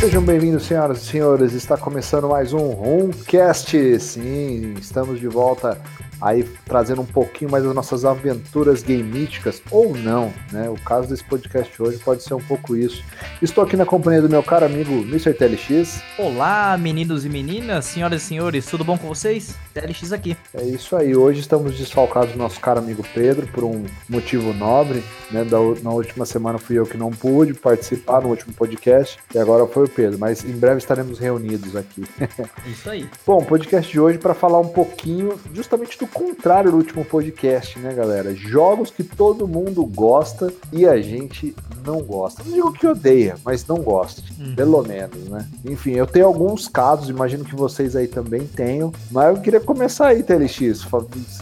Sejam 0.00 0.22
bem-vindos, 0.22 0.62
senhoras 0.62 1.02
e 1.02 1.06
senhores. 1.06 1.52
Está 1.54 1.76
começando 1.76 2.28
mais 2.28 2.52
um 2.52 2.70
Homecast. 2.70 3.98
Sim, 3.98 4.74
estamos 4.80 5.18
de 5.18 5.26
volta 5.26 5.76
aí 6.20 6.42
trazendo 6.64 7.02
um 7.02 7.06
pouquinho 7.06 7.50
mais 7.50 7.64
das 7.64 7.74
nossas 7.74 8.04
aventuras 8.04 8.82
gameísticas, 8.82 9.62
ou 9.70 9.96
não, 9.96 10.32
né? 10.52 10.68
O 10.68 10.74
caso 10.74 11.08
desse 11.08 11.24
podcast 11.24 11.80
hoje 11.82 11.98
pode 11.98 12.22
ser 12.22 12.34
um 12.34 12.40
pouco 12.40 12.76
isso. 12.76 13.02
Estou 13.40 13.64
aqui 13.64 13.76
na 13.76 13.86
companhia 13.86 14.22
do 14.22 14.28
meu 14.28 14.42
caro 14.42 14.66
amigo 14.66 14.92
Mr. 14.92 15.32
TLX. 15.34 16.02
Olá, 16.18 16.76
meninos 16.78 17.24
e 17.24 17.28
meninas, 17.28 17.84
senhoras 17.84 18.22
e 18.22 18.24
senhores, 18.26 18.66
tudo 18.66 18.84
bom 18.84 18.98
com 18.98 19.08
vocês? 19.08 19.54
TLX 19.72 20.12
aqui. 20.12 20.36
É 20.54 20.64
isso 20.64 20.96
aí, 20.96 21.16
hoje 21.16 21.40
estamos 21.40 21.76
desfalcados 21.76 22.32
do 22.32 22.38
nosso 22.38 22.60
caro 22.60 22.80
amigo 22.80 23.04
Pedro 23.14 23.46
por 23.48 23.64
um 23.64 23.84
motivo 24.08 24.52
nobre, 24.52 25.02
né? 25.30 25.44
Da, 25.44 25.58
na 25.82 25.90
última 25.90 26.26
semana 26.26 26.58
fui 26.58 26.78
eu 26.78 26.86
que 26.86 26.96
não 26.96 27.10
pude 27.10 27.54
participar 27.54 28.22
no 28.22 28.28
último 28.28 28.52
podcast 28.52 29.18
e 29.34 29.38
agora 29.38 29.66
foi 29.66 29.84
o 29.84 29.88
Pedro, 29.88 30.18
mas 30.18 30.44
em 30.44 30.52
breve 30.52 30.78
estaremos 30.78 31.18
reunidos 31.18 31.76
aqui. 31.76 32.04
Isso 32.66 32.90
aí. 32.90 33.08
Bom, 33.26 33.42
podcast 33.44 33.90
de 33.90 34.00
hoje 34.00 34.18
para 34.18 34.34
falar 34.34 34.60
um 34.60 34.68
pouquinho 34.68 35.38
justamente 35.54 35.98
do 35.98 36.07
contrário 36.08 36.70
do 36.70 36.76
último 36.76 37.04
podcast, 37.04 37.78
né, 37.78 37.92
galera? 37.94 38.34
Jogos 38.34 38.90
que 38.90 39.04
todo 39.04 39.46
mundo 39.46 39.84
gosta 39.84 40.52
e 40.72 40.86
a 40.86 41.00
gente 41.00 41.54
não 41.84 42.02
gosta. 42.02 42.42
Não 42.44 42.52
digo 42.52 42.72
que 42.72 42.86
odeia, 42.86 43.36
mas 43.44 43.66
não 43.66 43.76
gosta. 43.76 44.22
Uhum. 44.38 44.54
Pelo 44.54 44.82
menos, 44.82 45.28
né? 45.28 45.48
Enfim, 45.64 45.92
eu 45.92 46.06
tenho 46.06 46.26
alguns 46.26 46.68
casos, 46.68 47.08
imagino 47.08 47.44
que 47.44 47.54
vocês 47.54 47.96
aí 47.96 48.06
também 48.06 48.46
tenham. 48.46 48.92
Mas 49.10 49.36
eu 49.36 49.42
queria 49.42 49.60
começar 49.60 50.08
aí, 50.08 50.22
TLX, 50.22 50.86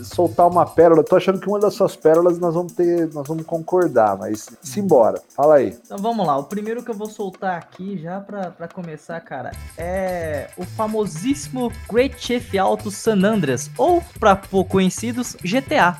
soltar 0.04 0.48
uma 0.48 0.66
pérola. 0.66 1.00
Eu 1.00 1.04
tô 1.04 1.16
achando 1.16 1.40
que 1.40 1.48
uma 1.48 1.58
das 1.58 1.74
suas 1.74 1.96
pérolas 1.96 2.38
nós 2.38 2.54
vamos 2.54 2.72
ter, 2.72 3.12
nós 3.12 3.26
vamos 3.26 3.44
concordar, 3.44 4.16
mas 4.16 4.48
simbora. 4.62 5.20
Fala 5.34 5.56
aí. 5.56 5.76
Então 5.84 5.98
vamos 5.98 6.26
lá. 6.26 6.36
O 6.38 6.44
primeiro 6.44 6.82
que 6.82 6.90
eu 6.90 6.94
vou 6.94 7.08
soltar 7.08 7.58
aqui, 7.58 7.98
já 7.98 8.20
pra, 8.20 8.50
pra 8.50 8.68
começar, 8.68 9.20
cara, 9.20 9.52
é 9.76 10.48
o 10.56 10.64
famosíssimo 10.64 11.72
Great 11.90 12.16
Chef 12.18 12.56
Auto 12.58 12.90
San 12.90 13.22
Andreas, 13.24 13.70
ou 13.76 14.02
pra 14.18 14.36
pouco 14.56 14.70
conhecidos, 14.70 15.36
GTA. 15.44 15.98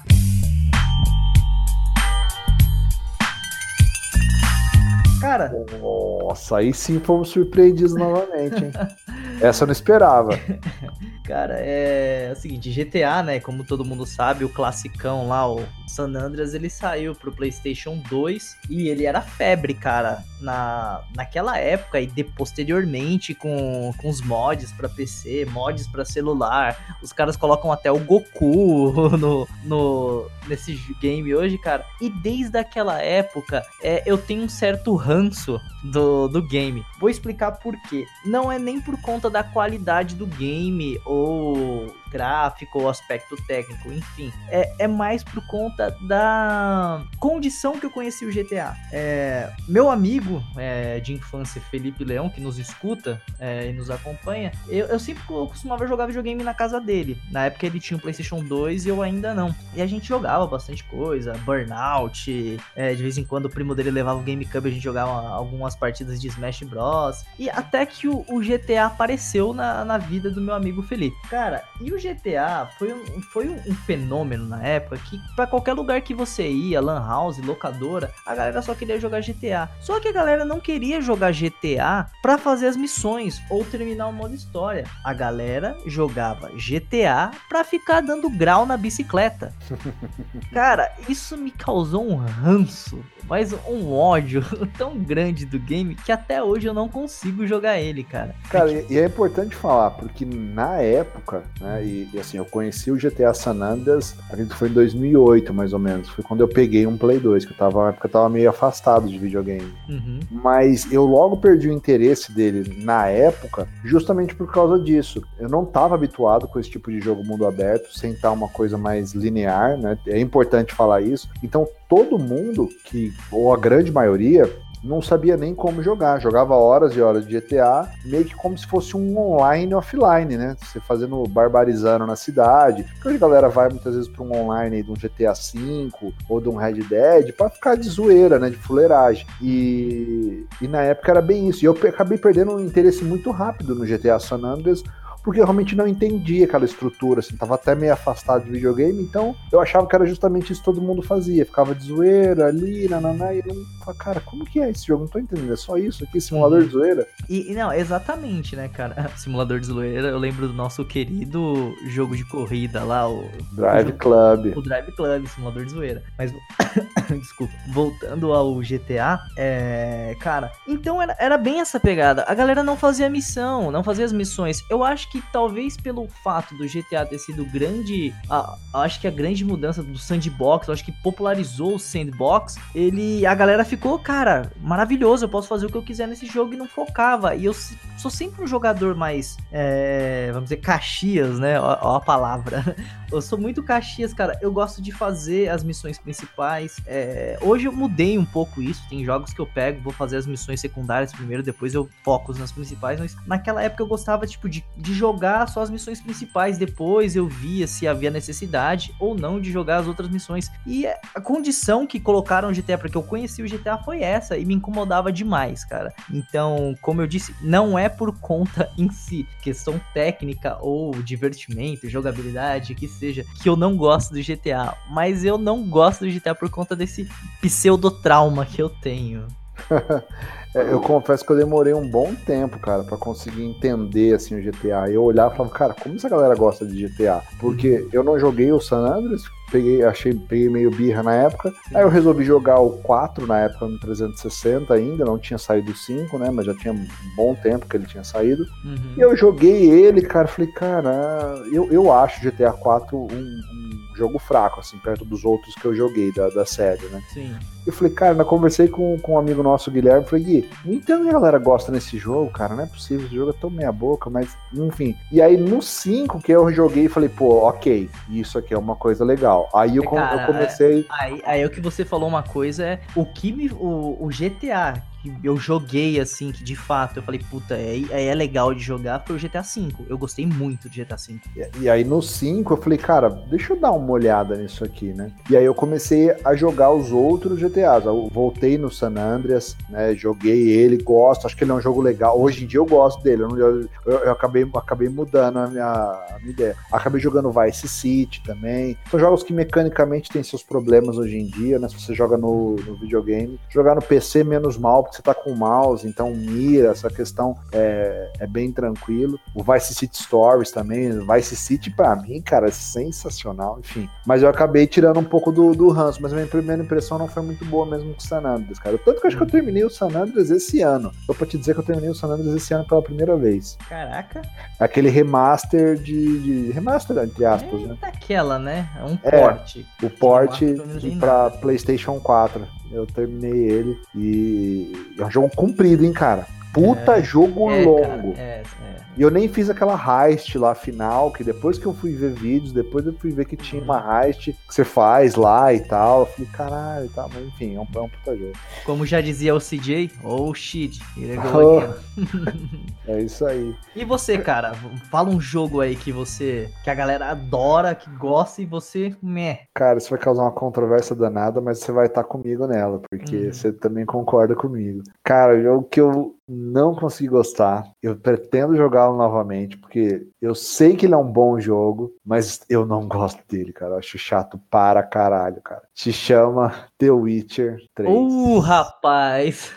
Cara. 5.21 5.53
Nossa, 5.79 6.57
aí 6.57 6.73
sim 6.73 6.99
fomos 6.99 7.29
surpreendidos 7.29 7.95
novamente, 7.95 8.65
hein? 8.65 8.73
Essa 9.41 9.65
eu 9.65 9.67
não 9.67 9.73
esperava. 9.73 10.39
Cara, 11.27 11.57
é, 11.59 12.29
é 12.29 12.33
o 12.33 12.37
seguinte, 12.37 12.71
GTA, 12.71 13.21
né, 13.21 13.41
como 13.41 13.65
todo 13.65 13.85
mundo 13.85 14.07
sabe, 14.07 14.45
o 14.45 14.49
classicão 14.49 15.27
lá, 15.27 15.51
o 15.51 15.67
San 15.89 16.15
Andreas, 16.15 16.55
ele 16.55 16.71
saiu 16.71 17.17
pro 17.17 17.33
PlayStation 17.33 18.01
2 18.09 18.59
e 18.71 18.89
ele 18.89 19.05
era 19.05 19.21
febre, 19.21 19.75
cara, 19.75 20.23
na, 20.41 21.03
naquela 21.17 21.59
época 21.59 22.01
e 22.01 22.07
de, 22.07 22.23
posteriormente 22.23 23.35
com, 23.35 23.93
com 23.99 24.09
os 24.09 24.21
mods 24.21 24.73
para 24.73 24.89
PC, 24.89 25.47
mods 25.47 25.89
para 25.89 26.05
celular. 26.05 26.99
Os 27.03 27.13
caras 27.13 27.37
colocam 27.37 27.73
até 27.73 27.91
o 27.91 27.99
Goku 27.99 28.93
no, 29.19 29.49
no 29.65 30.31
nesse 30.47 30.79
game 31.01 31.35
hoje, 31.35 31.59
cara. 31.59 31.85
E 32.01 32.09
desde 32.09 32.59
aquela 32.59 33.01
época, 33.03 33.65
é, 33.83 34.03
eu 34.07 34.17
tenho 34.17 34.45
um 34.45 34.49
certo 34.49 34.95
ranço 34.95 35.61
do, 35.83 36.29
do 36.29 36.43
game. 36.43 36.85
Vou 37.01 37.11
explicar 37.11 37.53
por 37.53 37.75
quê. 37.89 38.05
Não 38.25 38.51
é 38.51 38.59
nem 38.59 38.81
por 38.81 39.01
conta 39.01 39.26
da 39.31 39.43
qualidade 39.43 40.15
do 40.15 40.27
game 40.27 41.01
ou 41.05 41.95
gráfico 42.11 42.81
ou 42.81 42.89
aspecto 42.89 43.37
técnico, 43.47 43.93
enfim. 43.93 44.33
É, 44.49 44.85
é 44.85 44.89
mais 44.89 45.23
por 45.23 45.45
conta 45.47 45.95
da 46.07 47.03
condição 47.19 47.79
que 47.79 47.87
eu 47.87 47.91
conheci 47.91 48.25
o 48.25 48.33
GTA. 48.33 48.77
É, 48.93 49.53
meu 49.69 49.91
amigo 49.91 50.43
é, 50.57 51.01
de 51.01 51.13
infância, 51.13 51.61
Felipe 51.71 52.05
Leão, 52.05 52.31
que 52.31 52.41
nos 52.41 52.59
escuta 52.59 53.21
é, 53.39 53.69
e 53.69 53.73
nos 53.73 53.91
acompanha, 53.91 54.53
eu, 54.69 54.87
eu 54.87 54.99
sempre 54.99 55.23
costumava 55.25 55.87
jogar 55.87 56.07
videogame 56.07 56.43
na 56.43 56.55
casa 56.55 56.81
dele. 56.81 57.19
Na 57.31 57.47
época 57.47 57.67
ele 57.67 57.81
tinha 57.81 57.97
um 57.97 58.01
PlayStation 58.01 58.43
2 58.43 58.87
e 58.87 58.89
eu 58.89 59.03
ainda 59.03 59.35
não. 59.35 59.55
E 59.75 59.83
a 59.83 59.87
gente 59.87 60.09
jogava 60.09 60.47
bastante 60.47 60.85
coisa, 60.85 61.33
Burnout, 61.45 62.59
é, 62.75 62.95
de 62.95 63.03
vez 63.03 63.19
em 63.19 63.25
quando 63.25 63.47
o 63.47 63.51
primo 63.51 63.75
dele 63.75 63.91
levava 63.91 64.19
o 64.19 64.23
GameCube 64.23 64.69
e 64.69 64.71
a 64.71 64.75
gente 64.75 64.85
jogava 64.85 65.29
algumas 65.29 65.75
partidas 65.75 66.21
de 66.21 66.29
Smash 66.29 66.63
Bros. 66.63 67.25
E 67.39 67.51
até 67.51 67.85
que 67.85 68.09
o, 68.09 68.25
o 68.29 68.41
GTA 68.41 68.87
apareceu 68.87 69.16
na, 69.55 69.85
na 69.85 69.99
vida 69.99 70.31
do 70.31 70.41
meu 70.41 70.55
amigo 70.55 70.83
Felipe. 70.83 71.17
Cara, 71.29 71.65
e 71.81 71.93
o 71.93 71.97
o 71.97 71.99
GTA 71.99 72.69
foi 72.79 72.93
um, 72.93 73.23
foi 73.23 73.49
um 73.49 73.75
fenômeno 73.75 74.47
na 74.47 74.63
época 74.63 74.99
que 74.99 75.19
para 75.35 75.47
qualquer 75.47 75.73
lugar 75.73 76.01
que 76.03 76.15
você 76.15 76.49
ia, 76.49 76.81
lan 76.81 77.01
house, 77.01 77.39
locadora, 77.39 78.13
a 78.27 78.35
galera 78.35 78.63
só 78.63 78.75
queria 78.75 79.01
jogar 79.01 79.21
GTA. 79.21 79.69
Só 79.81 79.99
que 79.99 80.09
a 80.09 80.13
galera 80.13 80.45
não 80.45 80.61
queria 80.61 81.01
jogar 81.01 81.33
GTA 81.33 82.07
para 82.23 82.37
fazer 82.37 82.67
as 82.67 82.77
missões 82.77 83.41
ou 83.51 83.65
terminar 83.65 84.09
o 84.09 84.13
modo 84.13 84.35
história. 84.35 84.85
A 85.03 85.15
galera 85.15 85.77
jogava 85.87 86.51
GTA 86.51 87.31
para 87.49 87.65
ficar 87.65 88.01
dando 88.01 88.29
grau 88.29 88.67
na 88.67 88.77
bicicleta. 88.77 89.55
Cara, 90.53 90.93
isso 91.09 91.37
me 91.37 91.51
causou 91.51 92.07
um 92.07 92.17
ranço 92.17 93.03
mas 93.29 93.53
um 93.67 93.93
ódio 93.93 94.43
tão 94.79 94.99
grande 94.99 95.45
do 95.45 95.59
game 95.59 95.95
que 95.95 96.13
até 96.13 96.43
hoje 96.43 96.67
eu 96.67 96.75
não 96.75 96.89
consigo 96.89 97.47
jogar 97.47 97.79
ele, 97.79 98.05
cara. 98.05 98.35
Cara, 98.49 98.71
e 98.73 98.99
é 98.99 99.06
importante 99.07 99.55
falar, 99.55 99.91
porque 99.91 100.25
na 100.25 100.77
época, 100.77 101.43
né, 101.61 101.85
e, 101.85 102.09
e, 102.13 102.19
assim, 102.19 102.39
eu 102.39 102.45
conheci 102.45 102.91
o 102.91 102.97
GTA 102.97 103.33
San 103.35 103.63
Andreas, 103.63 104.17
acredito 104.27 104.53
que 104.53 104.59
foi 104.59 104.69
em 104.69 104.73
2008, 104.73 105.53
mais 105.53 105.73
ou 105.73 105.79
menos, 105.79 106.09
foi 106.09 106.25
quando 106.25 106.41
eu 106.41 106.49
peguei 106.49 106.87
um 106.87 106.97
Play 106.97 107.19
2, 107.19 107.45
que 107.45 107.53
eu 107.53 107.57
tava, 107.57 107.85
na 107.85 107.89
época 107.91 108.07
eu 108.07 108.13
tava 108.13 108.29
meio 108.29 108.51
afastado 108.51 109.09
de 109.09 109.19
videogame. 109.19 109.73
Uhum. 109.89 110.21
Mas 110.31 110.91
eu 110.93 111.05
logo 111.05 111.37
perdi 111.37 111.69
o 111.69 111.73
interesse 111.73 112.33
dele 112.33 112.83
na 112.83 113.07
época, 113.07 113.69
justamente 113.85 114.35
por 114.35 114.51
causa 114.51 114.79
disso. 114.79 115.23
Eu 115.39 115.49
não 115.49 115.65
tava 115.65 115.95
habituado 115.95 116.49
com 116.49 116.59
esse 116.59 116.71
tipo 116.71 116.91
de 116.91 117.01
jogo 117.01 117.25
mundo 117.25 117.47
aberto, 117.47 117.97
sem 117.97 118.13
estar 118.13 118.33
uma 118.33 118.49
coisa 118.49 118.77
mais 118.77 119.13
linear, 119.13 119.77
né, 119.77 119.99
é 120.07 120.19
importante 120.19 120.75
falar 120.75 121.01
isso. 121.01 121.29
Então, 121.43 121.67
todo 121.89 122.19
mundo 122.19 122.69
que, 122.85 123.13
ou 123.31 123.53
a 123.53 123.57
grande 123.57 123.93
maioria, 123.93 124.51
não 124.87 125.03
sabia 125.03 125.37
nem 125.37 125.55
como 125.55 125.83
jogar. 125.83 126.21
Jogava 126.21 126.55
horas 126.55 126.95
e 126.97 127.01
horas 127.01 127.27
de 127.27 127.39
GTA, 127.39 127.89
meio 128.05 128.25
que 128.25 128.35
como 128.35 128.57
se 128.57 128.67
fosse 128.67 128.97
um 128.97 129.19
online 129.19 129.75
offline, 129.75 130.37
né? 130.37 130.57
Você 130.61 130.81
fazendo 130.81 131.23
barbarizando 131.25 132.07
na 132.07 132.17
cidade. 132.17 132.85
Porque 132.95 133.17
a 133.17 133.19
galera 133.19 133.49
vai 133.49 133.69
muitas 133.69 133.95
vezes 133.95 134.09
para 134.09 134.23
um 134.23 134.35
online 134.35 134.83
de 134.83 134.91
um 134.91 134.95
GTA 134.95 135.33
V 135.33 135.91
ou 136.29 136.41
de 136.41 136.49
um 136.49 136.57
Red 136.57 136.85
Dead 136.85 137.33
para 137.33 137.51
ficar 137.51 137.77
de 137.77 137.89
zoeira, 137.89 138.39
né? 138.39 138.51
De 138.51 138.57
fuleiragem. 138.57 139.27
E, 139.43 140.47
e 140.63 140.69
na 140.69 140.83
época 140.83 141.11
era 141.11 141.21
bem 141.21 141.49
isso. 141.49 141.65
E 141.65 141.67
eu 141.67 141.73
acabei 141.73 142.19
perdendo 142.19 142.53
um 142.53 142.61
interesse 142.61 143.05
muito 143.05 143.31
rápido 143.31 143.75
no 143.75 143.85
GTA 143.85 144.19
San 144.19 144.45
Andreas 144.45 144.83
porque 145.27 145.41
eu 145.41 145.45
realmente 145.45 145.75
não 145.75 145.89
entendia 145.89 146.45
aquela 146.45 146.65
estrutura, 146.65 147.19
assim, 147.19 147.37
tava 147.37 147.57
até 147.57 147.75
meio 147.75 147.93
afastado 147.93 148.45
de 148.45 148.51
videogame, 148.53 149.03
então 149.03 149.35
eu 149.51 149.61
achava 149.61 149.85
que 149.85 149.97
era 149.97 150.07
justamente 150.07 150.53
isso 150.53 150.61
que 150.61 150.65
todo 150.65 150.81
mundo 150.81 151.03
fazia, 151.03 151.45
ficava 151.45 151.75
de 151.75 151.87
zoeira 151.87 152.47
ali, 152.47 152.89
nananá, 152.89 153.35
e 153.35 153.43
eu 153.45 153.53
não 153.53 153.65
falava, 153.81 153.99
cara, 153.99 154.21
como 154.21 154.45
que 154.45 154.61
é 154.61 154.71
esse 154.71 154.87
jogo? 154.87 155.03
Não 155.03 155.11
tô 155.11 155.19
entendendo, 155.19 155.53
é 155.53 155.57
só 155.57 155.77
isso 155.77 156.05
aqui, 156.05 156.21
simulador 156.21 156.63
de 156.63 156.69
zoeira? 156.69 157.09
E, 157.29 157.53
não, 157.55 157.73
exatamente, 157.73 158.55
né, 158.55 158.69
cara, 158.69 159.11
simulador 159.19 159.59
de 159.59 159.67
zoeira, 159.67 160.07
eu 160.07 160.19
lembro 160.19 160.47
do 160.47 160.55
nosso 160.55 160.85
querido 160.85 161.75
jogo 161.89 162.17
de 162.17 162.25
corrida 162.25 162.85
lá, 162.85 163.11
o... 163.11 163.29
Drive 163.51 163.89
o, 163.89 163.95
Club. 163.95 164.57
O 164.57 164.63
Drive 164.63 164.93
Club, 164.93 165.27
simulador 165.27 165.65
de 165.65 165.73
zoeira, 165.73 166.05
mas, 166.17 166.33
desculpa, 167.11 167.53
voltando 167.73 168.33
ao 168.33 168.61
GTA, 168.61 169.19
é, 169.37 170.17
cara, 170.21 170.53
então 170.69 171.03
era, 171.03 171.17
era 171.19 171.37
bem 171.37 171.59
essa 171.59 171.81
pegada, 171.81 172.25
a 172.29 172.33
galera 172.33 172.63
não 172.63 172.77
fazia 172.77 173.11
missão, 173.11 173.73
não 173.73 173.83
fazia 173.83 174.05
as 174.05 174.13
missões, 174.13 174.63
eu 174.71 174.85
acho 174.85 175.11
que 175.11 175.16
que 175.21 175.33
talvez 175.33 175.77
pelo 175.77 176.09
fato 176.09 176.55
do 176.57 176.67
GTA 176.67 177.07
ter 177.07 177.19
sido 177.19 177.45
grande, 177.47 178.15
a, 178.29 178.57
acho 178.75 179.01
que 179.01 179.09
a 179.09 179.11
grande 179.11 179.45
mudança 179.45 179.83
do 179.83 179.99
sandbox, 179.99 180.69
acho 180.69 180.85
que 180.85 180.93
popularizou 180.93 181.77
o 181.77 181.79
sandbox, 181.79 182.57
ele 182.75 183.25
a 183.25 183.35
galera 183.35 183.65
ficou, 183.65 183.99
cara, 183.99 184.53
maravilhoso, 184.61 185.25
eu 185.25 185.29
posso 185.29 185.49
fazer 185.49 185.67
o 185.67 185.71
que 185.71 185.77
eu 185.77 185.83
quiser 185.83 186.07
nesse 186.07 186.27
jogo 186.27 186.55
e 186.55 186.57
não 186.57 186.69
focava. 186.69 187.35
E 187.35 187.47
eu 187.47 187.55
sou 187.97 188.11
sempre 188.11 188.43
um 188.43 188.47
jogador 188.47 188.95
mais, 188.95 189.37
é, 189.51 190.29
vamos 190.33 190.45
dizer, 190.45 190.59
Caxias, 190.59 191.39
né? 191.39 191.59
Ó, 191.61 191.79
ó, 191.81 191.97
a 191.97 192.01
palavra. 192.01 192.77
Eu 193.11 193.23
sou 193.23 193.39
muito 193.39 193.63
Caxias, 193.63 194.13
cara. 194.13 194.37
Eu 194.43 194.51
gosto 194.51 194.83
de 194.83 194.91
fazer 194.91 195.49
as 195.49 195.63
missões 195.63 195.97
principais. 195.97 196.81
É, 196.87 197.39
hoje 197.41 197.67
eu 197.67 197.73
mudei 197.73 198.19
um 198.19 198.25
pouco 198.25 198.61
isso. 198.61 198.83
Tem 198.89 199.05
jogos 199.05 199.33
que 199.33 199.41
eu 199.41 199.47
pego, 199.47 199.81
vou 199.81 199.93
fazer 199.93 200.17
as 200.17 200.27
missões 200.27 200.61
secundárias 200.61 201.13
primeiro, 201.13 201.41
depois 201.41 201.73
eu 201.73 201.89
foco 202.03 202.37
nas 202.37 202.51
principais. 202.51 202.99
Mas 202.99 203.17
naquela 203.25 203.63
época 203.63 203.81
eu 203.81 203.87
gostava, 203.87 204.27
tipo, 204.27 204.49
de, 204.49 204.65
de 204.77 204.93
jogar 204.93 205.06
jogar 205.07 205.49
só 205.49 205.63
as 205.63 205.71
missões 205.71 206.01
principais. 206.01 206.59
Depois 206.59 207.15
eu 207.15 207.29
via 207.29 207.67
se 207.67 207.87
havia 207.87 208.11
necessidade 208.11 208.93
ou 208.99 209.15
não 209.15 209.41
de 209.41 209.53
jogar 209.53 209.79
as 209.79 209.87
outras 209.87 210.09
missões. 210.09 210.51
E 210.67 210.87
a 210.87 211.21
condição 211.21 211.87
que 211.87 212.01
colocaram 212.01 212.51
o 212.51 212.53
GTA 212.53 212.77
para 212.77 212.89
que 212.89 212.97
eu 212.97 213.03
conheci 213.03 213.43
o 213.43 213.49
GTA 213.49 213.79
foi 213.79 214.03
essa 214.03 214.37
e 214.37 214.45
me 214.45 214.55
incomodava 214.55 215.13
demais, 215.13 215.65
cara. 215.65 215.95
Então, 216.13 216.75
como 216.83 217.01
eu 217.01 217.07
disse, 217.07 217.35
não 217.41 217.79
é 217.79 217.89
por 217.89 218.19
conta 218.19 218.69
em 218.77 218.91
si, 218.91 219.27
questão 219.43 219.81
técnica 219.95 220.59
ou 220.61 220.91
divertimento, 221.03 221.89
jogabilidade, 221.89 222.75
que 222.75 222.89
seja, 222.89 223.25
que 223.41 223.49
eu 223.49 223.57
não 223.57 223.77
gosto 223.77 224.13
do 224.13 224.21
GTA, 224.21 224.77
mas 224.91 225.25
eu 225.25 225.39
não 225.39 225.63
gosto 225.69 226.05
do 226.05 226.11
GTA 226.11 226.35
por 226.35 226.51
conta 226.51 226.75
desse 226.75 227.09
pseudo 227.41 227.91
trauma 227.91 228.45
que 228.45 228.61
eu 228.61 228.69
tenho. 228.69 229.27
É, 230.57 230.73
eu 230.73 230.81
confesso 230.81 231.23
que 231.23 231.31
eu 231.31 231.37
demorei 231.37 231.75
um 231.75 231.87
bom 231.87 232.15
tempo, 232.15 232.59
cara, 232.59 232.83
para 232.83 232.97
conseguir 232.97 233.45
entender 233.45 234.15
assim 234.15 234.35
o 234.35 234.43
GTA. 234.43 234.91
Eu 234.91 235.03
olhava 235.03 235.35
e 235.35 235.37
falava, 235.37 235.55
cara, 235.55 235.75
como 235.75 235.97
essa 235.97 236.09
galera 236.09 236.35
gosta 236.35 236.65
de 236.65 236.87
GTA? 236.87 237.23
Porque 237.39 237.87
eu 237.93 238.03
não 238.03 238.19
joguei 238.19 238.51
o 238.51 238.59
San 238.59 238.79
Andreas, 238.79 239.25
peguei, 239.53 239.85
achei, 239.85 240.15
peguei 240.15 240.49
meio 240.49 240.71
birra 240.71 241.03
na 241.03 241.13
época. 241.13 241.53
Aí 241.75 241.83
eu 241.83 241.91
resolvi 241.91 242.25
jogar 242.25 242.59
o 242.59 242.79
4 242.79 243.27
na 243.27 243.41
época 243.41 243.67
no 243.67 243.79
360 243.79 244.73
ainda, 244.73 245.05
não 245.05 245.19
tinha 245.19 245.37
saído 245.37 245.73
o 245.73 245.77
5, 245.77 246.19
né? 246.19 246.31
Mas 246.31 246.47
já 246.47 246.55
tinha 246.55 246.73
um 246.73 246.87
bom 247.15 247.35
tempo 247.35 247.67
que 247.67 247.77
ele 247.77 247.87
tinha 247.87 248.03
saído. 248.03 248.43
Uhum. 248.65 248.95
E 248.97 249.01
eu 249.03 249.15
joguei 249.15 249.69
ele, 249.69 250.01
cara, 250.01 250.27
falei, 250.27 250.51
cara, 250.53 251.39
eu, 251.53 251.71
eu 251.71 251.93
acho 251.93 252.23
GTA 252.23 252.53
4 252.53 252.97
um, 252.97 253.07
um 253.13 253.66
jogo 253.97 254.19
fraco, 254.19 254.61
assim, 254.61 254.79
perto 254.79 255.05
dos 255.05 255.25
outros 255.25 255.55
que 255.55 255.65
eu 255.65 255.75
joguei 255.75 256.13
da, 256.13 256.29
da 256.29 256.45
série, 256.45 256.87
né? 256.87 257.03
Sim. 257.13 257.35
Eu 257.67 257.73
falei, 257.73 257.93
cara, 257.93 258.17
eu 258.17 258.25
conversei 258.25 258.69
com, 258.69 258.97
com 258.99 259.15
um 259.15 259.19
amigo 259.19 259.43
nosso, 259.43 259.71
Guilherme, 259.71 260.07
falei, 260.07 260.25
Gui, 260.25 260.51
não 260.65 260.75
entendo 260.75 261.09
a 261.09 261.13
galera 261.13 261.39
gosta 261.39 261.73
nesse 261.73 261.99
jogo, 261.99 262.31
cara, 262.31 262.55
não 262.55 262.63
é 262.63 262.67
possível, 262.67 263.07
esse 263.07 263.15
jogo 263.15 263.31
é 263.31 263.35
tão 263.41 263.51
meia 263.51 263.73
boca, 263.73 264.09
mas, 264.09 264.37
enfim. 264.55 264.95
E 265.11 265.21
aí, 265.21 265.37
no 265.37 265.61
5 265.61 266.21
que 266.21 266.31
eu 266.31 266.53
joguei, 266.53 266.89
falei, 266.89 267.09
pô, 267.09 267.47
ok, 267.49 267.91
isso 268.09 268.39
aqui 268.39 268.55
é 268.55 268.59
uma 268.59 268.77
coisa 268.77 269.05
legal. 269.05 269.49
Aí 269.53 269.77
eu, 269.77 269.85
cara, 269.85 270.23
eu 270.23 270.27
comecei... 270.27 270.81
É, 270.81 270.85
aí, 270.91 271.23
aí 271.25 271.45
o 271.45 271.51
que 271.51 271.61
você 271.61 271.85
falou 271.85 272.09
uma 272.09 272.23
coisa 272.23 272.65
é, 272.65 272.81
o 272.95 273.05
que 273.05 273.33
me, 273.33 273.51
o, 273.51 273.97
o 274.01 274.09
GTA 274.09 274.83
que 275.11 275.27
eu 275.27 275.37
joguei, 275.37 276.01
assim, 276.01 276.33
que 276.33 276.43
de 276.43 276.57
fato 276.57 276.99
eu 276.99 277.03
falei, 277.03 277.21
puta, 277.31 277.55
é, 277.55 277.83
é, 277.91 278.07
é 278.07 278.15
legal 278.15 278.55
de 278.55 278.63
jogar, 278.63 279.03
foi 279.07 279.17
o 279.17 279.19
GTA 279.19 279.43
V. 279.43 279.73
Eu 279.89 279.99
gostei 279.99 280.27
muito 280.27 280.69
do 280.69 280.75
GTA 280.75 280.97
V. 280.97 281.21
E, 281.37 281.65
e, 281.65 281.71
aí 281.71 281.85
no 281.85 282.03
5 282.03 282.53
eu 282.53 282.57
falei, 282.57 282.79
cara, 282.79 283.09
deixa 283.09 283.53
eu 283.53 283.61
dar 283.61 283.73
uma 283.73 283.93
olhada 283.93 284.37
nisso 284.37 284.65
aqui, 284.65 284.93
né? 284.93 285.13
E 285.31 285.37
aí 285.37 285.45
eu 285.45 285.55
comecei 285.55 286.15
a 286.25 286.35
jogar 286.35 286.73
os 286.73 286.91
outros 286.93 287.39
GTAs. 287.39 287.85
Eu 287.85 288.09
voltei 288.13 288.59
no 288.59 288.71
San 288.71 288.95
Andreas, 288.97 289.57
né? 289.69 289.95
Joguei 289.95 290.49
ele, 290.49 290.83
gosto, 290.83 291.27
acho 291.27 291.37
que 291.37 291.45
ele 291.45 291.51
é 291.51 291.55
um 291.55 291.61
jogo 291.61 291.81
legal. 291.81 292.21
Hoje 292.21 292.45
em 292.45 292.47
dia 292.47 292.61
eu 292.61 292.67
gosto 292.67 293.03
dele, 293.03 293.23
eu, 293.23 293.37
eu, 293.39 293.69
eu 293.85 294.13
acabei, 294.13 294.49
acabei 294.55 294.89
mudando 294.89 295.39
a 295.39 295.47
minha, 295.47 295.65
a 295.65 296.17
minha 296.21 296.33
ideia. 296.33 296.57
Acabei 296.73 297.01
jogando 297.01 297.33
Vice 297.33 297.69
City 297.69 298.23
também. 298.25 298.77
São 298.91 298.99
jogos 298.99 299.23
que 299.23 299.33
mecanicamente 299.33 300.11
têm 300.11 300.23
seus 300.23 300.43
problemas 300.43 300.97
hoje 300.99 301.17
em 301.17 301.27
dia, 301.27 301.59
né? 301.59 301.69
Se 301.69 301.81
você 301.81 301.95
joga 301.95 302.17
no, 302.17 302.57
no 302.57 302.77
videogame. 302.77 303.39
Jogar 303.49 303.75
no 303.75 303.83
PC 303.83 304.25
menos 304.25 304.57
mal, 304.57 304.83
porque 304.83 304.96
você 304.97 305.03
tá 305.03 305.15
com 305.15 305.31
o 305.31 305.37
mouse, 305.37 305.87
então 305.87 306.15
mira, 306.15 306.71
essa 306.71 306.89
questão 306.89 307.37
é, 307.53 308.13
é 308.19 308.27
bem 308.27 308.51
tranquilo. 308.51 309.19
O 309.35 309.43
Vice 309.43 309.75
City 309.75 310.03
Stories 310.03 310.51
também, 310.51 310.91
Vice 311.07 311.37
City 311.37 311.71
pra 311.71 311.95
mim, 311.97 312.21
cara, 312.21 312.49
é 312.49 312.51
sensacional, 312.51 313.59
enfim. 313.61 313.89
Mas 314.07 314.23
eu 314.23 314.29
acabei 314.29 314.67
tirando 314.67 314.99
um 314.99 315.05
pouco 315.05 315.31
do, 315.31 315.55
do 315.55 315.69
ranço, 315.69 316.01
mas 316.01 316.13
minha 316.13 316.27
primeira 316.27 316.63
impressão 316.63 316.99
não 316.99 317.09
foi 317.09 317.23
muito 317.23 317.45
boa 317.45 317.67
mesmo 317.67 317.93
com 317.93 318.01
o 318.01 318.03
San 318.03 318.21
Andreas, 318.21 318.59
cara. 318.59 318.79
Tanto 318.79 319.01
que 319.01 319.07
eu 319.07 319.09
acho 319.09 319.17
que 319.17 319.23
eu 319.23 319.27
terminei 319.31 319.65
o 319.65 319.71
San 319.71 319.89
Andreas 319.89 320.31
esse 320.31 320.63
ano. 320.63 320.93
Só 321.05 321.13
pra 321.13 321.27
te 321.27 321.37
dizer 321.37 321.55
que 321.55 321.61
eu 321.61 321.65
terminei 321.65 321.91
o 321.91 321.95
San 321.95 322.09
Andreas 322.09 322.35
esse 322.35 322.55
ano 322.55 322.67
pela 322.67 322.83
primeira 322.83 323.17
vez. 323.17 323.59
Caraca. 323.69 324.23
Aquele 324.59 324.89
remaster 324.89 325.77
de. 325.77 326.21
de 326.21 326.53
remaster, 326.53 326.97
entre 326.99 327.25
aspas, 327.25 327.61
é 327.61 327.67
né? 327.67 327.79
Daquela, 328.07 328.39
né? 328.39 328.69
É 328.79 328.85
um 328.85 328.97
porte. 328.97 329.67
É, 329.83 329.87
o 329.87 329.91
porte 329.91 330.55
pra 331.01 331.29
PlayStation 331.29 331.99
4. 331.99 332.47
Eu 332.71 332.87
terminei 332.87 333.51
ele 333.51 333.77
e 333.95 334.95
é 334.97 335.05
um 335.05 335.11
jogo 335.11 335.31
comprido, 335.35 335.85
hein, 335.85 335.93
cara. 335.93 336.27
Puta 336.57 336.97
é, 336.97 337.03
jogo 337.03 337.51
é, 337.51 337.65
longo. 337.65 337.83
Cara, 337.83 338.15
é, 338.17 338.43
é. 338.43 338.77
E 338.97 339.03
eu 339.03 339.11
nem 339.11 339.29
fiz 339.29 339.51
aquela 339.51 339.75
heist 339.77 340.35
lá 340.37 340.55
final, 340.55 341.13
que 341.13 341.23
depois 341.23 341.59
que 341.59 341.67
eu 341.67 341.75
fui 341.75 341.93
ver 341.93 342.15
vídeos, 342.15 342.51
depois 342.51 342.87
eu 342.87 342.95
fui 342.95 343.11
ver 343.11 343.27
que 343.27 343.37
tinha 343.37 343.63
uma 343.63 344.07
heist 344.07 344.33
que 344.33 344.55
você 344.55 344.65
faz 344.65 345.17
lá 345.17 345.53
e 345.53 345.61
tal. 345.61 346.01
Eu 346.01 346.07
falei, 346.07 346.31
caralho, 346.33 346.89
tá, 346.89 347.07
mas 347.13 347.27
enfim, 347.27 347.57
é 347.57 347.61
um, 347.61 347.67
é 347.75 347.81
um 347.81 347.91
puta 347.91 348.17
jogo. 348.17 348.33
Como 348.65 348.87
já 348.87 349.03
dizia 349.03 349.35
o 349.35 349.39
CJ, 349.39 349.93
oh 350.03 350.33
shit, 350.33 350.81
oh. 351.35 352.91
É 352.91 353.03
isso 353.03 353.27
aí. 353.27 353.55
E 353.75 353.85
você, 353.85 354.17
cara, 354.17 354.55
fala 354.91 355.11
um 355.11 355.21
jogo 355.21 355.61
aí 355.61 355.77
que 355.77 355.93
você, 355.93 356.51
que 356.65 356.71
a 356.71 356.75
galera 356.75 357.11
adora, 357.11 357.75
que 357.75 357.91
gosta 357.91 358.41
e 358.41 358.47
você, 358.47 358.97
meh. 359.03 359.41
Cara, 359.55 359.77
isso 359.77 359.91
vai 359.91 359.99
causar 359.99 360.23
uma 360.23 360.33
controvérsia 360.33 360.97
danada, 360.97 361.39
mas 361.39 361.59
você 361.59 361.71
vai 361.71 361.85
estar 361.85 362.05
comigo 362.05 362.47
nela, 362.47 362.81
porque 362.89 363.29
hum. 363.29 363.33
você 363.33 363.53
também 363.53 363.85
concorda 363.85 364.35
comigo. 364.35 364.83
Cara, 365.05 365.37
o 365.37 365.43
jogo 365.43 365.69
que 365.71 365.81
eu 365.81 366.16
não 366.29 366.75
consegui 366.75 367.09
gostar. 367.09 367.71
Eu 367.81 367.97
pretendo 367.97 368.57
jogá-lo 368.57 368.97
novamente, 368.97 369.57
porque 369.57 370.09
eu 370.21 370.35
sei 370.35 370.77
que 370.77 370.87
ele 370.87 370.95
é 370.95 370.97
um 370.97 371.11
bom 371.11 371.39
jogo, 371.39 371.93
mas 372.05 372.41
eu 372.49 372.67
não 372.67 372.87
gosto 372.89 373.23
dele, 373.29 373.53
cara. 373.53 373.75
Eu 373.75 373.79
acho 373.79 373.99
chato 373.99 374.39
para 374.51 374.83
caralho, 374.83 375.41
cara. 375.41 375.63
Se 375.75 375.93
chama 375.93 376.53
The 376.79 376.91
Witcher 376.91 377.59
3. 377.75 377.89
Uh, 377.91 378.39
rapaz! 378.41 379.55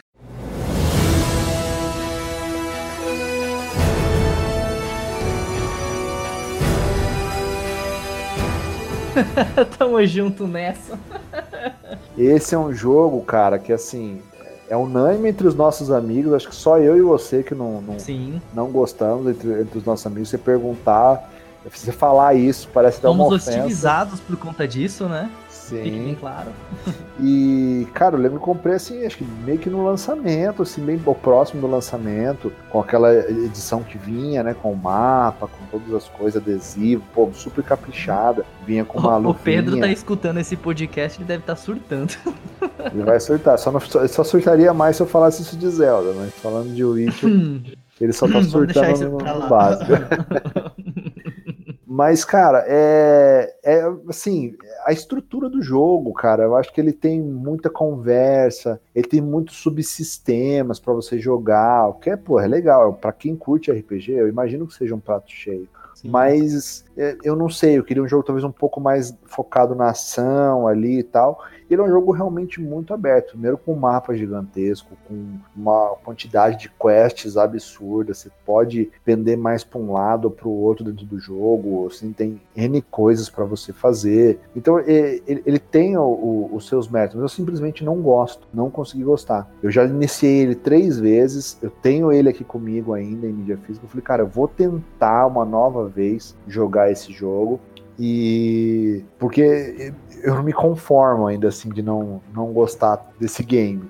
Tamo 9.78 10.06
junto 10.06 10.48
nessa. 10.48 10.98
Esse 12.18 12.56
é 12.56 12.58
um 12.58 12.74
jogo, 12.74 13.22
cara, 13.24 13.60
que 13.60 13.74
assim, 13.74 14.22
é 14.70 14.78
unânime 14.78 15.30
entre 15.30 15.48
os 15.48 15.56
nossos 15.56 15.92
amigos, 15.92 16.32
acho 16.32 16.48
que 16.48 16.56
só 16.56 16.78
eu 16.78 16.96
e 16.96 17.02
você 17.02 17.42
que 17.42 17.56
não, 17.56 17.82
não, 17.82 18.00
Sim. 18.00 18.40
não 18.54 18.70
gostamos 18.70 19.28
entre, 19.28 19.62
entre 19.62 19.80
os 19.80 19.84
nossos 19.84 20.06
amigos. 20.06 20.30
Você 20.30 20.38
perguntar, 20.38 21.30
você 21.66 21.92
falar 21.92 22.34
isso, 22.36 22.70
parece 22.74 23.02
dar 23.02 23.12
uma 23.12 23.26
ofensa. 23.26 23.52
Somos 23.52 23.58
hostilizados 23.58 24.20
por 24.22 24.38
conta 24.38 24.68
disso, 24.68 25.08
né? 25.08 25.30
Sim. 25.70 25.84
Fique 25.84 26.00
bem 26.00 26.16
claro. 26.16 26.50
E, 27.22 27.86
cara, 27.94 28.16
eu 28.16 28.22
lembro 28.22 28.40
que 28.40 28.46
comprei 28.46 28.76
assim, 28.76 29.06
acho 29.06 29.18
que 29.18 29.26
meio 29.26 29.60
que 29.60 29.70
no 29.70 29.84
lançamento, 29.84 30.62
assim, 30.62 30.82
bem 30.82 30.98
próximo 30.98 31.60
do 31.60 31.68
lançamento, 31.68 32.50
com 32.70 32.80
aquela 32.80 33.14
edição 33.14 33.84
que 33.84 33.98
vinha, 33.98 34.42
né, 34.42 34.54
com 34.54 34.72
o 34.72 34.78
mapa, 34.78 35.50
com 35.50 35.66
todas 35.78 35.94
as 35.94 36.08
coisas, 36.08 36.42
adesivo, 36.42 37.04
pô, 37.14 37.30
super 37.34 37.62
caprichada, 37.62 38.46
vinha 38.66 38.86
com 38.86 39.00
uma 39.00 39.18
O, 39.18 39.32
o 39.32 39.34
Pedro 39.34 39.78
tá 39.78 39.90
escutando 39.90 40.40
esse 40.40 40.56
podcast, 40.56 41.20
ele 41.20 41.28
deve 41.28 41.44
estar 41.44 41.56
tá 41.56 41.62
surtando. 41.62 42.14
Ele 42.94 43.04
vai 43.04 43.20
surtar, 43.20 43.60
só, 43.60 43.74
não, 43.74 43.82
só 43.82 44.24
surtaria 44.24 44.74
mais 44.74 44.96
se 44.96 45.02
eu 45.02 45.08
falasse 45.08 45.42
isso 45.42 45.58
de 45.58 45.68
Zelda, 45.70 46.14
mas 46.16 46.34
falando 46.36 46.74
de 46.74 46.82
Witcher, 46.82 47.30
ele 48.00 48.14
só 48.14 48.26
tá 48.26 48.42
surtando 48.42 49.10
no, 49.10 49.18
no 49.18 49.50
básico. 49.50 49.92
Mas, 52.00 52.24
cara, 52.24 52.64
é, 52.66 53.54
é 53.62 53.84
assim, 54.08 54.56
a 54.86 54.94
estrutura 54.94 55.50
do 55.50 55.62
jogo, 55.62 56.14
cara, 56.14 56.44
eu 56.44 56.56
acho 56.56 56.72
que 56.72 56.80
ele 56.80 56.94
tem 56.94 57.20
muita 57.20 57.70
conversa, 57.70 58.80
ele 58.96 59.06
tem 59.06 59.20
muitos 59.20 59.58
subsistemas 59.58 60.80
para 60.80 60.94
você 60.94 61.20
jogar, 61.20 61.90
o 61.90 61.96
que 61.96 62.10
é, 62.10 62.16
pô, 62.16 62.40
é 62.40 62.48
legal. 62.48 62.94
Para 62.94 63.12
quem 63.12 63.36
curte 63.36 63.70
RPG, 63.70 64.14
eu 64.14 64.30
imagino 64.30 64.66
que 64.66 64.76
seja 64.76 64.96
um 64.96 65.00
prato 65.02 65.30
cheio. 65.30 65.68
Sim. 65.94 66.08
Mas 66.08 66.86
é, 66.96 67.18
eu 67.22 67.36
não 67.36 67.50
sei, 67.50 67.78
eu 67.78 67.84
queria 67.84 68.02
um 68.02 68.08
jogo 68.08 68.24
talvez 68.24 68.46
um 68.46 68.52
pouco 68.52 68.80
mais 68.80 69.14
focado 69.26 69.76
na 69.76 69.90
ação 69.90 70.70
ali 70.70 71.00
e 71.00 71.04
tal. 71.04 71.44
Ele 71.70 71.82
é 71.82 71.84
um 71.84 71.90
jogo 71.90 72.12
realmente 72.12 72.60
muito 72.60 72.94
aberto. 72.94 73.32
Primeiro 73.32 73.58
com 73.58 73.74
um 73.74 73.80
mapa 73.80 74.16
gigantesco, 74.16 74.98
com 75.08 75.38
uma 75.56 75.96
quantidade 76.04 76.58
de 76.58 76.70
quests 76.70 77.38
absurda. 77.38 78.14
Você 78.14 78.30
pode 78.46 78.92
pender 79.06 79.38
mais 79.38 79.64
para 79.64 79.80
um 79.80 79.94
lado 79.94 80.26
ou 80.26 80.32
para 80.32 80.48
o 80.48 80.62
outro 80.62 80.86
dentro 80.86 81.06
do 81.06 81.20
jogo. 81.20 81.88
Assim, 81.88 82.12
tem 82.12 82.42
N 82.56 82.82
coisas 82.82 83.30
para 83.30 83.46
você 83.46 83.72
fazer. 83.72 84.40
Então 84.56 84.80
ele, 84.80 85.44
ele 85.46 85.60
tem 85.60 85.96
o, 85.98 86.02
o, 86.02 86.56
os 86.56 86.68
seus 86.68 86.88
méritos. 86.88 87.16
Mas 87.16 87.24
eu 87.24 87.30
simplesmente 87.30 87.84
não 87.84 88.02
gosto. 88.02 88.48
Não 88.54 88.70
consegui 88.70 89.04
gostar. 89.04 89.50
Eu 89.62 89.70
já 89.70 89.86
iniciei 89.86 90.42
ele 90.42 90.56
três 90.56 91.00
vezes. 91.00 91.58
Eu 91.62 91.70
tenho 91.70 92.12
ele 92.12 92.30
aqui 92.30 92.44
comigo 92.44 92.94
ainda 92.94 93.28
em 93.28 93.34
mídia 93.34 93.58
física. 93.58 93.86
Eu 93.86 93.90
falei, 93.90 94.04
cara, 94.04 94.22
eu 94.24 94.28
vou 94.28 94.48
tentar 94.48 95.28
uma 95.28 95.46
nova 95.46 95.88
vez 95.88 96.36
jogar 96.48 96.92
esse 96.92 97.12
jogo. 97.12 97.60
E 98.02 99.04
porque 99.20 99.94
eu 100.24 100.36
não 100.36 100.44
me 100.44 100.54
conformo 100.54 101.28
ainda 101.28 101.48
assim 101.48 101.70
de 101.70 101.82
não, 101.82 102.22
não 102.34 102.48
gostar 102.54 103.06
desse 103.20 103.44
game. 103.44 103.90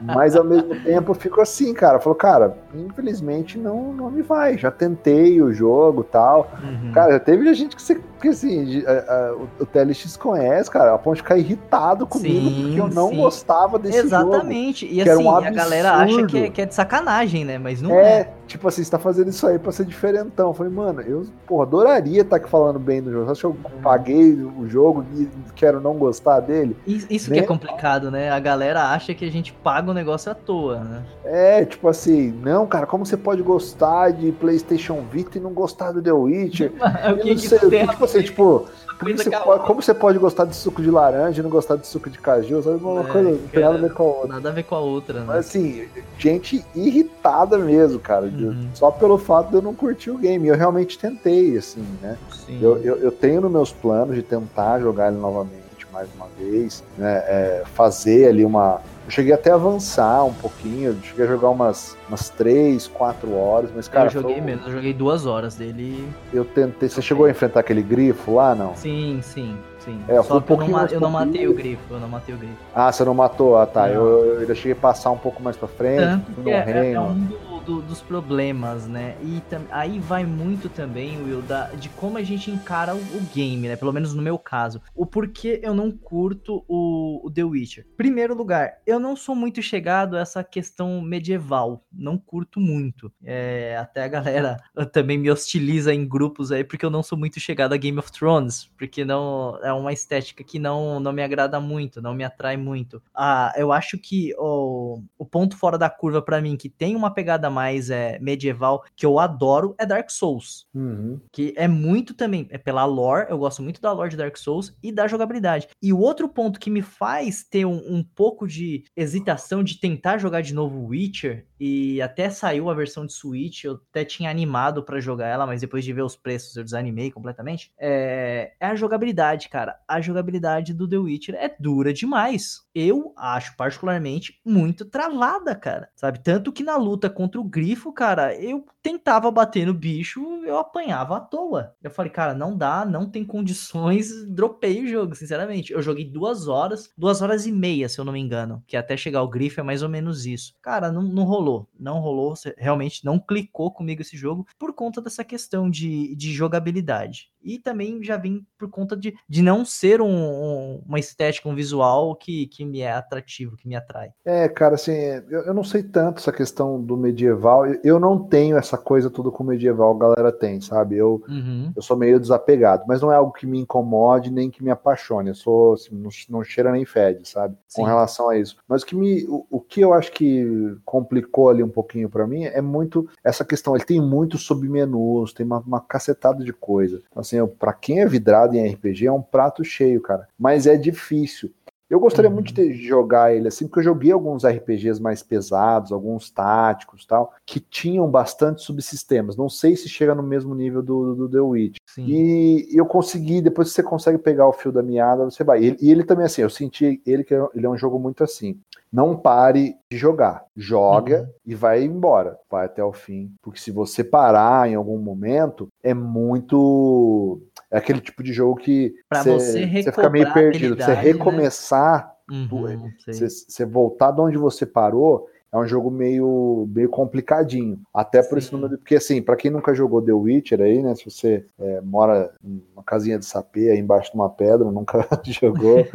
Mas 0.00 0.34
ao 0.34 0.44
mesmo 0.44 0.74
tempo 0.82 1.12
eu 1.12 1.14
fico 1.14 1.40
assim, 1.40 1.72
cara. 1.72 2.00
Falou, 2.00 2.16
cara, 2.16 2.56
infelizmente 2.74 3.58
não, 3.58 3.92
não 3.92 4.10
me 4.10 4.22
vai. 4.22 4.58
Já 4.58 4.70
tentei 4.70 5.40
o 5.40 5.52
jogo 5.52 6.02
tal. 6.02 6.50
Uhum. 6.62 6.92
Cara, 6.92 7.18
teve 7.20 7.52
gente 7.54 7.76
que 7.76 7.82
você. 7.82 7.94
Porque 7.94 8.28
assim, 8.28 8.84
a, 8.86 8.90
a, 8.90 9.34
o 9.60 9.66
TLX 9.66 10.16
conhece, 10.16 10.70
cara, 10.70 10.94
a 10.94 10.98
ponto 10.98 11.16
de 11.16 11.22
ficar 11.22 11.36
irritado 11.36 12.06
comigo 12.06 12.48
sim, 12.48 12.62
porque 12.62 12.80
eu 12.80 12.88
não 12.88 13.08
sim. 13.08 13.16
gostava 13.16 13.78
desse 13.78 13.98
Exatamente. 13.98 14.22
jogo. 14.22 14.34
Exatamente. 14.34 14.88
E 14.92 15.02
assim, 15.02 15.24
um 15.24 15.30
a 15.30 15.50
galera 15.50 15.92
acha 15.92 16.26
que 16.26 16.38
é, 16.38 16.50
que 16.50 16.62
é, 16.62 16.66
de 16.66 16.74
sacanagem, 16.74 17.44
né? 17.44 17.58
Mas 17.58 17.82
não 17.82 17.92
é. 17.92 18.20
é. 18.20 18.32
Tipo 18.52 18.68
assim, 18.68 18.84
você 18.84 18.90
tá 18.90 18.98
fazendo 18.98 19.30
isso 19.30 19.46
aí 19.46 19.58
pra 19.58 19.72
ser 19.72 19.86
diferentão. 19.86 20.48
Eu 20.48 20.54
falei, 20.54 20.70
mano, 20.70 21.00
eu, 21.00 21.26
porra, 21.46 21.62
adoraria 21.62 22.20
estar 22.20 22.38
tá 22.38 22.46
falando 22.46 22.78
bem 22.78 23.00
do 23.00 23.10
jogo. 23.10 23.34
Só 23.34 23.40
que 23.40 23.46
eu 23.46 23.56
paguei 23.82 24.34
o 24.34 24.68
jogo 24.68 25.06
e 25.14 25.26
quero 25.54 25.80
não 25.80 25.94
gostar 25.94 26.40
dele. 26.40 26.76
Isso, 26.86 27.30
que 27.30 27.38
é 27.38 27.42
complicado, 27.42 28.10
né? 28.10 28.30
A 28.30 28.38
galera 28.38 28.90
acha 28.90 29.14
que 29.14 29.24
a 29.24 29.30
gente 29.30 29.54
paga 29.54 29.90
o 29.90 29.94
negócio 29.94 30.30
à 30.30 30.34
toa, 30.34 30.80
né? 30.80 31.02
É, 31.24 31.64
tipo 31.64 31.88
assim, 31.88 32.30
não, 32.30 32.66
cara, 32.66 32.84
como 32.84 33.06
você 33.06 33.16
pode 33.16 33.40
gostar 33.40 34.10
de 34.10 34.30
PlayStation 34.32 35.02
Vita 35.10 35.38
e 35.38 35.40
não 35.40 35.54
gostar 35.54 35.92
do 35.92 36.02
The 36.02 36.12
Witcher? 36.12 36.72
o 37.10 37.16
que, 37.22 37.34
que 37.34 37.48
sei, 37.48 37.58
tipo 37.58 38.04
assim, 38.04 38.22
tipo, 38.22 38.66
você 39.04 39.30
pode, 39.30 39.66
como 39.66 39.82
você 39.82 39.94
pode 39.94 40.18
gostar 40.18 40.44
de 40.44 40.56
suco 40.56 40.82
de 40.82 40.90
laranja 40.90 41.40
e 41.40 41.42
não 41.42 41.50
gostar 41.50 41.76
de 41.76 41.86
suco 41.86 42.08
de 42.08 42.18
caju? 42.18 42.62
Sabe? 42.62 42.82
Uma 42.82 43.00
é, 43.00 43.04
coisa 43.04 43.30
não 43.30 43.38
tem 43.38 43.60
nada 43.60 43.74
a 43.74 43.80
ver 43.80 43.92
com 43.92 44.02
a 44.02 44.06
outra. 44.06 44.28
Nada 44.28 44.48
a 44.48 44.52
ver 44.52 44.62
com 44.62 44.74
a 44.74 44.80
outra, 44.80 45.20
né? 45.20 45.24
Mas 45.26 45.38
assim, 45.46 45.88
gente 46.18 46.64
irritada 46.74 47.58
mesmo, 47.58 47.98
cara. 47.98 48.26
Uhum. 48.26 48.68
Só 48.74 48.90
pelo 48.90 49.18
fato 49.18 49.50
de 49.50 49.56
eu 49.56 49.62
não 49.62 49.74
curtir 49.74 50.10
o 50.10 50.18
game. 50.18 50.48
Eu 50.48 50.56
realmente 50.56 50.98
tentei, 50.98 51.56
assim, 51.56 51.84
né? 52.00 52.16
Eu, 52.60 52.78
eu, 52.78 52.96
eu, 52.96 53.12
tenho 53.12 53.40
nos 53.40 53.50
meus 53.50 53.72
planos 53.72 54.14
de 54.14 54.22
tentar 54.22 54.80
jogar 54.80 55.08
ele 55.08 55.20
novamente 55.20 55.61
mais 55.92 56.08
uma 56.14 56.26
vez, 56.38 56.82
né? 56.96 57.22
É, 57.26 57.62
fazer 57.74 58.28
ali 58.28 58.44
uma, 58.44 58.80
eu 59.04 59.10
cheguei 59.10 59.32
até 59.32 59.50
a 59.50 59.54
avançar 59.54 60.24
um 60.24 60.32
pouquinho, 60.32 60.96
cheguei 61.02 61.24
a 61.24 61.28
jogar 61.28 61.50
umas, 61.50 61.96
umas 62.08 62.28
3, 62.30 62.86
4 62.88 63.34
horas, 63.34 63.70
mas 63.74 63.88
cara. 63.88 64.06
Eu 64.06 64.10
joguei 64.10 64.36
foi... 64.36 64.44
menos, 64.44 64.66
eu 64.66 64.72
joguei 64.72 64.92
duas 64.94 65.26
horas 65.26 65.56
dele. 65.56 66.08
Eu 66.32 66.44
tentei. 66.44 66.88
Você 66.88 67.02
chegou 67.02 67.26
a 67.26 67.30
enfrentar 67.30 67.60
aquele 67.60 67.82
grifo 67.82 68.34
lá, 68.34 68.54
não? 68.54 68.74
Sim, 68.76 69.20
sim. 69.22 69.56
Sim. 69.80 70.00
É, 70.06 70.22
Só 70.22 70.38
um 70.38 70.40
que 70.40 70.52
eu 70.52 70.56
não, 70.56 70.86
eu 70.86 71.00
não 71.00 71.10
matei 71.10 71.48
o 71.48 71.54
grifo, 71.54 71.82
eu 71.90 71.98
não 71.98 72.08
matei 72.08 72.32
o 72.32 72.38
grifo. 72.38 72.54
Ah, 72.72 72.92
você 72.92 73.04
não 73.04 73.14
matou? 73.14 73.58
Ah, 73.58 73.66
tá. 73.66 73.90
Eu, 73.90 74.24
eu, 74.24 74.42
eu 74.42 74.54
cheguei 74.54 74.72
a 74.72 74.76
passar 74.76 75.10
um 75.10 75.18
pouco 75.18 75.42
mais 75.42 75.56
pra 75.56 75.66
frente. 75.66 76.22
Tanto 76.36 76.48
é, 76.48 76.52
é, 76.52 76.92
é, 76.92 77.00
um 77.00 77.14
do, 77.14 77.51
dos 77.62 78.00
problemas, 78.00 78.86
né? 78.86 79.16
E 79.22 79.40
tam, 79.48 79.62
aí 79.70 79.98
vai 79.98 80.24
muito 80.24 80.68
também, 80.68 81.22
Will, 81.22 81.42
da, 81.42 81.66
de 81.68 81.88
como 81.90 82.18
a 82.18 82.22
gente 82.22 82.50
encara 82.50 82.94
o, 82.94 82.98
o, 82.98 83.20
game, 83.34 83.68
né? 83.68 83.76
Pelo 83.76 83.92
menos 83.92 84.14
no 84.14 84.22
meu 84.22 84.38
caso. 84.38 84.80
O 84.94 85.06
porquê 85.06 85.60
eu 85.62 85.74
não 85.74 85.90
curto 85.90 86.64
o, 86.66 87.24
o 87.24 87.30
The 87.30 87.44
Witcher. 87.44 87.86
Primeiro 87.96 88.34
lugar, 88.34 88.78
eu 88.86 88.98
não 88.98 89.14
sou 89.14 89.34
muito 89.34 89.62
chegado 89.62 90.16
a 90.16 90.20
essa 90.20 90.42
questão 90.42 91.00
medieval. 91.00 91.84
Não 91.92 92.18
curto 92.18 92.58
muito. 92.58 93.12
É, 93.22 93.76
até 93.78 94.04
a 94.04 94.08
galera 94.08 94.56
também 94.92 95.18
me 95.18 95.30
hostiliza 95.30 95.94
em 95.94 96.06
grupos 96.06 96.50
aí, 96.50 96.64
porque 96.64 96.84
eu 96.84 96.90
não 96.90 97.02
sou 97.02 97.16
muito 97.16 97.38
chegado 97.38 97.72
a 97.72 97.76
Game 97.76 97.98
of 97.98 98.10
Thrones. 98.10 98.70
Porque 98.76 99.04
não 99.04 99.58
é 99.62 99.72
uma 99.72 99.92
estética 99.92 100.42
que 100.42 100.58
não, 100.58 100.98
não 100.98 101.12
me 101.12 101.22
agrada 101.22 101.60
muito, 101.60 102.02
não 102.02 102.14
me 102.14 102.24
atrai 102.24 102.56
muito. 102.56 103.02
Ah, 103.14 103.52
eu 103.56 103.72
acho 103.72 103.98
que 103.98 104.34
o, 104.36 105.02
o 105.18 105.24
ponto 105.24 105.56
fora 105.56 105.78
da 105.78 105.88
curva 105.88 106.20
para 106.20 106.40
mim, 106.40 106.56
que 106.56 106.68
tem 106.68 106.96
uma 106.96 107.12
pegada 107.12 107.48
mais 107.52 107.90
é, 107.90 108.18
medieval 108.18 108.84
que 108.96 109.06
eu 109.06 109.18
adoro 109.18 109.74
é 109.78 109.86
Dark 109.86 110.10
Souls. 110.10 110.66
Uhum. 110.74 111.20
Que 111.30 111.54
é 111.56 111.68
muito 111.68 112.14
também, 112.14 112.48
é 112.50 112.58
pela 112.58 112.84
lore, 112.84 113.26
eu 113.30 113.38
gosto 113.38 113.62
muito 113.62 113.80
da 113.80 113.92
lore 113.92 114.10
de 114.10 114.16
Dark 114.16 114.36
Souls 114.36 114.76
e 114.82 114.90
da 114.90 115.06
jogabilidade. 115.06 115.68
E 115.80 115.92
o 115.92 115.98
outro 115.98 116.28
ponto 116.28 116.58
que 116.58 116.70
me 116.70 116.82
faz 116.82 117.44
ter 117.44 117.64
um, 117.64 117.80
um 117.88 118.02
pouco 118.02 118.48
de 118.48 118.84
hesitação 118.96 119.62
de 119.62 119.78
tentar 119.78 120.18
jogar 120.18 120.40
de 120.40 120.54
novo 120.54 120.86
Witcher, 120.86 121.46
e 121.64 122.02
até 122.02 122.28
saiu 122.28 122.68
a 122.68 122.74
versão 122.74 123.06
de 123.06 123.12
Switch, 123.12 123.62
eu 123.62 123.80
até 123.88 124.04
tinha 124.04 124.28
animado 124.28 124.82
para 124.82 124.98
jogar 124.98 125.28
ela, 125.28 125.46
mas 125.46 125.60
depois 125.60 125.84
de 125.84 125.92
ver 125.92 126.02
os 126.02 126.16
preços 126.16 126.56
eu 126.56 126.64
desanimei 126.64 127.08
completamente, 127.12 127.72
é, 127.78 128.52
é 128.58 128.66
a 128.66 128.74
jogabilidade, 128.74 129.48
cara. 129.48 129.78
A 129.86 130.00
jogabilidade 130.00 130.74
do 130.74 130.88
The 130.88 130.98
Witcher 130.98 131.36
é 131.36 131.54
dura 131.60 131.92
demais. 131.92 132.62
Eu 132.74 133.12
acho 133.16 133.56
particularmente 133.56 134.40
muito 134.44 134.84
travada, 134.84 135.54
cara. 135.54 135.90
Sabe? 135.94 136.20
Tanto 136.22 136.52
que 136.52 136.62
na 136.62 136.76
luta 136.76 137.10
contra 137.10 137.40
o 137.40 137.44
grifo, 137.44 137.92
cara, 137.92 138.34
eu 138.34 138.64
tentava 138.82 139.30
bater 139.30 139.66
no 139.66 139.74
bicho, 139.74 140.20
eu 140.44 140.58
apanhava 140.58 141.16
à 141.16 141.20
toa. 141.20 141.74
Eu 141.82 141.90
falei, 141.90 142.10
cara, 142.10 142.34
não 142.34 142.56
dá, 142.56 142.84
não 142.84 143.08
tem 143.08 143.24
condições, 143.24 144.10
dropei 144.28 144.82
o 144.82 144.88
jogo, 144.88 145.14
sinceramente. 145.14 145.72
Eu 145.72 145.82
joguei 145.82 146.04
duas 146.04 146.48
horas, 146.48 146.90
duas 146.96 147.22
horas 147.22 147.46
e 147.46 147.52
meia, 147.52 147.88
se 147.88 147.98
eu 147.98 148.04
não 148.04 148.12
me 148.12 148.20
engano, 148.20 148.62
que 148.66 148.76
até 148.76 148.96
chegar 148.96 149.22
o 149.22 149.28
grifo 149.28 149.60
é 149.60 149.62
mais 149.62 149.82
ou 149.82 149.88
menos 149.88 150.26
isso. 150.26 150.54
Cara, 150.60 150.90
não, 150.90 151.02
não 151.02 151.24
rolou, 151.24 151.68
não 151.78 152.00
rolou, 152.00 152.34
realmente 152.56 153.04
não 153.04 153.18
clicou 153.18 153.70
comigo 153.70 154.02
esse 154.02 154.16
jogo 154.16 154.46
por 154.58 154.74
conta 154.74 155.00
dessa 155.00 155.24
questão 155.24 155.70
de, 155.70 156.14
de 156.16 156.32
jogabilidade. 156.32 157.30
E 157.42 157.58
também 157.58 158.02
já 158.02 158.16
vim 158.16 158.46
por 158.56 158.70
conta 158.70 158.96
de, 158.96 159.14
de 159.28 159.42
não 159.42 159.64
ser 159.64 160.00
um, 160.00 160.06
um, 160.06 160.82
uma 160.86 160.98
estética, 160.98 161.48
um 161.48 161.54
visual 161.54 162.14
que, 162.14 162.46
que 162.46 162.61
me 162.64 162.80
é 162.80 162.92
atrativo, 162.92 163.56
que 163.56 163.68
me 163.68 163.74
atrai. 163.74 164.10
É, 164.24 164.48
cara, 164.48 164.74
assim, 164.74 164.92
eu, 164.92 165.42
eu 165.42 165.54
não 165.54 165.64
sei 165.64 165.82
tanto 165.82 166.18
essa 166.18 166.32
questão 166.32 166.80
do 166.80 166.96
medieval. 166.96 167.66
Eu 167.84 167.98
não 167.98 168.18
tenho 168.18 168.56
essa 168.56 168.76
coisa 168.78 169.10
tudo 169.10 169.30
com 169.30 169.44
medieval, 169.44 169.94
a 169.94 169.98
galera 169.98 170.32
tem, 170.32 170.60
sabe? 170.60 170.96
Eu, 170.96 171.22
uhum. 171.28 171.72
eu 171.74 171.82
sou 171.82 171.96
meio 171.96 172.20
desapegado, 172.20 172.84
mas 172.86 173.00
não 173.00 173.12
é 173.12 173.16
algo 173.16 173.32
que 173.32 173.46
me 173.46 173.60
incomode 173.60 174.30
nem 174.30 174.50
que 174.50 174.62
me 174.62 174.70
apaixone. 174.70 175.28
Eu 175.28 175.34
sou, 175.34 175.74
assim, 175.74 175.94
não, 175.94 176.10
não 176.28 176.44
cheira 176.44 176.72
nem 176.72 176.84
fede, 176.84 177.28
sabe? 177.28 177.56
Sim. 177.68 177.82
Com 177.82 177.86
relação 177.86 178.28
a 178.28 178.36
isso. 178.36 178.56
Mas 178.68 178.82
o 178.82 178.86
que, 178.86 178.96
me, 178.96 179.24
o, 179.24 179.46
o 179.50 179.60
que 179.60 179.80
eu 179.80 179.92
acho 179.92 180.12
que 180.12 180.76
complicou 180.84 181.50
ali 181.50 181.62
um 181.62 181.68
pouquinho 181.68 182.08
para 182.08 182.26
mim 182.26 182.44
é 182.44 182.60
muito 182.60 183.08
essa 183.24 183.44
questão. 183.44 183.74
Ele 183.74 183.84
tem 183.84 184.00
muito 184.00 184.38
submenus, 184.38 185.32
tem 185.32 185.44
uma, 185.46 185.58
uma 185.58 185.80
cacetada 185.80 186.44
de 186.44 186.52
coisa. 186.52 187.02
Então, 187.10 187.20
assim, 187.20 187.44
para 187.58 187.72
quem 187.72 188.00
é 188.00 188.06
vidrado 188.06 188.56
em 188.56 188.72
RPG, 188.72 189.06
é 189.06 189.12
um 189.12 189.22
prato 189.22 189.64
cheio, 189.64 190.00
cara. 190.00 190.28
Mas 190.38 190.66
é 190.66 190.76
difícil. 190.76 191.50
Eu 191.92 192.00
gostaria 192.00 192.30
uhum. 192.30 192.36
muito 192.36 192.54
de 192.54 192.72
jogar 192.72 193.34
ele 193.34 193.48
assim, 193.48 193.66
porque 193.66 193.80
eu 193.80 193.84
joguei 193.84 194.10
alguns 194.10 194.46
RPGs 194.46 194.98
mais 194.98 195.22
pesados, 195.22 195.92
alguns 195.92 196.30
táticos 196.30 197.04
tal, 197.04 197.34
que 197.44 197.60
tinham 197.60 198.10
bastante 198.10 198.62
subsistemas. 198.62 199.36
Não 199.36 199.50
sei 199.50 199.76
se 199.76 199.90
chega 199.90 200.14
no 200.14 200.22
mesmo 200.22 200.54
nível 200.54 200.82
do, 200.82 201.14
do 201.14 201.28
The 201.28 201.40
Witch. 201.40 201.76
Sim. 201.84 202.06
E 202.06 202.66
eu 202.72 202.86
consegui, 202.86 203.42
depois 203.42 203.68
que 203.68 203.74
você 203.74 203.82
consegue 203.82 204.16
pegar 204.16 204.48
o 204.48 204.54
fio 204.54 204.72
da 204.72 204.82
meada, 204.82 205.26
você 205.26 205.44
vai. 205.44 205.62
E, 205.62 205.76
e 205.82 205.90
ele 205.90 206.02
também, 206.02 206.24
assim, 206.24 206.40
eu 206.40 206.48
senti 206.48 207.02
ele 207.04 207.24
que 207.24 207.34
ele 207.34 207.66
é 207.66 207.68
um 207.68 207.76
jogo 207.76 207.98
muito 207.98 208.24
assim. 208.24 208.58
Não 208.90 209.14
pare 209.14 209.76
de 209.90 209.98
jogar. 209.98 210.44
Joga 210.56 211.20
uhum. 211.20 211.28
e 211.44 211.54
vai 211.54 211.84
embora. 211.84 212.38
Vai 212.50 212.64
até 212.64 212.82
o 212.82 212.92
fim. 212.94 213.34
Porque 213.42 213.60
se 213.60 213.70
você 213.70 214.02
parar 214.02 214.66
em 214.66 214.74
algum 214.74 214.96
momento, 214.96 215.68
é 215.82 215.92
muito. 215.92 217.38
É 217.72 217.78
aquele 217.78 218.00
tipo 218.02 218.22
de 218.22 218.34
jogo 218.34 218.56
que 218.56 218.94
você, 219.10 219.66
você 219.82 219.90
fica 219.90 220.10
meio 220.10 220.30
perdido. 220.34 220.76
Você 220.76 220.88
né? 220.88 220.94
recomeçar, 220.94 222.12
uhum, 222.30 222.92
você, 223.06 223.64
voltar 223.64 224.10
de 224.10 224.20
onde 224.20 224.36
você 224.36 224.66
parou, 224.66 225.26
é 225.52 225.58
um 225.58 225.66
jogo 225.66 225.90
meio, 225.90 226.66
meio 226.74 226.88
complicadinho. 226.88 227.78
Até 227.92 228.22
por 228.22 228.40
Sim. 228.40 228.46
esse 228.46 228.52
número. 228.52 228.78
Porque, 228.78 228.96
assim, 228.96 229.20
para 229.20 229.36
quem 229.36 229.50
nunca 229.50 229.74
jogou 229.74 230.00
The 230.00 230.12
Witcher 230.12 230.62
aí, 230.62 230.82
né? 230.82 230.94
Se 230.94 231.04
você 231.04 231.44
é, 231.60 231.80
mora 231.82 232.32
numa 232.42 232.82
casinha 232.82 233.18
de 233.18 233.26
sapê 233.26 233.70
aí 233.70 233.78
embaixo 233.78 234.10
de 234.10 234.16
uma 234.16 234.30
pedra, 234.30 234.64
nunca 234.72 235.06
jogou. 235.26 235.86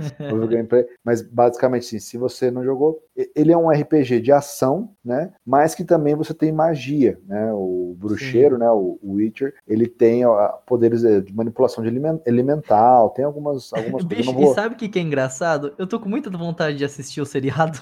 Mas 1.03 1.23
basicamente, 1.23 1.85
sim, 1.85 1.99
se 1.99 2.17
você 2.17 2.51
não 2.51 2.63
jogou, 2.63 3.01
ele 3.35 3.51
é 3.51 3.57
um 3.57 3.69
RPG 3.69 4.21
de 4.21 4.31
ação, 4.31 4.91
né? 5.03 5.33
Mas 5.43 5.73
que 5.73 5.83
também 5.83 6.13
você 6.13 6.35
tem 6.35 6.51
magia, 6.51 7.19
né? 7.25 7.51
O 7.51 7.95
bruxeiro, 7.97 8.55
sim. 8.55 8.61
né? 8.61 8.69
O, 8.69 8.99
Witcher, 9.03 9.55
ele 9.67 9.87
tem 9.87 10.23
ó, 10.25 10.49
poderes 10.67 11.01
de 11.01 11.33
manipulação 11.33 11.83
de 11.83 11.89
elemental, 12.25 13.09
tem 13.09 13.25
algumas, 13.25 13.73
algumas 13.73 14.03
Bicho, 14.03 14.25
coisas. 14.25 14.43
Vou... 14.43 14.51
E 14.51 14.55
sabe 14.55 14.75
o 14.75 14.77
que, 14.77 14.87
que 14.87 14.99
é 14.99 15.01
engraçado? 15.01 15.73
Eu 15.77 15.87
tô 15.87 15.99
com 15.99 16.07
muita 16.07 16.29
vontade 16.29 16.77
de 16.77 16.85
assistir 16.85 17.21
o 17.21 17.25
seriado. 17.25 17.79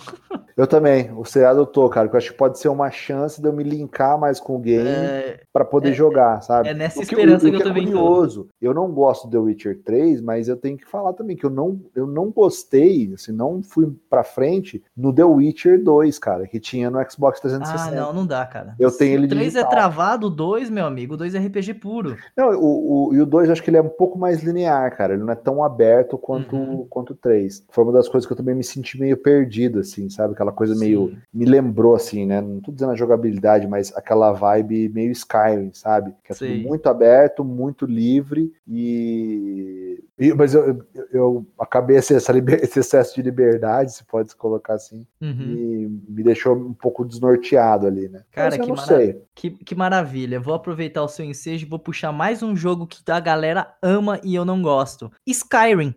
Eu 0.57 0.65
também. 0.65 1.11
O 1.11 1.25
seriado 1.25 1.59
eu 1.59 1.65
tô, 1.65 1.89
cara, 1.89 2.07
que 2.07 2.15
eu 2.15 2.17
acho 2.17 2.31
que 2.31 2.37
pode 2.37 2.57
ser 2.59 2.69
uma 2.69 2.89
chance 2.89 3.41
de 3.41 3.47
eu 3.47 3.51
me 3.51 3.63
linkar 3.63 4.17
mais 4.17 4.39
com 4.39 4.55
o 4.55 4.59
game 4.59 4.87
é, 4.87 5.41
para 5.51 5.65
poder 5.65 5.89
é, 5.89 5.93
jogar, 5.93 6.41
sabe? 6.41 6.69
É 6.69 6.73
nessa 6.73 7.01
esperança 7.01 7.45
que, 7.45 7.51
que, 7.51 7.57
eu 7.57 7.63
também 7.63 7.83
é 7.83 7.87
curioso. 7.87 8.43
Tô. 8.43 8.49
Eu 8.61 8.73
não 8.73 8.89
gosto 8.91 9.27
do 9.27 9.31
The 9.31 9.37
Witcher 9.37 9.81
3, 9.83 10.21
mas 10.21 10.47
eu 10.47 10.55
tenho 10.55 10.77
que 10.77 10.85
falar 10.85 11.11
também 11.13 11.35
que 11.35 11.45
eu 11.45 11.49
não, 11.49 11.81
eu 11.93 12.07
não 12.07 12.31
gostei, 12.31 13.11
assim, 13.13 13.33
não 13.33 13.61
fui 13.61 13.93
para 14.09 14.23
frente 14.23 14.81
no 14.95 15.13
The 15.13 15.25
Witcher 15.25 15.83
2, 15.83 16.17
cara, 16.19 16.47
que 16.47 16.59
tinha 16.59 16.89
no 16.89 16.99
Xbox 17.09 17.41
360. 17.41 17.89
Ah, 17.89 18.05
não, 18.05 18.13
não 18.13 18.25
dá, 18.25 18.45
cara. 18.45 18.75
Eu 18.79 18.91
tenho 18.95 19.15
ele 19.15 19.25
O 19.25 19.29
3 19.29 19.55
é 19.57 19.63
travado, 19.65 20.27
o 20.27 20.29
2, 20.29 20.69
meu 20.69 20.85
amigo, 20.85 21.15
o 21.15 21.17
2 21.17 21.35
é 21.35 21.39
RPG 21.39 21.75
puro. 21.75 22.15
Não, 22.35 22.51
o, 22.51 23.09
o, 23.09 23.13
e 23.13 23.21
o 23.21 23.25
2 23.25 23.49
acho 23.49 23.61
que 23.61 23.69
ele 23.69 23.77
é 23.77 23.81
um 23.81 23.89
pouco 23.89 24.17
mais 24.17 24.41
linear, 24.41 24.95
cara, 24.95 25.15
ele 25.15 25.23
não 25.23 25.33
é 25.33 25.35
tão 25.35 25.61
aberto 25.61 26.17
quanto, 26.17 26.55
uhum. 26.55 26.87
quanto 26.89 27.11
o 27.11 27.15
3. 27.15 27.65
Foi 27.69 27.83
uma 27.83 27.93
das 27.93 28.07
coisas 28.07 28.25
que 28.25 28.31
eu 28.31 28.37
também 28.37 28.55
me 28.55 28.63
senti 28.63 28.97
meio 28.99 29.17
perdido, 29.17 29.79
assim, 29.79 30.09
sabe? 30.09 30.33
Aquela 30.45 30.51
coisa 30.51 30.73
Sim. 30.73 30.79
meio 30.79 31.17
me 31.33 31.45
lembrou, 31.45 31.95
assim, 31.95 32.25
né? 32.25 32.39
Não 32.39 32.61
tô 32.61 32.71
dizendo 32.71 32.91
a 32.91 32.95
jogabilidade, 32.95 33.67
mas 33.67 33.95
aquela 33.95 34.31
vibe 34.31 34.89
meio 34.89 35.11
Skyrim, 35.11 35.71
sabe? 35.73 36.13
Que 36.23 36.33
é 36.33 36.35
tudo 36.35 36.55
muito 36.67 36.87
aberto, 36.87 37.43
muito 37.43 37.85
livre 37.85 38.53
e. 38.67 40.03
e 40.19 40.33
mas 40.33 40.53
eu, 40.53 40.67
eu, 40.93 41.07
eu 41.11 41.45
acabei 41.59 41.97
esse, 41.97 42.13
liber... 42.31 42.63
esse 42.63 42.79
excesso 42.79 43.15
de 43.15 43.21
liberdade, 43.21 43.93
se 43.93 44.03
pode 44.05 44.29
se 44.29 44.35
colocar 44.35 44.75
assim, 44.75 45.05
uhum. 45.21 45.41
e 45.41 46.01
me 46.07 46.23
deixou 46.23 46.55
um 46.55 46.73
pouco 46.73 47.03
desnorteado 47.03 47.87
ali, 47.87 48.07
né? 48.07 48.21
Cara, 48.31 48.57
que, 48.57 48.71
mara... 48.71 49.17
que, 49.33 49.49
que, 49.51 49.75
maravilha. 49.75 50.39
Vou 50.39 50.53
aproveitar 50.53 51.03
o 51.03 51.07
seu 51.07 51.25
ensejo 51.25 51.65
e 51.65 51.69
vou 51.69 51.79
puxar 51.79 52.11
mais 52.11 52.43
um 52.43 52.55
jogo 52.55 52.85
que 52.85 52.99
a 53.09 53.19
galera 53.19 53.73
ama 53.81 54.19
e 54.23 54.35
eu 54.35 54.45
não 54.45 54.61
gosto: 54.61 55.11
Skyrim. 55.25 55.95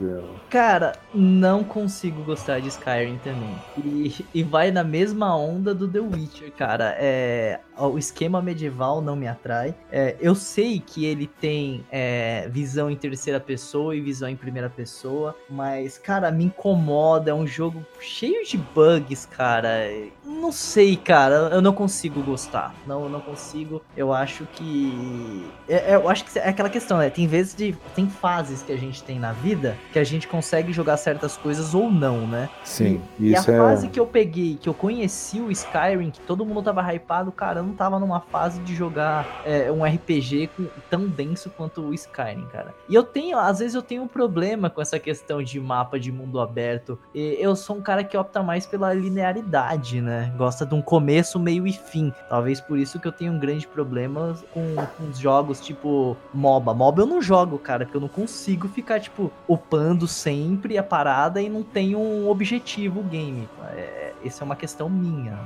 Putz, 0.00 0.08
meu. 0.08 0.39
Cara, 0.50 0.96
não 1.14 1.62
consigo 1.62 2.24
gostar 2.24 2.58
de 2.58 2.66
Skyrim 2.66 3.18
também. 3.18 3.54
E, 3.78 4.26
e 4.34 4.42
vai 4.42 4.72
na 4.72 4.82
mesma 4.82 5.36
onda 5.36 5.72
do 5.72 5.86
The 5.86 6.00
Witcher, 6.00 6.50
cara. 6.50 6.96
É, 6.98 7.60
o 7.78 7.96
esquema 7.96 8.42
medieval 8.42 9.00
não 9.00 9.14
me 9.14 9.28
atrai. 9.28 9.72
É, 9.92 10.16
eu 10.20 10.34
sei 10.34 10.80
que 10.84 11.04
ele 11.04 11.28
tem 11.28 11.86
é, 11.88 12.48
visão 12.50 12.90
em 12.90 12.96
terceira 12.96 13.38
pessoa 13.38 13.94
e 13.94 14.00
visão 14.00 14.28
em 14.28 14.34
primeira 14.34 14.68
pessoa, 14.68 15.36
mas, 15.48 15.96
cara, 15.96 16.32
me 16.32 16.46
incomoda. 16.46 17.30
É 17.30 17.34
um 17.34 17.46
jogo 17.46 17.86
cheio 18.00 18.44
de 18.44 18.58
bugs, 18.58 19.26
cara. 19.26 19.88
Não 20.24 20.50
sei, 20.50 20.96
cara. 20.96 21.50
Eu 21.52 21.62
não 21.62 21.72
consigo 21.72 22.24
gostar. 22.24 22.74
Não, 22.88 23.08
não 23.08 23.20
consigo. 23.20 23.80
Eu 23.96 24.12
acho 24.12 24.44
que. 24.46 25.48
É, 25.68 25.92
é, 25.92 25.94
eu 25.94 26.08
acho 26.08 26.24
que 26.24 26.36
é 26.40 26.48
aquela 26.48 26.68
questão, 26.68 26.98
né? 26.98 27.08
Tem 27.08 27.28
vezes 27.28 27.54
de. 27.54 27.72
Tem 27.94 28.10
fases 28.10 28.62
que 28.62 28.72
a 28.72 28.76
gente 28.76 29.04
tem 29.04 29.16
na 29.16 29.30
vida 29.30 29.78
que 29.92 29.98
a 29.98 30.04
gente 30.04 30.26
consegue 30.26 30.39
jogar 30.72 30.96
certas 30.96 31.36
coisas 31.36 31.74
ou 31.74 31.90
não, 31.90 32.26
né? 32.26 32.48
Sim. 32.64 33.00
E, 33.18 33.30
e 33.30 33.36
a 33.36 33.42
fase 33.42 33.88
que 33.88 33.98
eu 33.98 34.06
peguei, 34.06 34.56
que 34.56 34.68
eu 34.68 34.74
conheci 34.74 35.40
o 35.40 35.50
Skyrim, 35.50 36.10
que 36.10 36.20
todo 36.20 36.44
mundo 36.44 36.62
tava 36.62 36.82
hypado, 36.92 37.30
cara, 37.30 37.60
eu 37.60 37.64
não 37.64 37.74
tava 37.74 37.98
numa 37.98 38.20
fase 38.20 38.60
de 38.60 38.74
jogar 38.74 39.42
é, 39.44 39.70
um 39.70 39.84
RPG 39.84 40.50
com, 40.56 40.66
tão 40.88 41.06
denso 41.06 41.50
quanto 41.50 41.82
o 41.82 41.94
Skyrim, 41.94 42.46
cara. 42.52 42.74
E 42.88 42.94
eu 42.94 43.02
tenho, 43.02 43.38
às 43.38 43.58
vezes 43.58 43.74
eu 43.74 43.82
tenho 43.82 44.02
um 44.02 44.08
problema 44.08 44.70
com 44.70 44.80
essa 44.80 44.98
questão 44.98 45.42
de 45.42 45.60
mapa 45.60 45.98
de 45.98 46.10
mundo 46.10 46.40
aberto. 46.40 46.98
E 47.14 47.36
eu 47.38 47.54
sou 47.54 47.76
um 47.76 47.82
cara 47.82 48.02
que 48.02 48.16
opta 48.16 48.42
mais 48.42 48.66
pela 48.66 48.92
linearidade, 48.92 50.00
né? 50.00 50.32
Gosta 50.36 50.64
de 50.64 50.74
um 50.74 50.82
começo, 50.82 51.38
meio 51.38 51.66
e 51.66 51.72
fim. 51.72 52.12
Talvez 52.28 52.60
por 52.60 52.78
isso 52.78 52.98
que 52.98 53.06
eu 53.06 53.12
tenho 53.12 53.32
um 53.32 53.38
grande 53.38 53.66
problema 53.66 54.36
com, 54.52 54.74
com 54.96 55.08
os 55.08 55.18
jogos 55.18 55.60
tipo 55.60 56.16
MOBA. 56.32 56.74
MOBA 56.74 57.02
eu 57.02 57.06
não 57.06 57.22
jogo, 57.22 57.58
cara, 57.58 57.84
porque 57.84 57.96
eu 57.96 58.00
não 58.00 58.08
consigo 58.08 58.68
ficar, 58.68 59.00
tipo, 59.00 59.30
upando 59.46 60.06
sempre 60.06 60.29
a 60.78 60.82
parada 60.82 61.40
e 61.40 61.48
não 61.48 61.62
tenho 61.62 61.98
um 61.98 62.28
objetivo 62.28 63.00
o 63.00 63.02
game. 63.02 63.48
É, 63.74 64.12
essa 64.24 64.42
é 64.42 64.44
uma 64.44 64.56
questão 64.56 64.88
minha. 64.88 65.38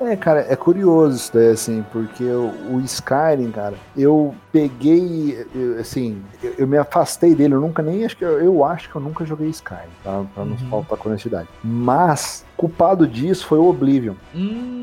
É, 0.00 0.16
cara, 0.16 0.46
é 0.48 0.56
curioso 0.56 1.16
isso 1.16 1.30
daí, 1.34 1.48
assim, 1.48 1.84
porque 1.92 2.24
o, 2.24 2.76
o 2.76 2.80
Skyrim, 2.80 3.50
cara, 3.50 3.74
eu 3.96 4.34
peguei, 4.50 5.46
eu, 5.54 5.78
assim, 5.78 6.22
eu, 6.42 6.54
eu, 6.58 6.66
me 6.66 6.78
afastei 6.78 7.34
dele, 7.34 7.54
eu 7.54 7.60
nunca 7.60 7.82
nem, 7.82 8.04
acho 8.04 8.16
que, 8.16 8.24
eu, 8.24 8.40
eu 8.40 8.64
acho 8.64 8.88
que 8.88 8.96
eu 8.96 9.00
nunca 9.00 9.26
joguei 9.26 9.48
Skyrim, 9.48 9.90
tá? 10.02 10.24
Pra 10.34 10.44
não 10.44 10.52
uhum. 10.52 10.70
faltar 10.70 10.98
honestidade. 11.06 11.48
Mas, 11.62 12.46
culpado 12.56 13.06
disso 13.06 13.46
foi 13.46 13.58
o 13.58 13.68
Oblivion. 13.68 14.14
Hum... 14.34 14.80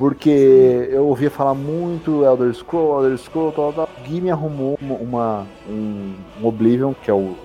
Porque 0.00 0.88
eu 0.90 1.06
ouvia 1.08 1.30
falar 1.30 1.52
muito 1.52 2.24
Elder 2.24 2.54
Scrolls, 2.54 3.04
Elder 3.04 3.18
Scrolls, 3.18 3.54
tal, 3.54 3.70
tal. 3.70 3.88
Gui 4.02 4.18
me 4.22 4.30
arrumou 4.30 4.78
uma, 4.80 4.94
uma 4.94 5.46
um, 5.68 6.14
um 6.40 6.46
Oblivion, 6.46 6.94
que 6.94 7.10
é 7.10 7.12
o 7.12 7.36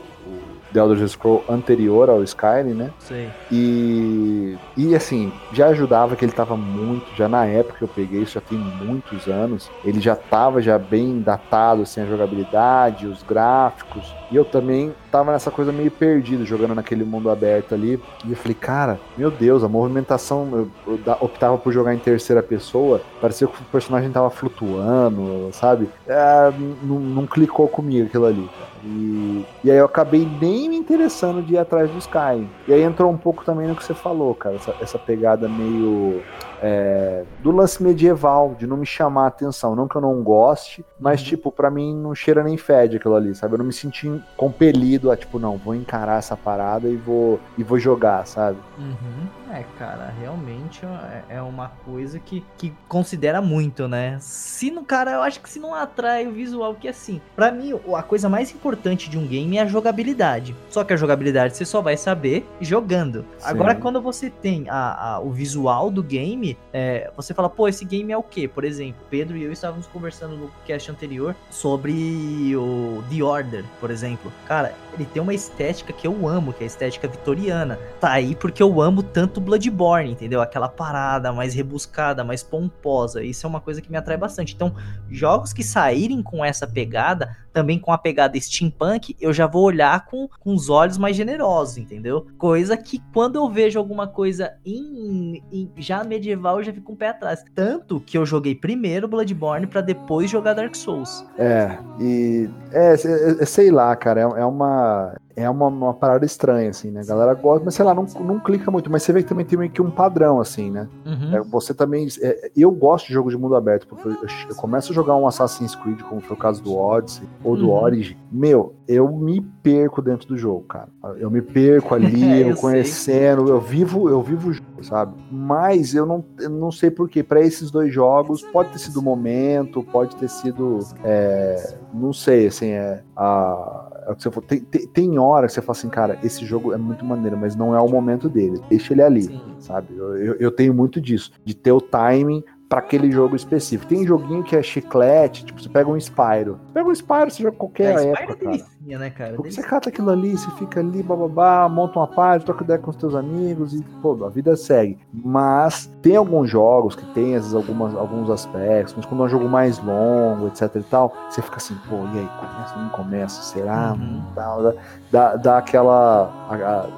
The 0.76 0.80
Elder 0.80 1.08
Scroll 1.08 1.44
anterior 1.48 2.10
ao 2.10 2.22
Skyrim, 2.22 2.74
né? 2.74 2.92
Sim. 3.00 3.30
E, 3.50 4.58
e 4.76 4.94
assim, 4.94 5.32
já 5.54 5.68
ajudava 5.68 6.18
que 6.18 6.26
ele 6.26 6.34
tava 6.34 6.58
muito, 6.58 7.06
já 7.16 7.30
na 7.30 7.46
época 7.46 7.78
que 7.78 7.84
eu 7.84 7.88
peguei, 7.88 8.24
isso 8.24 8.34
já 8.34 8.42
tem 8.42 8.58
muitos 8.58 9.28
anos, 9.28 9.72
ele 9.86 10.02
já 10.02 10.16
tava 10.16 10.62
já 10.62 10.78
bem 10.78 11.22
datado, 11.22 11.84
assim, 11.84 12.02
a 12.02 12.06
jogabilidade, 12.06 13.08
os 13.08 13.24
gráficos, 13.24 14.14
e 14.36 14.38
eu 14.38 14.44
também 14.44 14.94
tava 15.10 15.32
nessa 15.32 15.50
coisa 15.50 15.72
meio 15.72 15.90
perdido, 15.90 16.46
jogando 16.46 16.76
naquele 16.76 17.06
mundo 17.06 17.30
aberto 17.30 17.74
ali, 17.74 17.98
e 18.26 18.32
eu 18.32 18.36
falei, 18.36 18.54
cara, 18.54 19.00
meu 19.18 19.32
Deus, 19.32 19.64
a 19.64 19.70
movimentação, 19.70 20.68
eu, 20.86 21.00
eu 21.06 21.18
optava 21.22 21.58
por 21.58 21.72
jogar 21.72 21.96
em 21.96 22.00
terceira 22.00 22.44
pessoa, 22.44 23.02
parecia 23.22 23.48
que 23.48 23.62
o 23.62 23.66
personagem 23.72 24.12
tava 24.12 24.30
flutuando, 24.30 25.50
sabe? 25.54 25.88
É, 26.06 26.52
não, 26.84 27.00
não 27.00 27.26
clicou 27.26 27.70
comigo 27.70 28.08
aquilo 28.08 28.26
ali. 28.26 28.50
E, 28.84 29.46
e 29.64 29.72
aí 29.72 29.78
eu 29.78 29.86
acabei 29.86 30.28
nem 30.42 30.68
me 30.68 30.76
interessando 30.76 31.42
de 31.42 31.54
ir 31.54 31.58
atrás 31.58 31.90
do 31.90 31.98
Sky. 31.98 32.46
E 32.68 32.74
aí 32.74 32.84
entrou 32.84 33.10
um 33.10 33.18
pouco 33.18 33.46
também 33.46 33.70
no 33.70 33.76
que 33.76 33.86
você 33.86 33.94
falou, 33.94 34.36
cara, 34.36 34.56
essa, 34.56 34.76
essa 34.82 35.00
pegada 35.00 35.48
meio 35.48 36.22
é, 36.68 37.24
do 37.44 37.52
lance 37.52 37.82
medieval, 37.84 38.56
de 38.58 38.66
não 38.66 38.78
me 38.78 38.88
chamar 38.88 39.26
a 39.26 39.28
atenção. 39.28 39.76
Não 39.76 39.88
que 39.88 39.96
eu 39.96 40.02
não 40.02 40.24
goste, 40.24 40.84
mas, 41.00 41.22
uhum. 41.22 41.28
tipo, 41.28 41.52
para 41.52 41.70
mim 41.70 41.96
não 41.96 42.16
cheira 42.16 42.44
nem 42.44 42.58
fede 42.58 42.98
aquilo 42.98 43.14
ali, 43.14 43.36
sabe? 43.36 43.54
Eu 43.54 43.60
não 43.60 43.66
me 43.66 43.74
senti 43.74 44.12
compelido 44.36 45.12
a, 45.12 45.16
tipo, 45.16 45.38
não, 45.38 45.58
vou 45.58 45.76
encarar 45.76 46.18
essa 46.18 46.36
parada 46.36 46.88
e 46.88 46.96
vou, 46.96 47.40
e 47.56 47.62
vou 47.62 47.78
jogar, 47.78 48.26
sabe? 48.26 48.58
Uhum. 48.80 49.45
É, 49.52 49.64
cara, 49.78 50.14
realmente 50.20 50.82
é, 50.86 51.36
é 51.36 51.42
uma 51.42 51.70
coisa 51.70 52.20
que, 52.20 52.44
que 52.58 52.74
considera 52.88 53.42
muito, 53.42 53.88
né? 53.88 54.18
Se 54.20 54.72
no 54.72 54.84
cara, 54.84 55.12
eu 55.12 55.22
acho 55.22 55.40
que 55.40 55.50
se 55.50 55.60
não 55.60 55.74
atrai 55.74 56.28
o 56.28 56.32
visual, 56.32 56.76
que 56.76 56.88
assim, 56.88 57.22
para 57.36 57.52
mim, 57.52 57.74
a 57.94 58.04
coisa 58.04 58.28
mais 58.28 58.52
importante 58.52 59.10
de 59.10 59.18
um 59.18 59.28
game 59.28 59.58
é 59.58 59.62
a 59.62 59.66
jogabilidade. 59.66 60.56
Só 60.70 60.84
que 60.84 60.94
a 60.94 60.98
jogabilidade 60.98 61.56
você 61.56 61.66
só 61.66 61.82
vai 61.82 61.98
saber 61.98 62.48
jogando. 62.60 63.26
Sim. 63.38 63.50
Agora, 63.50 63.76
quando 63.76 64.02
você 64.02 64.30
tem 64.30 64.66
a, 64.70 65.14
a, 65.16 65.20
o 65.20 65.32
visual 65.32 65.92
do 65.92 66.02
game, 66.02 66.58
é, 66.74 67.12
você 67.16 67.34
fala, 67.34 67.50
pô, 67.50 67.68
esse 67.68 67.86
game 67.86 68.12
é 68.12 68.18
o 68.18 68.24
quê? 68.24 68.48
Por 68.48 68.64
exemplo, 68.64 69.06
Pedro 69.10 69.38
e 69.38 69.44
eu 69.44 69.52
estávamos 69.52 69.88
conversando 69.88 70.36
no 70.36 70.52
cast 70.66 70.90
anterior 70.92 71.36
sobre 71.50 72.56
o 72.56 73.04
The 73.10 73.24
Order, 73.24 73.66
por 73.80 73.92
exemplo. 73.92 74.32
Cara, 74.48 74.74
ele 74.94 75.06
tem 75.06 75.22
uma 75.22 75.34
estética 75.34 75.94
que 75.94 76.08
eu 76.08 76.28
amo, 76.28 76.54
que 76.54 76.64
é 76.64 76.66
a 76.66 76.68
estética 76.68 77.08
vitoriana. 77.08 77.80
Tá 78.00 78.12
aí 78.12 78.36
porque 78.36 78.62
eu 78.64 78.82
amo 78.82 79.04
tanto 79.04 79.40
Bloodborne, 79.46 80.12
entendeu? 80.12 80.42
Aquela 80.42 80.68
parada 80.68 81.32
mais 81.32 81.54
rebuscada, 81.54 82.24
mais 82.24 82.44
pomposa. 82.44 83.24
Isso 83.24 83.46
é 83.46 83.50
uma 83.50 83.62
coisa 83.62 83.82
que 83.82 83.92
me 83.92 83.98
atrai 83.98 84.18
bastante. 84.18 84.54
Então, 84.54 84.76
jogos 85.10 85.54
que 85.54 85.64
saírem 85.64 86.22
com 86.22 86.44
essa 86.44 86.68
pegada, 86.68 87.38
também 87.54 87.80
com 87.80 87.94
a 87.94 87.98
pegada 87.98 88.38
steampunk, 88.40 89.16
eu 89.22 89.32
já 89.32 89.48
vou 89.48 89.64
olhar 89.64 90.06
com, 90.06 90.28
com 90.40 90.54
os 90.54 90.70
olhos 90.70 90.98
mais 90.98 91.16
generosos, 91.16 91.78
entendeu? 91.78 92.28
Coisa 92.38 92.76
que 92.76 93.02
quando 93.14 93.38
eu 93.38 93.50
vejo 93.50 93.80
alguma 93.80 94.08
coisa 94.08 94.54
em, 94.66 95.42
em 95.52 95.72
já 95.78 96.04
medieval, 96.04 96.58
eu 96.58 96.64
já 96.66 96.74
fico 96.74 96.92
um 96.92 96.96
pé 96.96 97.10
atrás. 97.10 97.46
Tanto 97.56 98.02
que 98.02 98.18
eu 98.18 98.26
joguei 98.26 98.56
primeiro 98.56 99.08
Bloodborne 99.08 99.68
para 99.68 99.80
depois 99.80 100.30
jogar 100.30 100.54
Dark 100.54 100.76
Souls. 100.76 101.26
É, 101.38 101.78
e 102.00 102.50
é, 102.72 102.94
é, 102.94 103.44
é 103.44 103.46
sei 103.46 103.72
lá, 103.72 103.96
cara, 103.96 104.20
é, 104.20 104.24
é 104.24 104.46
uma 104.46 105.16
é 105.36 105.50
uma, 105.50 105.68
uma 105.68 105.94
parada 105.94 106.26
estranha, 106.26 106.70
assim, 106.70 106.90
né? 106.90 107.02
A 107.02 107.06
galera 107.06 107.34
gosta, 107.34 107.66
mas 107.66 107.76
sei 107.76 107.84
lá, 107.84 107.94
não, 107.94 108.06
não 108.22 108.40
clica 108.40 108.72
muito. 108.72 108.90
Mas 108.90 109.04
você 109.04 109.12
vê 109.12 109.22
também 109.26 109.46
tem 109.46 109.58
meio 109.58 109.72
que 109.72 109.82
um 109.82 109.92
padrão, 109.92 110.40
assim, 110.40 110.72
né? 110.72 110.88
Uhum. 111.06 111.36
É, 111.36 111.42
você 111.42 111.74
também. 111.74 112.08
É, 112.22 112.52
eu 112.56 112.72
gosto 112.72 113.08
de 113.08 113.14
jogo 113.14 113.30
de 113.30 113.38
mundo 113.38 113.56
aberto, 113.56 113.88
porque 113.88 114.08
eu, 114.08 114.14
eu, 114.50 114.56
começo 114.56 114.92
a 114.92 114.96
jogar 114.96 115.16
um 115.16 115.28
Assassin's 115.28 115.76
Creed, 115.76 116.02
como 116.02 116.22
foi 116.22 116.36
o 116.36 116.40
caso 116.40 116.64
do 116.64 116.76
Odyssey 116.76 117.28
ou 117.44 117.58
do 117.58 117.70
uhum. 117.70 117.84
Origin. 117.84 118.18
Meu, 118.32 118.76
eu 118.88 119.12
me 119.12 119.42
perco 119.42 120.02
dentro 120.02 120.28
do 120.28 120.38
jogo, 120.38 120.64
cara. 120.64 120.88
Eu 121.18 121.30
me 121.30 121.42
perco 121.42 121.94
ali, 121.96 122.42
eu, 122.42 122.50
eu 122.50 122.56
conhecendo, 122.56 123.50
eu 123.50 123.60
vivo, 123.60 124.10
eu 124.10 124.22
vivo 124.22 124.50
o 124.50 124.54
jogo, 124.54 124.84
sabe? 124.84 125.16
Mas 125.32 125.94
eu 125.94 126.06
não, 126.06 126.24
eu 126.40 126.50
não 126.50 126.72
sei 126.72 126.90
porquê. 126.90 127.24
Para 127.24 127.42
esses 127.42 127.72
dois 127.72 127.94
jogos, 127.94 128.42
pode 128.42 128.70
ter 128.70 128.80
sido 128.80 129.00
o 129.00 129.04
momento, 129.04 129.84
pode 129.84 130.16
ter 130.16 130.30
sido. 130.30 130.80
É, 131.04 131.78
não 131.94 132.14
sei, 132.14 132.48
assim, 132.48 132.70
é. 132.70 133.04
A, 133.16 133.95
é 134.06 134.12
o 134.12 134.16
que 134.16 134.24
você 134.24 134.42
tem, 134.42 134.60
tem, 134.60 134.88
tem 134.88 135.20
hora 135.20 135.48
que 135.48 135.54
você 135.54 135.62
fala 135.62 135.78
assim, 135.78 135.90
cara, 135.90 136.20
esse 136.24 136.46
jogo 136.46 136.74
é 136.74 136.78
muito 136.78 137.04
maneiro, 137.04 137.36
mas 137.38 137.56
não 137.56 137.76
é 137.76 137.82
o 137.82 137.90
momento 137.90 138.30
dele. 138.30 138.62
Deixa 138.70 138.94
ele 138.94 139.02
ali, 139.02 139.24
Sim. 139.24 139.42
sabe? 139.60 139.96
Eu, 139.98 140.16
eu, 140.16 140.36
eu, 140.36 140.52
tenho 140.52 140.74
muito 140.74 141.02
disso, 141.02 141.32
de 141.44 141.56
ter 141.56 141.72
o 141.72 141.82
timing 141.82 142.44
para 142.68 142.80
aquele 142.80 143.12
jogo 143.12 143.36
específico. 143.36 143.88
Tem 143.88 144.06
joguinho 144.06 144.44
que 144.44 144.56
é 144.56 144.64
chiclete, 144.64 145.46
tipo, 145.46 145.62
você 145.62 145.70
pega 145.70 145.90
um 145.90 146.00
Spyro. 146.00 146.60
Pega 146.74 146.88
um 146.88 146.96
Spyro, 146.96 147.32
você 147.32 147.44
joga 147.44 147.58
qualquer 147.58 147.98
é, 147.98 148.12
época, 148.12 148.34
é 148.34 148.58
cara. 148.58 148.76
Né, 148.86 149.10
cara? 149.10 149.34
Porque 149.34 149.52
você 149.52 149.64
cata 149.64 149.90
aquilo 149.90 150.12
ali, 150.12 150.32
você 150.38 150.50
fica 150.52 150.80
ali, 150.80 151.02
bababá, 151.02 151.68
monta 151.68 152.00
uma 152.00 152.08
página, 152.08 152.46
troca 152.46 152.64
ideia 152.64 152.80
com 152.80 152.92
os 152.92 152.96
teus 152.96 153.16
amigos 153.16 153.74
e, 153.74 153.82
pô, 154.02 154.24
a 154.24 154.30
vida 154.30 154.56
segue. 154.56 155.00
Mas 155.12 155.92
tem 156.02 156.16
alguns 156.16 156.50
jogos 156.50 156.96
que 156.96 157.06
tem 157.14 157.34
esses 157.34 157.54
algumas, 157.54 157.96
alguns 157.96 158.30
aspectos, 158.30 158.94
mas 158.96 159.06
quando 159.06 159.24
é 159.24 159.26
um 159.26 159.30
jogo 159.30 159.50
mais 159.50 159.80
longo, 159.80 160.48
etc 160.48 160.76
e 160.76 160.84
tal, 160.84 161.14
você 161.30 161.42
fica 161.42 161.58
assim, 161.58 161.76
pô, 161.90 161.96
e 162.14 162.20
aí, 162.20 162.30
começa 162.40 162.76
ou 162.76 162.82
não 162.82 162.90
começa? 162.90 163.42
Será? 163.42 163.94
Uhum. 163.94 164.22
Dá, 164.36 164.74
dá, 165.12 165.36
dá, 165.36 165.58
aquela, 165.58 166.32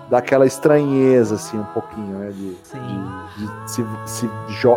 dá 0.09 0.17
aquela 0.17 0.45
estranheza, 0.45 1.35
assim, 1.35 1.57
um 1.57 1.63
pouquinho, 1.65 2.17
né, 2.17 2.31
de, 2.31 2.49
de, 2.49 3.47
de 3.47 3.71
se, 3.71 3.85
se, 4.05 4.29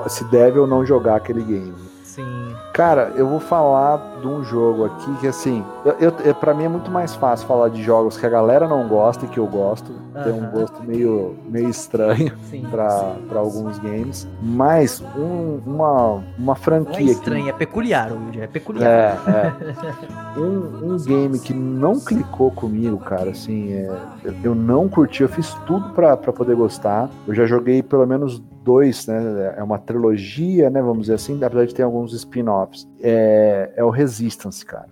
se 0.09 0.25
deve 0.31 0.61
ou 0.61 0.67
não 0.67 0.80
jogar 0.85 1.17
aquele 1.17 1.43
game. 1.43 1.75
Sim. 2.11 2.57
Cara, 2.75 3.13
eu 3.15 3.27
vou 3.29 3.39
falar 3.39 4.19
de 4.21 4.27
um 4.27 4.43
jogo 4.43 4.85
aqui 4.85 5.15
que, 5.21 5.29
assim, 5.29 5.65
eu, 6.01 6.13
eu, 6.25 6.35
pra 6.35 6.53
mim 6.53 6.65
é 6.65 6.69
muito 6.69 6.91
mais 6.91 7.15
fácil 7.15 7.47
falar 7.47 7.69
de 7.69 7.83
jogos 7.83 8.17
que 8.17 8.27
a 8.27 8.29
galera 8.29 8.67
não 8.67 8.89
gosta 8.89 9.27
e 9.27 9.29
que 9.29 9.39
eu 9.39 9.47
gosto. 9.47 9.93
Uhum. 9.93 10.23
Tem 10.25 10.33
um 10.33 10.51
gosto 10.51 10.83
meio, 10.83 11.37
meio 11.49 11.69
estranho 11.69 12.33
para 12.69 13.39
alguns 13.39 13.79
games. 13.79 14.27
Mas 14.43 15.01
um, 15.17 15.61
uma, 15.65 16.25
uma 16.37 16.55
franquia. 16.57 17.01
Não 17.01 17.09
é 17.09 17.13
estranho, 17.13 17.45
que... 17.45 17.51
é 17.51 17.53
peculiar, 17.53 18.13
Will, 18.13 18.43
é 18.43 18.47
peculiar. 18.49 18.91
É, 18.91 19.31
é. 19.31 19.55
um, 20.39 20.95
um 20.95 20.97
game 20.97 21.39
que 21.39 21.55
não 21.55 22.01
clicou 22.01 22.51
comigo, 22.51 22.99
cara, 22.99 23.31
assim, 23.31 23.73
é, 23.73 23.89
eu 24.43 24.55
não 24.55 24.89
curti, 24.89 25.23
eu 25.23 25.29
fiz 25.29 25.55
tudo 25.65 25.91
para 25.91 26.17
poder 26.17 26.57
gostar. 26.57 27.09
Eu 27.29 27.35
já 27.35 27.47
joguei 27.47 27.85
pelo 27.85 28.07
menos 28.07 28.43
dois, 28.63 29.07
né? 29.07 29.55
É 29.57 29.63
uma 29.63 29.79
trilogia, 29.79 30.71
né? 30.71 30.81
Vamos 30.81 31.03
dizer 31.03 31.15
assim, 31.15 31.43
apesar 31.43 31.67
de 31.67 31.75
ter 31.75 31.83
alguns 31.83 32.13
spin-offs. 32.13 32.87
É, 33.01 33.73
é 33.77 33.85
o 33.85 33.91
Resistance, 33.91 34.65
cara. 34.65 34.89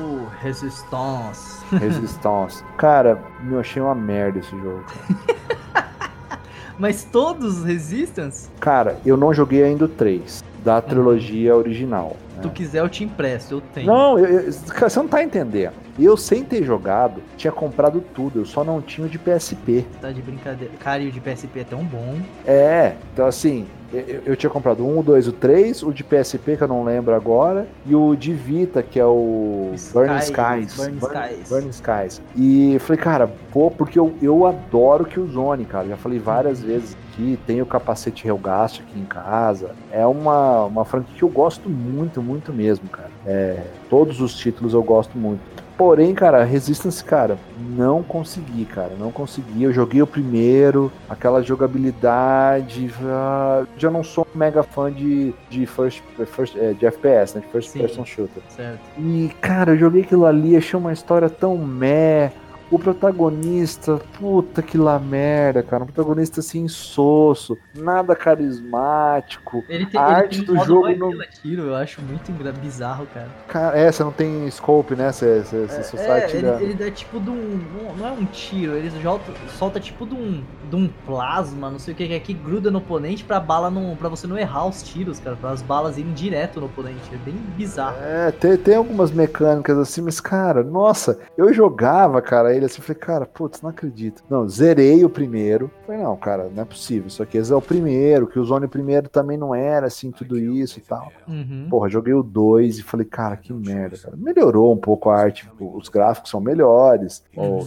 Uh, 0.00 0.26
Resistance. 0.40 1.64
Resistance. 1.76 2.64
Cara, 2.76 3.22
eu 3.50 3.60
achei 3.60 3.80
uma 3.80 3.94
merda 3.94 4.38
esse 4.38 4.50
jogo. 4.50 4.84
Mas 6.78 7.04
todos 7.04 7.62
Resistance? 7.62 8.50
Cara, 8.58 8.98
eu 9.06 9.16
não 9.16 9.32
joguei 9.32 9.62
ainda 9.62 9.84
o 9.84 9.88
3 9.88 10.42
da 10.64 10.76
uhum. 10.76 10.82
trilogia 10.82 11.54
uhum. 11.54 11.60
original. 11.60 12.16
Tu 12.42 12.50
quiser, 12.50 12.80
eu 12.80 12.88
te 12.88 13.04
empresto, 13.04 13.54
eu 13.54 13.60
tenho. 13.60 13.86
Não, 13.86 14.18
eu, 14.18 14.40
eu, 14.40 14.52
você 14.52 14.98
não 14.98 15.08
tá 15.08 15.22
entendendo. 15.22 15.83
Eu, 15.98 16.16
sem 16.16 16.44
ter 16.44 16.64
jogado, 16.64 17.22
tinha 17.36 17.52
comprado 17.52 18.02
tudo. 18.14 18.40
Eu 18.40 18.46
só 18.46 18.64
não 18.64 18.80
tinha 18.80 19.06
o 19.06 19.10
de 19.10 19.18
PSP. 19.18 19.86
Tá 20.00 20.10
de 20.10 20.20
brincadeira. 20.20 20.72
Cara, 20.80 21.02
e 21.02 21.08
o 21.08 21.12
de 21.12 21.20
PSP 21.20 21.60
é 21.60 21.64
tão 21.64 21.84
bom. 21.84 22.18
É, 22.46 22.94
então 23.12 23.26
assim, 23.26 23.66
eu, 23.92 24.22
eu 24.26 24.36
tinha 24.36 24.50
comprado 24.50 24.84
um, 24.84 24.98
o 24.98 25.02
dois, 25.02 25.28
o 25.28 25.32
três, 25.32 25.82
o 25.82 25.92
de 25.92 26.02
PSP, 26.02 26.56
que 26.56 26.62
eu 26.62 26.68
não 26.68 26.82
lembro 26.82 27.14
agora, 27.14 27.66
e 27.86 27.94
o 27.94 28.16
de 28.16 28.32
Vita, 28.32 28.82
que 28.82 28.98
é 28.98 29.04
o 29.04 29.72
Burning 29.92 30.18
Skies. 30.18 30.76
Burning 30.76 30.98
Skies. 30.98 31.48
Burning 31.48 31.70
Skies. 31.70 32.22
E 32.36 32.76
falei, 32.80 33.00
cara, 33.00 33.30
pô, 33.52 33.70
porque 33.70 33.98
eu, 33.98 34.12
eu 34.20 34.46
adoro 34.46 35.04
Killzone, 35.04 35.64
cara. 35.64 35.88
Já 35.88 35.96
falei 35.96 36.18
várias 36.18 36.60
vezes 36.60 36.96
aqui, 37.12 37.38
tem 37.46 37.62
o 37.62 37.66
capacete 37.66 38.26
Helgast 38.26 38.82
aqui 38.82 38.98
em 38.98 39.04
casa. 39.04 39.70
É 39.92 40.04
uma, 40.04 40.64
uma 40.64 40.84
franquia 40.84 41.14
que 41.16 41.22
eu 41.22 41.28
gosto 41.28 41.70
muito, 41.70 42.20
muito 42.20 42.52
mesmo, 42.52 42.88
cara. 42.88 43.10
É, 43.24 43.62
todos 43.88 44.20
os 44.20 44.34
títulos 44.34 44.74
eu 44.74 44.82
gosto 44.82 45.16
muito. 45.16 45.63
Porém, 45.76 46.14
cara, 46.14 46.44
Resistance, 46.44 47.02
cara, 47.02 47.36
não 47.58 48.02
consegui, 48.02 48.64
cara, 48.64 48.92
não 48.98 49.10
consegui. 49.10 49.64
Eu 49.64 49.72
joguei 49.72 50.00
o 50.00 50.06
primeiro, 50.06 50.92
aquela 51.08 51.42
jogabilidade, 51.42 52.94
ah, 53.02 53.64
já 53.76 53.90
não 53.90 54.04
sou 54.04 54.26
um 54.34 54.38
mega 54.38 54.62
fã 54.62 54.92
de, 54.92 55.34
de 55.50 55.66
first, 55.66 56.00
first 56.26 56.56
é, 56.56 56.72
de 56.74 56.86
FPS, 56.86 57.34
né, 57.34 57.40
de 57.40 57.48
first 57.48 57.70
Sim. 57.70 57.80
person 57.80 58.04
shooter. 58.04 58.42
Certo. 58.48 58.80
E, 58.98 59.32
cara, 59.40 59.72
eu 59.72 59.78
joguei 59.78 60.02
aquilo 60.02 60.26
ali, 60.26 60.56
achei 60.56 60.78
uma 60.78 60.92
história 60.92 61.28
tão 61.28 61.58
meh. 61.58 62.30
O 62.70 62.78
protagonista, 62.78 64.00
puta 64.18 64.62
que 64.62 64.76
lá 64.78 64.98
merda, 64.98 65.62
cara. 65.62 65.84
Um 65.84 65.86
protagonista 65.86 66.40
assim, 66.40 66.62
insosso, 66.62 67.56
nada 67.74 68.16
carismático. 68.16 69.64
Ele 69.68 69.86
tem, 69.86 70.00
A 70.00 70.06
ele 70.06 70.14
arte 70.16 70.36
tem 70.42 70.46
do 70.46 70.64
jogo 70.64 70.88
não- 70.96 71.12
tiro, 71.42 71.62
eu 71.64 71.74
acho 71.76 72.00
muito 72.02 72.32
bizarro, 72.60 73.06
cara. 73.12 73.28
Cara, 73.48 73.78
é, 73.78 73.92
você 73.92 74.02
não 74.02 74.12
tem 74.12 74.50
scope, 74.50 74.96
né? 74.96 75.12
Você, 75.12 75.40
você, 75.42 75.66
você 75.66 75.82
só 75.84 75.96
sai 75.96 76.22
É, 76.22 76.36
ele, 76.36 76.48
ele 76.64 76.74
dá 76.74 76.90
tipo 76.90 77.20
de 77.20 77.30
um. 77.30 77.60
Não, 77.74 77.96
não 77.96 78.06
é 78.08 78.12
um 78.12 78.24
tiro, 78.24 78.74
ele 78.76 78.90
solta, 79.02 79.32
solta 79.58 79.78
tipo 79.80 80.06
de 80.06 80.14
um, 80.14 80.42
de 80.68 80.76
um 80.76 80.88
plasma, 81.06 81.70
não 81.70 81.78
sei 81.78 81.94
o 81.94 81.96
que, 81.96 82.06
que 82.06 82.14
é 82.14 82.20
que 82.20 82.34
gruda 82.34 82.70
no 82.70 82.78
oponente 82.78 83.24
pra 83.24 83.38
bala 83.38 83.70
não. 83.70 83.94
para 83.96 84.08
você 84.08 84.26
não 84.26 84.38
errar 84.38 84.66
os 84.66 84.82
tiros, 84.82 85.20
cara. 85.20 85.36
Pra 85.36 85.50
as 85.50 85.62
balas 85.62 85.96
irem 85.98 86.12
direto 86.12 86.60
no 86.60 86.66
oponente. 86.66 87.02
É 87.12 87.18
bem 87.18 87.34
bizarro. 87.56 87.96
É, 88.00 88.30
tem, 88.32 88.56
tem 88.56 88.76
algumas 88.76 89.10
mecânicas 89.12 89.78
assim, 89.78 90.00
mas, 90.00 90.20
cara, 90.20 90.62
nossa, 90.62 91.18
eu 91.36 91.52
jogava, 91.52 92.20
cara, 92.20 92.54
ele 92.54 92.64
assim, 92.64 92.82
falei, 92.82 93.00
cara, 93.00 93.26
putz, 93.26 93.62
não 93.62 93.70
acredito. 93.70 94.24
Não, 94.28 94.48
zerei 94.48 95.04
o 95.04 95.10
primeiro. 95.10 95.70
Falei, 95.86 96.02
não, 96.02 96.16
cara, 96.16 96.50
não 96.54 96.62
é 96.62 96.64
possível. 96.64 97.06
Isso 97.06 97.22
aqui 97.22 97.38
esse 97.38 97.52
é 97.52 97.56
o 97.56 97.62
primeiro, 97.62 98.26
que 98.26 98.38
o 98.38 98.44
Zone 98.44 98.66
primeiro 98.66 99.08
também 99.08 99.36
não 99.36 99.54
era 99.54 99.86
assim, 99.86 100.10
tudo 100.10 100.38
isso 100.38 100.78
e 100.78 100.82
tal. 100.82 101.12
Uhum. 101.28 101.66
Porra, 101.68 101.88
joguei 101.88 102.14
o 102.14 102.22
2 102.22 102.78
e 102.78 102.82
falei, 102.82 103.06
cara, 103.06 103.36
que 103.36 103.52
merda, 103.52 103.96
cara. 103.98 104.16
Melhorou 104.16 104.72
um 104.72 104.78
pouco 104.78 105.10
a 105.10 105.16
arte, 105.16 105.48
os 105.60 105.88
gráficos 105.88 106.30
são 106.30 106.40
melhores, 106.40 107.22
ou 107.36 107.66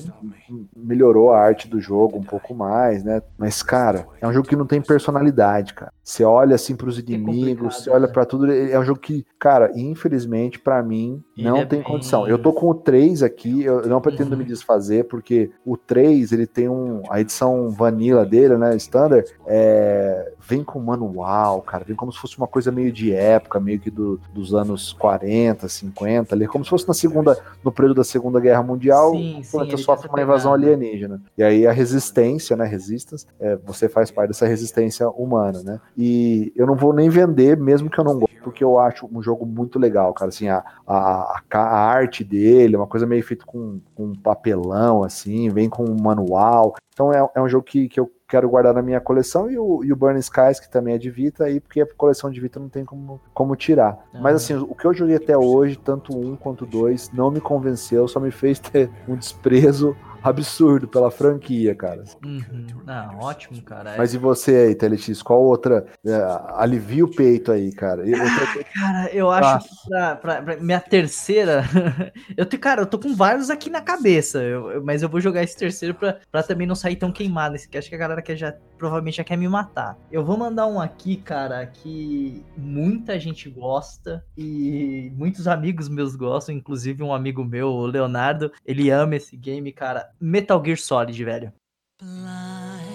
melhorou 0.75 1.31
a 1.31 1.39
arte 1.39 1.67
do 1.67 1.79
jogo 1.79 2.17
um 2.17 2.23
pouco 2.23 2.53
mais, 2.53 2.96
né? 3.03 3.21
Mas, 3.37 3.61
cara, 3.63 4.07
é 4.21 4.27
um 4.27 4.33
jogo 4.33 4.47
que 4.47 4.55
não 4.55 4.65
tem 4.65 4.81
personalidade, 4.81 5.73
cara. 5.73 5.91
Você 6.03 6.23
olha 6.23 6.55
assim 6.55 6.75
pros 6.75 6.97
inimigos, 6.99 7.35
complicado, 7.35 7.73
você 7.83 7.89
olha 7.89 8.07
né? 8.07 8.13
pra 8.13 8.25
tudo, 8.25 8.51
é 8.51 8.79
um 8.79 8.83
jogo 8.83 8.99
que, 8.99 9.25
cara, 9.39 9.71
infelizmente, 9.75 10.59
pra 10.59 10.81
mim, 10.81 11.23
Ele 11.37 11.47
não 11.49 11.57
é 11.57 11.65
tem 11.65 11.79
bem- 11.79 11.83
condição. 11.83 12.27
Eu 12.27 12.37
tô 12.37 12.53
com 12.53 12.69
o 12.69 12.73
3 12.75 13.21
aqui, 13.23 13.63
eu 13.63 13.85
não 13.87 13.99
pretendo 14.01 14.31
Uhum. 14.31 14.37
me 14.37 14.45
desfazer, 14.45 15.05
porque 15.05 15.51
o 15.65 15.75
3, 15.75 16.31
ele 16.31 16.47
tem 16.47 16.69
um, 16.69 17.01
a 17.09 17.19
edição 17.19 17.69
vanilla 17.69 18.25
dele, 18.25 18.57
né, 18.57 18.75
standard, 18.77 19.29
é, 19.45 20.33
vem 20.47 20.63
com 20.63 20.79
manual, 20.79 21.61
cara, 21.61 21.83
vem 21.83 21.95
como 21.95 22.11
se 22.11 22.19
fosse 22.19 22.37
uma 22.37 22.47
coisa 22.47 22.71
meio 22.71 22.91
de 22.91 23.11
época, 23.13 23.59
meio 23.59 23.79
que 23.79 23.91
do- 23.91 24.19
dos 24.33 24.53
anos 24.53 24.93
40, 24.93 25.67
50, 25.67 26.33
ali, 26.33 26.47
como 26.47 26.63
se 26.63 26.69
fosse 26.69 26.87
na 26.87 26.93
segunda, 26.93 27.37
no 27.63 27.71
período 27.71 27.95
da 27.95 28.03
Segunda 28.03 28.39
Guerra 28.39 28.63
Mundial, 28.63 29.11
Sim, 29.11 29.41
o 29.45 29.51
planeta 29.51 29.77
sofre 29.77 30.07
tem 30.07 30.11
uma 30.15 30.21
invasão 30.23 30.53
alienígena. 30.53 31.21
E 31.37 31.43
aí 31.43 31.67
a 31.67 31.71
resistência, 31.73 32.55
né, 32.55 32.65
resistance, 32.65 33.25
é, 33.39 33.57
você 33.57 33.89
faz 33.89 34.09
parte 34.09 34.29
dessa 34.29 34.47
resistência 34.47 35.09
humana, 35.09 35.61
né? 35.61 35.81
E 35.97 36.53
eu 36.55 36.65
não 36.65 36.75
vou 36.75 36.93
nem 36.93 37.09
vender, 37.09 37.57
mesmo 37.57 37.89
que 37.89 37.99
eu 37.99 38.03
não 38.05 38.19
goste, 38.19 38.37
porque 38.41 38.63
eu 38.63 38.79
acho 38.79 39.09
um 39.11 39.21
jogo 39.21 39.45
muito 39.45 39.77
legal, 39.77 40.13
cara, 40.13 40.29
assim, 40.29 40.47
a, 40.47 40.63
a, 40.87 41.41
a 41.51 41.59
arte 41.59 42.23
dele, 42.23 42.75
é 42.75 42.77
uma 42.77 42.87
coisa 42.87 43.05
meio 43.05 43.23
feita 43.23 43.45
com, 43.45 43.81
com 43.95 44.13
papelão, 44.13 45.03
assim, 45.03 45.49
vem 45.49 45.67
com 45.69 45.83
um 45.83 46.01
manual. 46.01 46.75
Então 46.93 47.11
é, 47.11 47.27
é 47.35 47.41
um 47.41 47.49
jogo 47.49 47.65
que, 47.65 47.89
que 47.89 47.99
eu 47.99 48.09
quero 48.27 48.49
guardar 48.49 48.73
na 48.73 48.81
minha 48.81 48.99
coleção 48.99 49.49
e 49.49 49.57
o, 49.57 49.83
e 49.83 49.93
o 49.93 49.95
Burning 49.95 50.19
Skies, 50.19 50.59
que 50.59 50.69
também 50.69 50.95
é 50.95 50.97
de 50.97 51.09
Vita, 51.09 51.45
aí, 51.45 51.59
porque 51.59 51.81
a 51.81 51.87
coleção 51.95 52.29
de 52.29 52.39
Vita 52.41 52.59
não 52.59 52.67
tem 52.67 52.83
como, 52.83 53.21
como 53.33 53.55
tirar. 53.55 54.05
Aham. 54.13 54.21
Mas 54.21 54.35
assim, 54.35 54.55
o 54.55 54.75
que 54.75 54.85
eu 54.85 54.93
joguei 54.93 55.15
até 55.15 55.37
hoje, 55.37 55.77
tanto 55.77 56.15
um 56.15 56.35
quanto 56.35 56.65
dois, 56.65 57.09
não 57.13 57.31
me 57.31 57.39
convenceu, 57.39 58.07
só 58.07 58.19
me 58.19 58.31
fez 58.31 58.59
ter 58.59 58.89
um 59.07 59.15
desprezo 59.15 59.95
absurdo 60.23 60.87
pela 60.87 61.09
franquia, 61.11 61.73
cara. 61.75 62.03
Uhum. 62.25 62.67
Ah, 62.87 63.11
ótimo, 63.19 63.61
cara. 63.61 63.93
É- 63.95 63.97
Mas 63.97 64.13
e 64.13 64.17
você 64.17 64.55
aí, 64.55 64.75
TLX, 64.75 65.21
qual 65.21 65.41
outra 65.43 65.85
é, 66.05 66.13
alivia 66.55 67.03
o 67.05 67.11
peito 67.11 67.51
aí, 67.51 67.71
cara? 67.71 68.01
Outra- 68.03 68.63
Cara, 68.73 69.09
eu 69.13 69.29
acho 69.31 69.47
Ah. 69.49 69.59
que 69.59 69.89
pra, 69.89 70.15
pra- 70.15 70.41
pra 70.41 70.57
minha 70.57 70.79
terceira. 70.79 71.63
eu 72.37 72.45
te, 72.45 72.57
cara, 72.57 72.81
eu 72.81 72.85
tô 72.85 72.99
com 72.99 73.15
vários 73.15 73.49
aqui 73.49 73.69
na 73.69 73.81
cabeça. 73.81 74.41
eu- 74.41 74.71
eu- 74.71 74.83
mas 74.83 75.01
eu 75.01 75.09
vou 75.09 75.19
jogar 75.19 75.43
esse 75.43 75.55
terceiro 75.57 75.93
pra, 75.95 76.19
pra 76.31 76.43
também 76.43 76.67
não 76.67 76.75
sair 76.75 76.95
tão 76.95 77.11
queimado. 77.11 77.55
Esse 77.55 77.67
que 77.67 77.77
acho 77.77 77.89
que 77.89 77.95
a 77.95 77.97
galera 77.97 78.21
quer 78.21 78.35
já, 78.35 78.53
provavelmente 78.77 79.17
já 79.17 79.23
quer 79.23 79.37
me 79.37 79.47
matar. 79.47 79.97
Eu 80.11 80.23
vou 80.23 80.37
mandar 80.37 80.67
um 80.67 80.79
aqui, 80.79 81.17
cara, 81.17 81.65
que 81.65 82.43
muita 82.57 83.19
gente 83.19 83.49
gosta 83.49 84.23
e 84.37 85.11
muitos 85.15 85.47
amigos 85.47 85.89
meus 85.89 86.15
gostam, 86.15 86.53
inclusive 86.55 87.03
um 87.03 87.13
amigo 87.13 87.43
meu, 87.43 87.67
o 87.69 87.85
Leonardo, 87.85 88.51
ele 88.65 88.89
ama 88.89 89.15
esse 89.15 89.35
game, 89.35 89.71
cara. 89.71 90.09
Metal 90.19 90.59
Gear 90.59 90.77
Solid, 90.77 91.15
velho. 91.23 91.51
Blind 91.99 92.87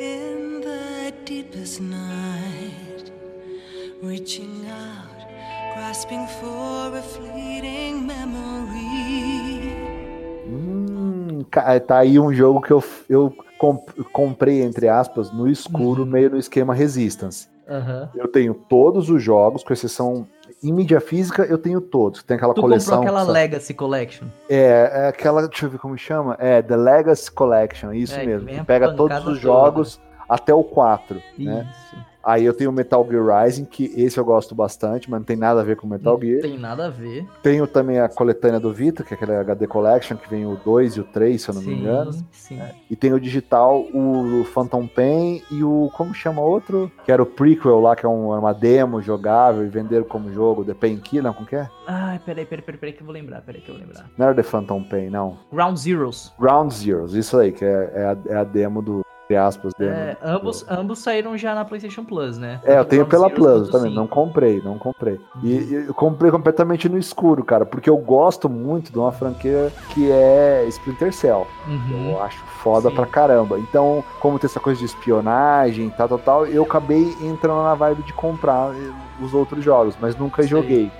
in 0.00 0.60
the 0.60 1.12
deepest 1.24 1.80
night, 1.80 3.12
reaching 4.02 4.66
out, 4.68 5.26
grasping 5.74 6.26
for 6.40 6.96
a 6.96 7.02
fleeting 7.02 8.04
memory. 8.06 9.72
Hum, 10.46 11.44
ca- 11.50 11.78
tá 11.80 11.98
aí 11.98 12.18
um 12.18 12.32
jogo 12.32 12.60
que 12.60 12.72
eu, 12.72 12.82
eu 13.08 13.34
comp- 13.58 13.90
comprei, 14.12 14.62
entre 14.62 14.88
aspas, 14.88 15.32
no 15.32 15.48
escuro, 15.48 16.02
Uhum. 16.02 16.08
meio 16.08 16.30
no 16.30 16.38
esquema 16.38 16.74
Resistance. 16.74 17.48
Aham. 17.76 18.10
Eu 18.14 18.28
tenho 18.28 18.54
todos 18.54 19.08
os 19.10 19.22
jogos, 19.22 19.62
com 19.64 19.72
exceção. 19.72 20.26
Em 20.62 20.72
mídia 20.72 21.00
física, 21.00 21.42
eu 21.44 21.58
tenho 21.58 21.80
todos. 21.80 22.22
Tem 22.22 22.36
aquela 22.36 22.54
Tu 22.54 22.60
coleção. 22.60 22.98
comprou 22.98 23.08
aquela 23.16 23.20
sabe? 23.26 23.32
Legacy 23.32 23.74
Collection. 23.74 24.26
É, 24.48 24.90
é 24.92 25.08
aquela, 25.08 25.48
deixa 25.48 25.66
eu 25.66 25.70
ver 25.70 25.78
como 25.78 25.96
chama. 25.98 26.36
É, 26.38 26.62
The 26.62 26.76
Legacy 26.76 27.32
Collection, 27.32 27.92
isso 27.92 28.14
É, 28.14 28.24
mesmo. 28.26 28.64
pega 28.64 28.92
todos 28.94 29.16
os 29.18 29.24
toda. 29.24 29.36
jogos 29.36 30.00
até 30.28 30.54
o 30.54 30.62
4, 30.62 31.20
né? 31.38 31.66
Aí 32.24 32.44
eu 32.44 32.54
tenho 32.54 32.70
o 32.70 32.72
Metal 32.72 33.06
Gear 33.08 33.44
Rising, 33.44 33.64
que 33.64 33.92
esse 33.96 34.18
eu 34.18 34.24
gosto 34.24 34.54
bastante, 34.54 35.10
mas 35.10 35.20
não 35.20 35.24
tem 35.24 35.36
nada 35.36 35.60
a 35.60 35.64
ver 35.64 35.76
com 35.76 35.86
Metal 35.86 36.14
Não 36.14 36.20
Gear. 36.20 36.40
tem 36.42 36.58
nada 36.58 36.86
a 36.86 36.90
ver. 36.90 37.26
Tenho 37.42 37.66
também 37.66 37.98
a 37.98 38.08
coletânea 38.08 38.60
do 38.60 38.72
Vita, 38.72 39.02
que 39.02 39.12
é 39.12 39.16
aquela 39.16 39.40
HD 39.40 39.66
Collection, 39.66 40.16
que 40.16 40.28
vem 40.30 40.46
o 40.46 40.56
2 40.64 40.96
e 40.96 41.00
o 41.00 41.04
3, 41.04 41.40
se 41.42 41.48
eu 41.48 41.54
não 41.54 41.62
me 41.62 41.74
engano. 41.74 42.12
sim. 42.30 42.60
E 42.90 42.94
tem 42.96 43.12
o 43.12 43.20
digital, 43.20 43.80
o 43.92 44.44
Phantom 44.44 44.86
Pain 44.86 45.42
e 45.50 45.64
o. 45.64 45.90
Como 45.96 46.14
chama 46.14 46.40
outro? 46.42 46.90
Que 47.04 47.10
era 47.12 47.22
o 47.22 47.26
prequel 47.26 47.80
lá, 47.80 47.96
que 47.96 48.06
é 48.06 48.08
um- 48.08 48.30
uma 48.38 48.52
demo 48.52 49.00
jogável 49.02 49.64
e 49.64 49.68
venderam 49.68 50.04
como 50.04 50.32
jogo, 50.32 50.64
The 50.64 50.74
Painkiller, 50.74 51.24
não, 51.24 51.34
como 51.34 51.46
que 51.46 51.56
é? 51.56 51.68
Ai, 51.86 52.20
peraí, 52.24 52.44
peraí, 52.46 52.62
peraí, 52.64 52.78
peraí 52.80 52.92
que 52.94 53.02
eu 53.02 53.06
vou 53.06 53.12
lembrar, 53.14 53.42
peraí 53.42 53.60
que 53.60 53.68
eu 53.70 53.74
vou 53.74 53.84
lembrar. 53.84 54.06
Não 54.16 54.26
era 54.26 54.34
The 54.34 54.42
Phantom 54.42 54.82
Pain, 54.84 55.10
não. 55.10 55.38
Ground 55.52 55.76
Zeroes. 55.76 56.32
Ground 56.38 56.70
Zeroes, 56.72 57.14
isso 57.14 57.36
aí, 57.38 57.50
que 57.52 57.64
é, 57.64 57.90
é 57.94 58.04
a, 58.04 58.16
é 58.34 58.36
a 58.36 58.44
demo 58.44 58.80
do. 58.82 59.02
Entre 59.32 59.36
aspas, 59.36 59.72
demo. 59.78 59.92
É, 59.92 60.16
ambos, 60.22 60.64
ambos 60.68 60.98
saíram 60.98 61.36
já 61.38 61.54
na 61.54 61.64
PlayStation 61.64 62.04
Plus, 62.04 62.36
né? 62.36 62.60
É, 62.64 62.78
eu 62.78 62.84
tenho 62.84 63.06
pela 63.06 63.30
Plus 63.30 63.70
também, 63.70 63.90
sim. 63.90 63.96
não 63.96 64.06
comprei, 64.06 64.60
não 64.62 64.78
comprei. 64.78 65.18
E, 65.42 65.48
e 65.48 65.74
eu 65.88 65.94
comprei 65.94 66.30
completamente 66.30 66.88
no 66.88 66.98
escuro, 66.98 67.42
cara, 67.42 67.64
porque 67.64 67.88
eu 67.88 67.96
gosto 67.96 68.48
muito 68.48 68.92
de 68.92 68.98
uma 68.98 69.10
franquia 69.10 69.72
que 69.94 70.10
é 70.10 70.64
Splinter 70.68 71.12
Cell. 71.12 71.46
Uhum. 71.66 72.10
Eu 72.10 72.22
acho 72.22 72.38
foda 72.62 72.90
Sim. 72.90 72.94
pra 72.94 73.06
caramba. 73.06 73.58
Então, 73.58 74.04
como 74.20 74.38
tem 74.38 74.48
essa 74.48 74.60
coisa 74.60 74.78
de 74.78 74.84
espionagem, 74.84 75.88
tal, 75.90 76.08
tal, 76.08 76.18
tal, 76.18 76.46
eu 76.46 76.62
acabei 76.64 77.16
entrando 77.22 77.62
na 77.62 77.74
vibe 77.74 78.02
de 78.02 78.12
comprar 78.12 78.74
eh, 78.74 78.92
os 79.24 79.32
outros 79.32 79.64
jogos, 79.64 79.96
mas 80.00 80.16
nunca 80.16 80.42
joguei. 80.42 80.90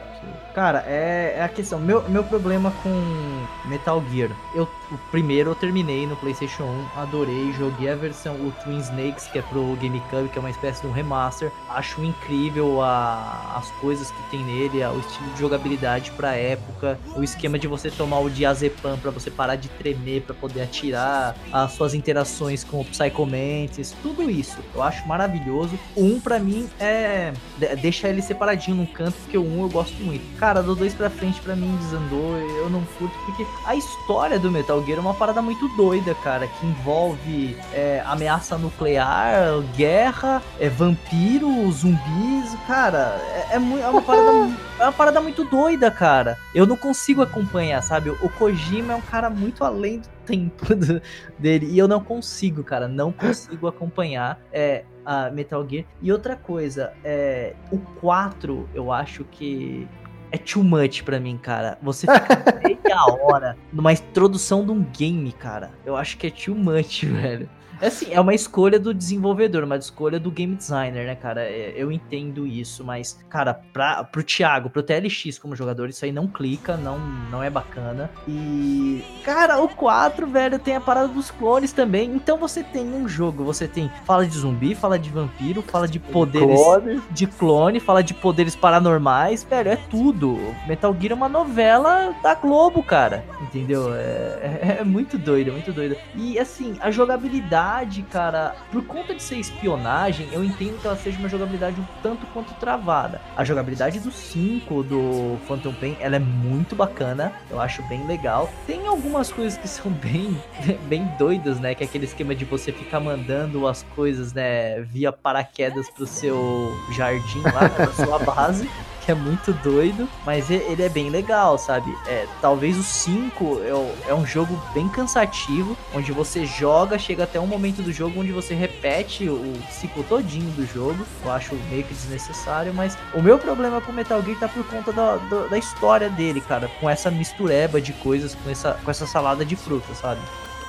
Cara, 0.54 0.84
é, 0.86 1.34
é 1.38 1.42
a 1.42 1.48
questão. 1.48 1.78
Meu, 1.78 2.02
meu 2.08 2.22
problema 2.24 2.72
com 2.82 3.68
Metal 3.68 4.02
Gear. 4.10 4.30
Eu, 4.54 4.68
o 4.92 4.98
primeiro 5.10 5.50
eu 5.50 5.54
terminei 5.54 6.06
no 6.06 6.14
PlayStation 6.16 6.64
1, 6.64 7.00
adorei, 7.00 7.52
joguei 7.54 7.90
a 7.90 7.96
versão 7.96 8.34
o 8.34 8.52
Twin 8.62 8.78
Snakes, 8.78 9.26
que 9.26 9.38
é 9.38 9.42
pro 9.42 9.76
GameCube, 9.80 10.28
que 10.28 10.38
é 10.38 10.40
uma 10.40 10.50
espécie 10.50 10.82
de 10.82 10.86
um 10.86 10.92
remaster. 10.92 11.50
Acho 11.68 12.04
incrível 12.04 12.82
a, 12.82 13.56
as 13.56 13.70
coisas 13.80 14.10
que 14.10 14.30
tem 14.30 14.44
nele, 14.44 14.84
o 14.84 14.98
estilo 14.98 15.30
de 15.32 15.40
jogabilidade 15.40 16.10
pra 16.12 16.34
época, 16.34 16.98
o 17.16 17.22
esquema 17.22 17.58
de 17.58 17.66
você 17.66 17.90
tomar 17.90 18.20
o 18.20 18.28
diazepam 18.28 18.98
para 18.98 19.10
você 19.10 19.30
parar 19.30 19.56
de 19.56 19.68
tremer, 19.70 20.22
para 20.22 20.34
poder 20.34 20.62
atirar, 20.62 21.34
as 21.50 21.72
suas 21.72 21.94
interações 21.94 22.62
com 22.62 22.80
o 22.80 22.84
Psycho 22.84 23.26
Mantis, 23.26 23.94
tudo 24.02 24.30
isso. 24.30 24.58
Eu 24.74 24.82
acho 24.82 25.06
maravilhoso. 25.08 25.78
O 25.96 26.04
1 26.04 26.20
pra 26.20 26.38
mim 26.38 26.68
é. 26.78 27.32
Deixa 27.80 28.08
ele 28.08 28.20
separadinho 28.20 28.76
num 28.76 28.86
canto, 28.86 29.14
porque 29.22 29.38
o 29.38 29.44
1 29.44 29.62
eu 29.62 29.68
gosto 29.68 29.96
muito. 30.02 30.22
Cara, 30.38 30.62
do 30.62 30.74
2 30.74 30.94
pra 30.94 31.08
frente 31.08 31.40
pra 31.40 31.56
mim 31.56 31.74
desandou, 31.76 32.36
eu 32.36 32.68
não 32.68 32.82
curto, 32.98 33.14
porque 33.24 33.46
a 33.66 33.74
história 33.74 34.38
do 34.38 34.50
Metal 34.50 34.81
Gear 34.84 34.98
é 34.98 35.00
uma 35.00 35.14
parada 35.14 35.40
muito 35.40 35.68
doida, 35.76 36.14
cara, 36.14 36.46
que 36.46 36.66
envolve 36.66 37.56
é, 37.72 38.02
ameaça 38.06 38.58
nuclear, 38.58 39.60
guerra, 39.76 40.42
é, 40.58 40.68
vampiro, 40.68 41.70
zumbis, 41.70 42.56
cara, 42.66 43.20
é, 43.50 43.52
é, 43.52 43.56
é 43.56 43.88
uma 43.88 44.00
parada, 44.02 44.30
é 44.78 44.82
uma 44.84 44.92
parada 44.92 45.20
muito 45.20 45.44
doida, 45.44 45.90
cara. 45.90 46.38
Eu 46.54 46.66
não 46.66 46.76
consigo 46.76 47.22
acompanhar, 47.22 47.82
sabe? 47.82 48.10
O 48.10 48.28
Kojima 48.28 48.92
é 48.92 48.96
um 48.96 49.00
cara 49.00 49.30
muito 49.30 49.64
além 49.64 50.00
do 50.00 50.08
tempo 50.26 50.74
do, 50.74 51.00
dele. 51.38 51.66
E 51.70 51.78
eu 51.78 51.88
não 51.88 52.02
consigo, 52.02 52.62
cara, 52.62 52.88
não 52.88 53.12
consigo 53.12 53.66
acompanhar 53.66 54.40
é, 54.52 54.84
a 55.04 55.30
Metal 55.30 55.66
Gear. 55.68 55.84
E 56.00 56.12
outra 56.12 56.36
coisa, 56.36 56.92
é, 57.04 57.54
o 57.70 57.78
4, 57.78 58.68
eu 58.74 58.92
acho 58.92 59.24
que 59.24 59.88
é 60.32 60.38
too 60.38 60.64
much 60.64 61.02
pra 61.02 61.20
mim, 61.20 61.36
cara. 61.36 61.78
Você 61.82 62.06
fica 62.06 62.60
meia 62.64 63.04
hora 63.22 63.56
numa 63.72 63.92
introdução 63.92 64.64
de 64.64 64.72
um 64.72 64.82
game, 64.82 65.30
cara. 65.32 65.70
Eu 65.84 65.94
acho 65.94 66.16
que 66.16 66.26
é 66.26 66.30
too 66.30 66.54
much, 66.54 67.04
velho. 67.06 67.48
É 67.82 67.88
assim, 67.88 68.12
é 68.12 68.20
uma 68.20 68.32
escolha 68.32 68.78
do 68.78 68.94
desenvolvedor, 68.94 69.64
uma 69.64 69.76
escolha 69.76 70.20
do 70.20 70.30
game 70.30 70.54
designer, 70.54 71.04
né, 71.04 71.16
cara? 71.16 71.42
É, 71.42 71.72
eu 71.74 71.90
entendo 71.90 72.46
isso, 72.46 72.84
mas, 72.84 73.18
cara, 73.28 73.52
pra, 73.52 74.04
pro 74.04 74.22
Thiago, 74.22 74.70
pro 74.70 74.84
TLX 74.84 75.36
como 75.36 75.56
jogador, 75.56 75.88
isso 75.88 76.04
aí 76.04 76.12
não 76.12 76.28
clica, 76.28 76.76
não, 76.76 76.96
não 77.28 77.42
é 77.42 77.50
bacana. 77.50 78.08
E, 78.28 79.04
cara, 79.24 79.60
o 79.60 79.68
4, 79.68 80.28
velho, 80.28 80.60
tem 80.60 80.76
a 80.76 80.80
parada 80.80 81.08
dos 81.08 81.32
clones 81.32 81.72
também. 81.72 82.14
Então 82.14 82.38
você 82.38 82.62
tem 82.62 82.86
um 82.86 83.08
jogo, 83.08 83.42
você 83.42 83.66
tem. 83.66 83.90
Fala 84.04 84.24
de 84.24 84.38
zumbi, 84.38 84.76
fala 84.76 84.96
de 84.96 85.10
vampiro, 85.10 85.60
fala 85.62 85.88
de 85.88 85.98
poderes. 85.98 86.54
Clone. 86.54 87.02
De 87.10 87.26
clone, 87.26 87.80
fala 87.80 88.00
de 88.00 88.14
poderes 88.14 88.54
paranormais, 88.54 89.42
velho, 89.42 89.70
é 89.70 89.76
tudo. 89.90 90.38
Metal 90.68 90.96
Gear 91.00 91.14
é 91.14 91.16
uma 91.16 91.28
novela 91.28 92.14
da 92.22 92.36
Globo, 92.36 92.80
cara. 92.80 93.24
Entendeu? 93.40 93.92
É, 93.92 93.98
é, 93.98 94.76
é 94.82 94.84
muito 94.84 95.18
doido, 95.18 95.48
é 95.48 95.52
muito 95.52 95.72
doido. 95.72 95.96
E, 96.14 96.38
assim, 96.38 96.76
a 96.80 96.88
jogabilidade 96.88 97.71
jogabilidade, 97.72 98.02
cara, 98.02 98.54
por 98.70 98.84
conta 98.84 99.14
de 99.14 99.22
ser 99.22 99.36
espionagem, 99.36 100.28
eu 100.32 100.44
entendo 100.44 100.80
que 100.80 100.86
ela 100.86 100.96
seja 100.96 101.18
uma 101.18 101.28
jogabilidade 101.28 101.80
um 101.80 101.84
tanto 102.02 102.26
quanto 102.26 102.52
travada. 102.54 103.20
A 103.36 103.44
jogabilidade 103.44 103.98
do 104.00 104.10
5 104.10 104.82
do 104.82 105.38
Phantom 105.46 105.72
Pain, 105.72 105.96
ela 106.00 106.16
é 106.16 106.18
muito 106.18 106.76
bacana, 106.76 107.32
eu 107.50 107.60
acho 107.60 107.82
bem 107.84 108.06
legal. 108.06 108.50
Tem 108.66 108.86
algumas 108.86 109.32
coisas 109.32 109.58
que 109.58 109.68
são 109.68 109.90
bem, 109.90 110.40
bem 110.88 111.06
doidas, 111.18 111.58
né? 111.58 111.74
Que 111.74 111.84
é 111.84 111.86
aquele 111.86 112.04
esquema 112.04 112.34
de 112.34 112.44
você 112.44 112.72
ficar 112.72 113.00
mandando 113.00 113.66
as 113.66 113.82
coisas, 113.94 114.32
né, 114.32 114.80
via 114.82 115.12
paraquedas 115.12 115.88
pro 115.90 116.06
seu 116.06 116.72
jardim 116.92 117.40
lá, 117.42 117.62
né, 117.62 117.68
pra 117.68 117.92
sua 117.92 118.18
base 118.18 118.68
que 119.04 119.10
é 119.10 119.14
muito 119.14 119.52
doido, 119.52 120.08
mas 120.24 120.50
ele 120.50 120.82
é 120.82 120.88
bem 120.88 121.10
legal, 121.10 121.58
sabe? 121.58 121.94
É, 122.06 122.26
talvez 122.40 122.78
o 122.78 122.82
5 122.82 123.60
é, 124.06 124.10
é 124.10 124.14
um 124.14 124.24
jogo 124.26 124.60
bem 124.72 124.88
cansativo, 124.88 125.76
onde 125.94 126.12
você 126.12 126.46
joga, 126.46 126.98
chega 126.98 127.24
até 127.24 127.40
um 127.40 127.46
momento 127.46 127.82
do 127.82 127.92
jogo 127.92 128.20
onde 128.20 128.32
você 128.32 128.54
repete 128.54 129.28
o 129.28 129.54
ciclo 129.70 130.04
todinho 130.04 130.50
do 130.52 130.66
jogo. 130.66 131.04
Eu 131.24 131.32
acho 131.32 131.54
meio 131.68 131.84
que 131.84 131.94
desnecessário, 131.94 132.72
mas 132.72 132.96
o 133.14 133.20
meu 133.20 133.38
problema 133.38 133.80
com 133.80 133.92
Metal 133.92 134.22
Gear 134.22 134.38
tá 134.38 134.48
por 134.48 134.64
conta 134.66 134.92
da, 134.92 135.16
da, 135.16 135.46
da 135.48 135.58
história 135.58 136.08
dele, 136.08 136.40
cara, 136.40 136.68
com 136.80 136.88
essa 136.88 137.10
mistureba 137.10 137.80
de 137.80 137.92
coisas, 137.94 138.34
com 138.34 138.50
essa, 138.50 138.78
com 138.84 138.90
essa 138.90 139.06
salada 139.06 139.44
de 139.44 139.56
fruta, 139.56 139.94
sabe? 139.94 140.20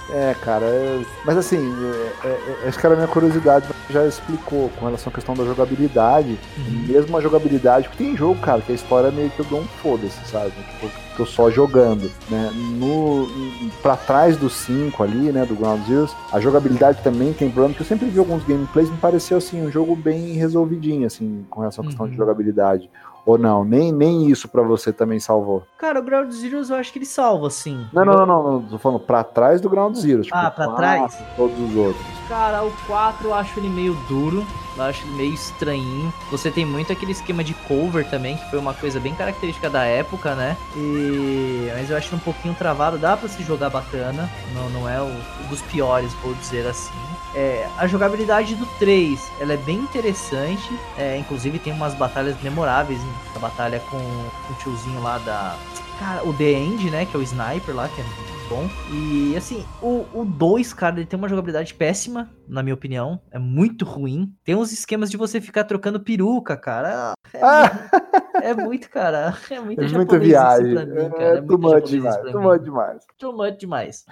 É, 0.09 0.35
cara, 0.41 0.65
é... 0.65 1.01
mas 1.25 1.37
assim, 1.37 1.57
é, 1.57 2.27
é, 2.27 2.65
é, 2.65 2.67
acho 2.67 2.77
que 2.77 2.85
era 2.85 2.93
a 2.93 2.97
minha 2.97 3.07
curiosidade, 3.07 3.67
já 3.89 4.05
explicou 4.05 4.69
com 4.77 4.85
relação 4.85 5.09
à 5.11 5.13
questão 5.13 5.33
da 5.33 5.45
jogabilidade, 5.45 6.37
uhum. 6.57 6.85
mesmo 6.87 7.17
a 7.17 7.21
jogabilidade, 7.21 7.87
porque 7.87 8.03
tem 8.03 8.17
jogo, 8.17 8.39
cara, 8.41 8.61
que 8.61 8.71
a 8.71 8.75
história 8.75 9.07
é 9.07 9.11
meio 9.11 9.29
que 9.29 9.39
eu 9.39 9.45
dou 9.45 9.61
um 9.61 9.67
foda-se, 9.81 10.19
sabe? 10.29 10.51
Tipo, 10.51 10.91
tô 11.15 11.25
só 11.25 11.49
jogando, 11.49 12.11
né? 12.29 12.51
No, 12.53 13.27
pra 13.81 13.95
trás 13.95 14.35
do 14.35 14.49
5 14.49 15.01
ali, 15.03 15.31
né, 15.31 15.45
do 15.45 15.55
Ground 15.55 15.85
Zeroes, 15.87 16.13
a 16.31 16.39
jogabilidade 16.39 17.01
também 17.01 17.31
tem 17.33 17.49
problema, 17.49 17.73
que 17.73 17.81
eu 17.81 17.85
sempre 17.85 18.07
vi 18.09 18.19
alguns 18.19 18.43
gameplays, 18.43 18.89
me 18.89 18.97
pareceu, 18.97 19.37
assim, 19.37 19.65
um 19.65 19.71
jogo 19.71 19.95
bem 19.95 20.33
resolvidinho, 20.33 21.07
assim, 21.07 21.45
com 21.49 21.61
relação 21.61 21.83
à 21.83 21.87
questão 21.87 22.05
uhum. 22.05 22.11
de 22.11 22.17
jogabilidade. 22.17 22.89
Ou 23.25 23.37
não? 23.37 23.63
Nem, 23.63 23.91
nem 23.91 24.29
isso 24.29 24.47
para 24.47 24.61
você 24.61 24.91
também 24.91 25.19
salvou? 25.19 25.63
Cara, 25.77 25.99
o 25.99 26.03
Ground 26.03 26.31
Zeroes 26.31 26.69
eu 26.69 26.75
acho 26.75 26.91
que 26.91 26.99
ele 26.99 27.05
salva, 27.05 27.49
sim. 27.49 27.87
Não, 27.93 28.03
não, 28.03 28.13
não, 28.17 28.25
não, 28.25 28.43
não. 28.43 28.61
Tô 28.63 28.77
falando 28.77 28.99
pra 28.99 29.23
trás 29.23 29.61
do 29.61 29.69
Ground 29.69 29.95
Zero. 29.95 30.23
Tipo, 30.23 30.35
ah, 30.35 30.51
pra 30.51 30.69
trás? 30.71 31.17
Todos 31.37 31.57
os 31.57 31.75
outros. 31.75 32.05
Cara, 32.27 32.63
o 32.63 32.71
4 32.85 33.27
eu 33.27 33.33
acho 33.33 33.59
ele 33.59 33.69
meio 33.69 33.93
duro. 34.07 34.45
Eu 34.75 34.83
acho 34.83 35.05
meio 35.07 35.33
estranhinho. 35.33 36.13
Você 36.31 36.49
tem 36.49 36.65
muito 36.65 36.91
aquele 36.91 37.11
esquema 37.11 37.43
de 37.43 37.53
cover 37.53 38.05
também, 38.09 38.37
que 38.37 38.49
foi 38.49 38.59
uma 38.59 38.73
coisa 38.73 38.99
bem 38.99 39.13
característica 39.13 39.69
da 39.69 39.83
época, 39.83 40.35
né? 40.35 40.57
E... 40.75 41.69
Mas 41.75 41.89
eu 41.89 41.97
acho 41.97 42.15
um 42.15 42.19
pouquinho 42.19 42.53
travado. 42.55 42.97
Dá 42.97 43.15
pra 43.15 43.29
se 43.29 43.43
jogar 43.43 43.69
bacana. 43.69 44.29
Não, 44.53 44.69
não 44.69 44.89
é 44.89 45.01
o, 45.01 45.05
o 45.05 45.47
dos 45.49 45.61
piores, 45.61 46.13
vou 46.23 46.33
dizer 46.35 46.65
assim. 46.65 46.93
É, 47.35 47.67
a 47.77 47.87
jogabilidade 47.87 48.55
do 48.55 48.65
3 48.77 49.31
ela 49.39 49.53
é 49.53 49.57
bem 49.57 49.77
interessante. 49.77 50.69
É, 50.97 51.17
inclusive 51.17 51.59
tem 51.59 51.73
umas 51.73 51.93
batalhas 51.93 52.39
memoráveis. 52.41 52.99
Hein? 52.99 53.13
A 53.35 53.39
batalha 53.39 53.79
com, 53.91 53.97
o 53.97 54.53
tiozinho 54.59 55.01
lá 55.01 55.17
da. 55.19 55.55
Cara, 55.99 56.23
o 56.23 56.33
The 56.33 56.51
End, 56.51 56.89
né? 56.89 57.05
Que 57.05 57.15
é 57.15 57.19
o 57.19 57.23
sniper 57.23 57.75
lá, 57.75 57.87
que 57.87 58.01
é 58.01 58.05
bom. 58.53 58.69
E 58.91 59.35
assim, 59.35 59.65
o 59.81 60.23
2, 60.23 60.73
cara, 60.73 60.97
ele 60.97 61.05
tem 61.05 61.17
uma 61.17 61.27
jogabilidade 61.27 61.73
péssima, 61.73 62.29
na 62.47 62.61
minha 62.61 62.75
opinião. 62.75 63.19
É 63.31 63.39
muito 63.39 63.83
ruim. 63.83 64.31
Tem 64.43 64.55
uns 64.55 64.71
esquemas 64.71 65.09
de 65.09 65.17
você 65.17 65.41
ficar 65.41 65.63
trocando 65.63 65.99
peruca, 65.99 66.55
cara. 66.55 67.13
É, 67.33 67.39
ah! 67.41 67.71
muito, 67.71 68.45
é 68.45 68.53
muito, 68.53 68.89
cara. 68.89 69.33
É 69.49 69.59
muito 69.59 69.81
é 69.81 69.87
muita 69.87 70.19
viagem. 70.19 70.75
Pra 70.75 70.85
mim, 70.85 71.09
cara. 71.09 71.23
É, 71.23 71.37
é 71.37 71.41
too 71.41 71.57
much 71.57 71.89
demais. 71.89 72.31
Too 72.31 72.41
much 72.41 72.63
demais. 72.63 73.05
Too 73.17 73.33
much 73.33 73.57
demais. 73.57 74.05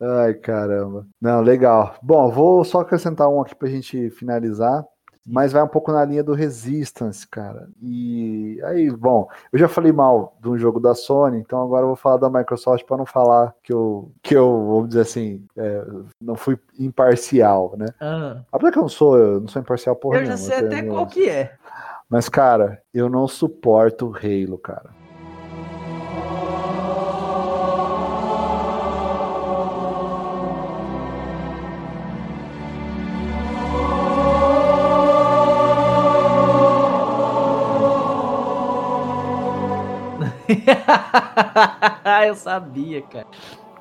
Ai, 0.00 0.34
caramba. 0.34 1.06
Não, 1.20 1.42
legal. 1.42 1.96
Bom, 2.02 2.30
vou 2.30 2.64
só 2.64 2.80
acrescentar 2.80 3.28
um 3.28 3.42
aqui 3.42 3.54
pra 3.54 3.68
gente 3.68 4.10
finalizar. 4.10 4.84
Mas 5.24 5.52
vai 5.52 5.62
um 5.62 5.68
pouco 5.68 5.92
na 5.92 6.04
linha 6.04 6.22
do 6.22 6.34
Resistance, 6.34 7.26
cara. 7.26 7.68
E 7.80 8.60
aí, 8.64 8.90
bom, 8.90 9.28
eu 9.52 9.58
já 9.58 9.68
falei 9.68 9.92
mal 9.92 10.36
de 10.40 10.48
um 10.48 10.58
jogo 10.58 10.80
da 10.80 10.94
Sony, 10.94 11.38
então 11.38 11.62
agora 11.62 11.84
eu 11.84 11.88
vou 11.88 11.96
falar 11.96 12.16
da 12.16 12.28
Microsoft 12.28 12.84
para 12.84 12.96
não 12.96 13.06
falar 13.06 13.54
que 13.62 13.72
eu, 13.72 14.10
que 14.20 14.34
eu, 14.34 14.66
vamos 14.66 14.88
dizer 14.88 15.02
assim, 15.02 15.44
é, 15.56 15.84
não 16.20 16.34
fui 16.34 16.58
imparcial, 16.78 17.74
né? 17.76 17.86
Ah. 18.00 18.40
Apesar 18.50 18.72
que 18.72 18.78
eu 18.78 18.82
não 18.82 18.88
sou, 18.88 19.16
eu 19.16 19.40
não 19.40 19.48
sou 19.48 19.62
imparcial 19.62 19.94
por 19.94 20.16
Eu 20.16 20.24
já 20.26 20.36
sei 20.36 20.58
até 20.58 20.82
qual 20.82 21.06
que 21.06 21.28
é. 21.28 21.54
Mas, 22.08 22.28
cara, 22.28 22.82
eu 22.92 23.08
não 23.08 23.28
suporto 23.28 24.12
Halo, 24.14 24.58
cara. 24.58 24.90
eu 42.26 42.34
sabia, 42.34 43.02
cara. 43.02 43.26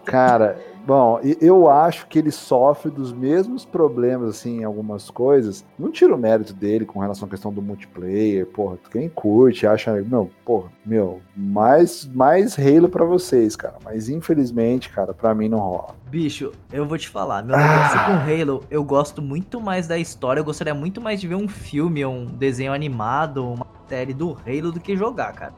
Cara, 0.03 0.59
bom, 0.85 1.19
eu 1.39 1.69
acho 1.69 2.07
que 2.07 2.17
ele 2.17 2.31
sofre 2.31 2.89
dos 2.89 3.13
mesmos 3.13 3.65
problemas, 3.65 4.29
assim, 4.29 4.61
em 4.61 4.63
algumas 4.63 5.09
coisas. 5.09 5.63
Não 5.77 5.91
tiro 5.91 6.15
o 6.15 6.17
mérito 6.17 6.53
dele 6.53 6.85
com 6.85 6.99
relação 6.99 7.27
à 7.27 7.29
questão 7.29 7.53
do 7.53 7.61
multiplayer, 7.61 8.45
porra. 8.47 8.77
Quem 8.91 9.07
curte, 9.07 9.67
acha, 9.67 9.93
meu, 10.01 10.29
porra, 10.43 10.71
meu, 10.85 11.21
mais, 11.35 12.05
mais 12.13 12.57
Halo 12.57 12.89
pra 12.89 13.05
vocês, 13.05 13.55
cara. 13.55 13.75
Mas 13.83 14.09
infelizmente, 14.09 14.89
cara, 14.89 15.13
pra 15.13 15.35
mim 15.35 15.49
não 15.49 15.59
rola. 15.59 15.95
Bicho, 16.09 16.51
eu 16.73 16.85
vou 16.85 16.97
te 16.97 17.07
falar, 17.07 17.43
meu 17.43 17.55
negócio 17.55 17.99
ah. 17.99 18.05
com 18.05 18.41
Halo, 18.41 18.63
eu 18.69 18.83
gosto 18.83 19.21
muito 19.21 19.61
mais 19.61 19.87
da 19.87 19.97
história, 19.97 20.39
eu 20.39 20.45
gostaria 20.45 20.73
muito 20.73 20.99
mais 20.99 21.21
de 21.21 21.27
ver 21.27 21.35
um 21.35 21.47
filme, 21.47 22.03
um 22.05 22.25
desenho 22.25 22.73
animado, 22.73 23.45
uma 23.45 23.67
série 23.87 24.13
do 24.13 24.37
Halo 24.45 24.71
do 24.71 24.79
que 24.79 24.97
jogar, 24.97 25.33
cara. 25.33 25.53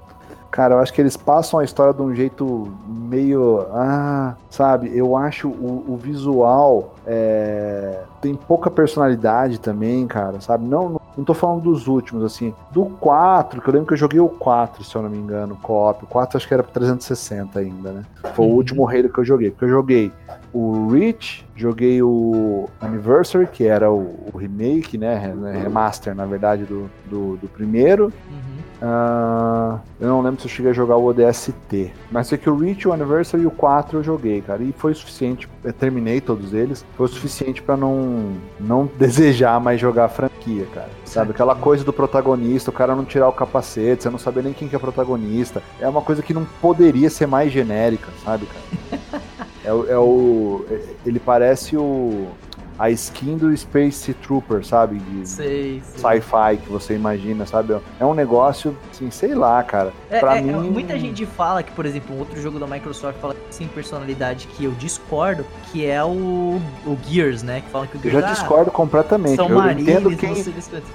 Cara, 0.53 0.75
eu 0.75 0.79
acho 0.79 0.93
que 0.93 1.01
eles 1.01 1.17
passam 1.17 1.59
a 1.59 1.63
história 1.63 1.91
de 1.91 2.01
um 2.03 2.13
jeito 2.13 2.71
meio. 2.87 3.65
Ah, 3.71 4.35
sabe? 4.51 4.95
Eu 4.95 5.17
acho 5.17 5.47
o, 5.47 5.83
o 5.87 5.97
visual 5.97 6.93
é, 7.07 8.01
tem 8.21 8.35
pouca 8.35 8.69
personalidade 8.69 9.59
também, 9.59 10.05
cara, 10.05 10.39
sabe? 10.41 10.63
Não, 10.63 11.01
não 11.17 11.23
tô 11.25 11.33
falando 11.33 11.63
dos 11.63 11.87
últimos, 11.87 12.23
assim, 12.23 12.53
do 12.71 12.85
4, 12.85 13.63
que 13.63 13.67
eu 13.67 13.73
lembro 13.73 13.87
que 13.87 13.93
eu 13.93 13.97
joguei 13.97 14.19
o 14.19 14.29
4, 14.29 14.83
se 14.83 14.95
eu 14.95 15.01
não 15.01 15.09
me 15.09 15.17
engano, 15.17 15.57
co-op. 15.59 16.03
O 16.03 16.07
4 16.07 16.37
acho 16.37 16.47
que 16.47 16.53
era 16.53 16.61
pro 16.61 16.71
360 16.71 17.57
ainda, 17.57 17.91
né? 17.91 18.03
Foi 18.35 18.45
o 18.45 18.49
Uhum. 18.49 18.53
último 18.55 18.87
Halo 18.87 19.09
que 19.09 19.19
eu 19.19 19.25
joguei. 19.25 19.49
Porque 19.49 19.65
eu 19.65 19.69
joguei 19.69 20.11
o 20.53 20.87
Reach, 20.89 21.43
joguei 21.55 21.99
o 22.03 22.69
Anniversary, 22.79 23.47
que 23.47 23.65
era 23.65 23.91
o, 23.91 24.29
o 24.31 24.37
remake, 24.37 24.99
né? 24.99 25.15
re- 25.17 25.57
Remaster, 25.63 26.13
na 26.13 26.27
verdade, 26.27 26.63
do, 26.65 26.91
do, 27.05 27.37
do 27.37 27.47
primeiro. 27.47 28.13
Uhum. 28.29 28.52
Ah, 28.85 29.79
eu 29.97 30.09
não 30.09 30.21
lembro 30.21 30.41
se 30.41 30.47
eu 30.47 30.51
cheguei 30.51 30.71
a 30.71 30.73
jogar 30.73 30.97
o 30.97 31.05
ODST. 31.05 31.89
Mas 32.11 32.27
sei 32.27 32.37
que 32.37 32.49
o 32.49 32.55
Reach, 32.57 32.85
o 32.85 32.91
Anniversary 32.91 33.43
e 33.43 33.47
o 33.47 33.51
4 33.51 33.99
eu 33.99 34.03
joguei, 34.03 34.41
cara. 34.41 34.61
E 34.61 34.73
foi 34.73 34.91
o 34.91 34.95
suficiente. 34.95 35.47
Eu 35.63 35.71
terminei 35.71 36.19
todos 36.19 36.53
eles. 36.53 36.85
Foi 36.97 37.05
o 37.05 37.09
suficiente 37.09 37.61
pra 37.61 37.77
não, 37.77 38.33
não 38.59 38.89
desejar 38.99 39.57
mais 39.61 39.79
jogar 39.79 40.05
a 40.05 40.09
franquia, 40.09 40.67
cara. 40.73 40.89
Sabe? 41.05 41.31
Aquela 41.31 41.55
coisa 41.55 41.83
do 41.85 41.93
protagonista, 41.93 42.71
o 42.71 42.73
cara 42.73 42.93
não 42.93 43.05
tirar 43.05 43.29
o 43.29 43.33
capacete, 43.33 44.03
você 44.03 44.09
não 44.09 44.19
saber 44.19 44.43
nem 44.43 44.51
quem 44.51 44.67
que 44.67 44.75
é 44.75 44.79
protagonista. 44.79 45.63
É 45.79 45.87
uma 45.87 46.01
coisa 46.01 46.21
que 46.21 46.33
não 46.33 46.43
poderia 46.61 47.09
ser 47.09 47.25
mais 47.25 47.53
genérica, 47.53 48.09
sabe, 48.25 48.45
cara? 48.47 49.23
É, 49.65 49.71
o- 49.71 49.89
é 49.89 49.97
o. 49.97 50.65
é- 50.69 50.81
Ele 51.05 51.21
parece 51.21 51.77
o. 51.77 52.27
A 52.77 52.89
skin 52.89 53.37
do 53.37 53.55
Space 53.55 54.13
Trooper, 54.15 54.65
sabe? 54.65 54.97
De, 54.97 55.27
sci-fi 55.27 56.57
que 56.63 56.69
você 56.69 56.95
imagina, 56.95 57.45
sabe? 57.45 57.77
É 57.99 58.05
um 58.05 58.13
negócio, 58.13 58.75
assim, 58.91 59.11
sei 59.11 59.35
lá, 59.35 59.61
cara. 59.63 59.93
É, 60.09 60.19
pra 60.19 60.37
é, 60.37 60.41
mim- 60.41 60.69
Muita 60.71 60.97
gente 60.97 61.25
fala 61.25 61.61
que, 61.61 61.71
por 61.71 61.85
exemplo, 61.85 62.17
outro 62.17 62.39
jogo 62.41 62.59
da 62.59 62.65
Microsoft 62.65 63.19
fala 63.19 63.35
sem 63.49 63.67
personalidade 63.67 64.47
que 64.47 64.65
eu 64.65 64.71
discordo, 64.71 65.45
que 65.71 65.85
é 65.85 66.03
o, 66.03 66.59
o 66.85 66.97
Gears, 67.07 67.43
né? 67.43 67.61
Que 67.61 67.69
falam 67.69 67.87
que 67.87 67.95
o 67.95 67.99
Eu 67.99 68.11
Gears 68.11 68.21
já 68.21 68.27
ah, 68.27 68.33
discordo 68.33 68.71
completamente. 68.71 69.35
são 69.35 69.49
Eu 69.49 69.57
marines, 69.57 69.87
entendo 69.87 70.17
quem. 70.17 70.33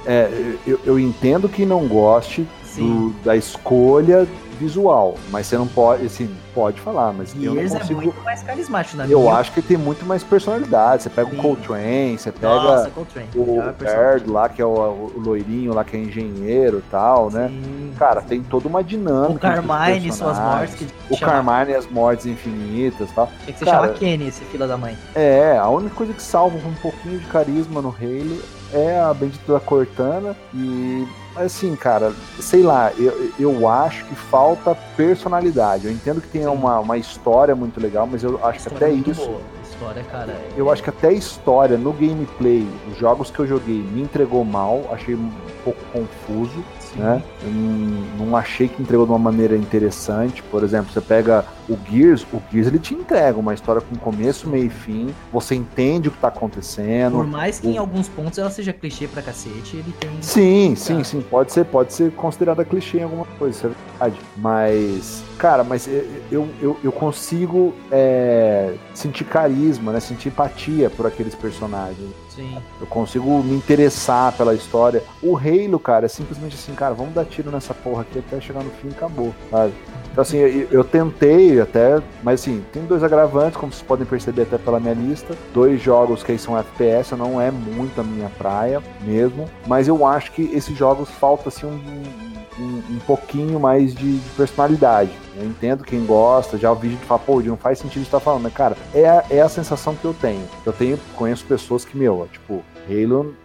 é, 0.07 0.57
eu, 0.67 0.81
eu 0.85 0.99
entendo 0.99 1.49
que 1.49 1.65
não 1.65 1.87
goste. 1.87 2.47
Do- 2.83 3.11
da 3.25 3.37
escolha 3.37 4.27
visual, 4.59 5.15
mas 5.31 5.47
você 5.47 5.57
não 5.57 5.69
pode, 5.69 6.05
assim, 6.05 6.29
pode 6.53 6.81
falar, 6.81 7.13
mas 7.13 7.33
eu 7.33 7.41
não 7.41 7.53
Gears 7.55 7.75
é 7.75 7.79
consigo. 7.79 8.03
muito 8.03 8.21
mais 8.25 8.43
carismático, 8.43 8.97
na 8.97 9.07
eu 9.07 9.21
minha 9.21 9.35
acho 9.35 9.53
que 9.53 9.63
tem 9.63 9.77
muito 9.77 10.05
mais 10.05 10.25
personalidade. 10.25 11.05
Você 11.05 11.11
pega 11.11 11.31
Sim. 11.31 11.39
o 11.39 11.43
Coltrane, 11.43 12.19
você 12.19 12.33
pega 12.33 12.55
Nossa, 12.55 12.91
Coltrane. 12.91 13.29
o. 13.37 13.63
Baird 13.81 14.29
lá, 14.29 14.49
que 14.49 14.61
é 14.61 14.65
o, 14.67 14.71
o 14.71 15.13
loirinho 15.17 15.73
lá, 15.73 15.85
que 15.85 15.97
é 15.97 16.01
engenheiro 16.01 16.79
e 16.79 16.91
tal, 16.91 17.31
né? 17.31 17.49
Sim. 17.49 17.93
Cara, 17.97 18.21
tem 18.21 18.43
toda 18.43 18.67
uma 18.67 18.83
dinâmica. 18.83 19.33
O 19.35 19.39
Carmine, 19.39 20.11
suas 20.13 20.19
personagens. 20.37 20.71
mortes. 20.71 20.75
Que 21.09 21.15
O 21.15 21.17
chama- 21.17 21.33
Carmine 21.33 21.73
e 21.73 21.77
as 21.77 21.87
mortes 21.89 22.27
infinitas 22.27 23.09
e 23.11 23.13
tal. 23.15 23.27
Tinha 23.45 23.53
que 23.53 23.59
se 23.61 23.65
Cara, 23.65 23.77
chamar 23.87 23.95
Kenny, 23.99 24.27
esse 24.27 24.45
filho 24.47 24.67
da 24.67 24.77
mãe. 24.77 24.99
É, 25.15 25.57
a 25.57 25.69
única 25.69 25.95
coisa 25.95 26.13
que 26.13 26.23
salva 26.23 26.57
um 26.67 26.75
pouquinho 26.83 27.21
de 27.21 27.27
carisma 27.27 27.81
no 27.81 27.91
Halo 27.91 28.43
é 28.73 29.01
a 29.01 29.15
bendita 29.15 29.53
da 29.53 29.61
Cortana 29.61 30.35
e 30.53 31.07
assim, 31.45 31.75
cara, 31.77 32.13
sei 32.41 32.63
lá, 32.63 32.93
eu, 32.99 33.31
eu 33.39 33.69
acho 33.69 34.05
que 34.05 34.15
falta 34.15 34.75
personalidade. 34.97 35.87
Eu 35.87 35.93
entendo 35.93 36.21
que 36.21 36.29
tem 36.29 36.43
Sim. 36.43 36.49
uma, 36.49 36.81
uma 36.81 36.97
história 36.97 37.55
muito 37.55 37.81
legal, 37.81 38.07
mas 38.11 38.23
eu 38.23 38.39
acho 38.45 38.69
que 38.69 38.75
até 38.75 38.89
muito 38.89 39.11
isso, 39.11 39.27
boa. 39.27 39.41
História, 39.63 40.03
cara. 40.05 40.33
é- 40.33 40.53
eu 40.57 40.71
acho 40.71 40.83
que 40.83 40.91
até 40.91 41.09
a 41.09 41.13
história 41.13 41.77
no 41.77 41.93
gameplay, 41.93 42.67
os 42.91 42.97
jogos 42.99 43.31
que 43.31 43.39
eu 43.39 43.47
joguei, 43.47 43.81
me 43.83 44.03
entregou 44.03 44.45
mal, 44.45 44.83
achei 44.93 45.15
um 45.15 45.31
pouco 45.65 45.79
confuso 45.93 46.65
Sim. 46.81 47.01
né? 47.01 47.23
Eu 47.43 47.51
não, 47.51 48.27
não 48.27 48.37
achei 48.37 48.69
que 48.69 48.83
entregou 48.83 49.07
de 49.07 49.13
uma 49.13 49.19
maneira 49.19 49.57
interessante. 49.57 50.43
Por 50.45 50.65
exemplo, 50.65 50.93
você 50.93 51.01
pega 51.01 51.45
o 51.69 51.79
Gears, 51.91 52.25
o 52.33 52.41
Gears 52.51 52.67
ele 52.69 52.79
te 52.79 52.95
entrega 52.95 53.39
uma 53.39 53.53
história 53.55 53.81
com 53.83 53.95
começo, 53.97 54.49
meio 54.49 54.67
e 54.67 54.71
fim. 54.71 55.15
Você 55.33 55.55
entende 55.55 56.09
o 56.09 56.11
que 56.13 56.19
tá 56.19 56.29
acontecendo. 56.29 57.13
Por 57.13 57.27
mais 57.27 57.61
que 57.61 57.69
em 57.69 57.77
o- 57.77 57.81
alguns 57.81 58.09
pontos 58.09 58.39
ela 58.39 58.51
seja 58.51 58.73
clichê 58.73 59.07
pra 59.07 59.23
cacete, 59.23 59.77
ele 59.77 59.93
tem. 60.01 60.11
Sim, 60.21 60.75
sim, 60.77 61.05
sim. 61.05 61.21
Pode 61.21 61.53
ser, 61.53 61.65
pode 61.67 61.93
ser 61.93 62.11
considerada 62.13 62.65
clichê 62.65 62.99
em 62.99 63.03
alguma 63.03 63.25
coisa, 63.39 63.57
isso 63.57 63.67
é 63.67 63.71
verdade. 64.01 64.21
Mas, 64.37 65.23
cara, 65.39 65.63
mas 65.63 65.89
eu, 66.31 66.49
eu, 66.61 66.77
eu 66.83 66.93
consigo 66.93 67.75
é, 67.91 68.75
sentir 68.95 69.25
carisma, 69.25 69.93
né? 69.93 70.01
Sentir 70.01 70.29
empatia 70.29 70.89
por 70.91 71.07
aqueles 71.07 71.35
personagens. 71.35 72.09
Sim. 72.35 72.57
Eu 72.81 72.87
consigo 72.87 73.43
me 73.43 73.55
interessar 73.57 74.33
pela 74.33 74.55
história. 74.55 75.03
O 75.23 75.37
Halo, 75.37 75.79
cara, 75.79 76.07
é 76.07 76.09
simplesmente 76.09 76.55
assim, 76.55 76.73
cara, 76.75 76.95
vamos 76.95 77.13
dar 77.13 77.25
tiro 77.25 77.51
nessa 77.51 77.75
porra 77.75 78.03
aqui 78.03 78.21
até 78.21 78.41
chegar 78.41 78.63
no 78.63 78.71
fim 78.71 78.89
e 78.89 78.93
acabou, 78.93 79.35
sabe? 79.51 79.73
Então, 80.19 80.27
assim, 80.27 80.67
eu, 80.73 80.83
tentei 80.83 81.61
até, 81.61 82.03
mas 82.25 82.41
assim, 82.41 82.65
tem 82.73 82.85
dois 82.85 83.05
agravantes, 83.05 83.57
como 83.57 83.71
vocês 83.71 83.85
podem 83.85 84.05
perceber 84.05 84.43
até 84.43 84.59
pela 84.59 84.81
minha 84.81 84.93
lista. 84.93 85.33
Dois 85.55 85.81
jogos 85.81 86.25
que 86.25 86.37
são 86.37 86.59
FPS, 86.59 87.15
não 87.15 87.41
é 87.41 87.53
muito 87.53 88.01
a 88.01 88.03
minha 88.03 88.29
praia 88.31 88.83
mesmo, 89.03 89.49
mas 89.65 89.87
eu 89.87 90.05
acho 90.05 90.33
que 90.33 90.43
esses 90.53 90.77
jogos 90.77 91.09
falta 91.09 91.51
assim 91.51 91.67
um. 91.67 92.29
Um, 92.61 92.83
um 92.97 92.99
pouquinho 93.07 93.61
mais 93.61 93.95
de, 93.95 94.19
de 94.19 94.31
personalidade. 94.31 95.13
Eu 95.37 95.47
entendo 95.47 95.85
quem 95.85 96.05
gosta, 96.05 96.59
já 96.59 96.69
ouvi 96.73 96.89
gente 96.89 97.05
falar, 97.05 97.21
pô, 97.21 97.41
não 97.41 97.57
faz 97.57 97.79
sentido 97.79 98.03
estar 98.03 98.19
falando, 98.19 98.43
mas 98.43 98.53
cara, 98.53 98.77
é 98.93 99.09
a, 99.09 99.25
é 99.31 99.41
a 99.41 99.49
sensação 99.49 99.95
que 99.95 100.05
eu 100.05 100.13
tenho. 100.13 100.43
Eu 100.67 100.73
tenho, 100.73 100.99
conheço 101.15 101.45
pessoas 101.45 101.85
que, 101.85 101.97
meu, 101.97 102.29
tipo, 102.33 102.65
Halo, 102.91 103.37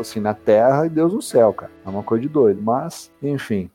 assim, 0.00 0.18
na 0.18 0.34
terra 0.34 0.84
e 0.84 0.88
Deus 0.88 1.14
no 1.14 1.22
céu, 1.22 1.52
cara. 1.52 1.70
É 1.86 1.88
uma 1.88 2.02
coisa 2.02 2.22
de 2.22 2.28
doido. 2.28 2.60
Mas, 2.60 3.08
enfim. 3.22 3.70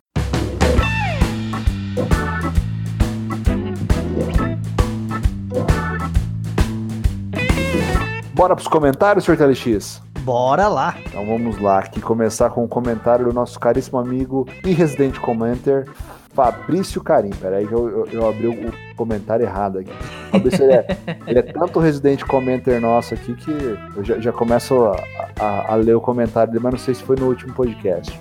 Bora 8.33 8.55
pros 8.55 8.67
comentários, 8.67 9.25
Sr. 9.25 9.37
TLX? 9.37 10.01
Bora 10.21 10.67
lá. 10.67 10.95
Então 11.05 11.25
vamos 11.25 11.59
lá, 11.59 11.79
aqui 11.79 11.99
começar 11.99 12.49
com 12.49 12.63
o 12.63 12.67
comentário 12.67 13.25
do 13.25 13.33
nosso 13.33 13.59
caríssimo 13.59 13.97
amigo 13.99 14.47
e 14.63 14.71
residente 14.71 15.19
commenter, 15.19 15.85
Fabrício 16.33 17.01
Carim. 17.01 17.31
Peraí 17.31 17.67
que 17.67 17.73
eu, 17.73 17.89
eu, 17.89 18.07
eu 18.11 18.29
abri 18.29 18.47
o 18.47 18.71
comentário 18.95 19.43
errado 19.45 19.79
aqui. 19.79 19.91
Fabrício, 20.31 20.63
ele 20.63 20.73
é, 20.73 20.87
ele 21.27 21.39
é 21.39 21.41
tanto 21.41 21.79
residente 21.79 22.23
commenter 22.25 22.79
nosso 22.79 23.13
aqui 23.13 23.33
que 23.33 23.51
eu 23.95 24.03
já, 24.03 24.19
já 24.19 24.31
começo 24.31 24.75
a, 24.85 24.95
a- 25.39 25.73
a 25.73 25.75
ler 25.75 25.95
o 25.95 26.01
comentário 26.01 26.51
dele, 26.53 26.63
mas 26.63 26.71
não 26.73 26.79
sei 26.79 26.93
se 26.93 27.03
foi 27.03 27.15
no 27.17 27.27
último 27.27 27.53
podcast. 27.53 28.17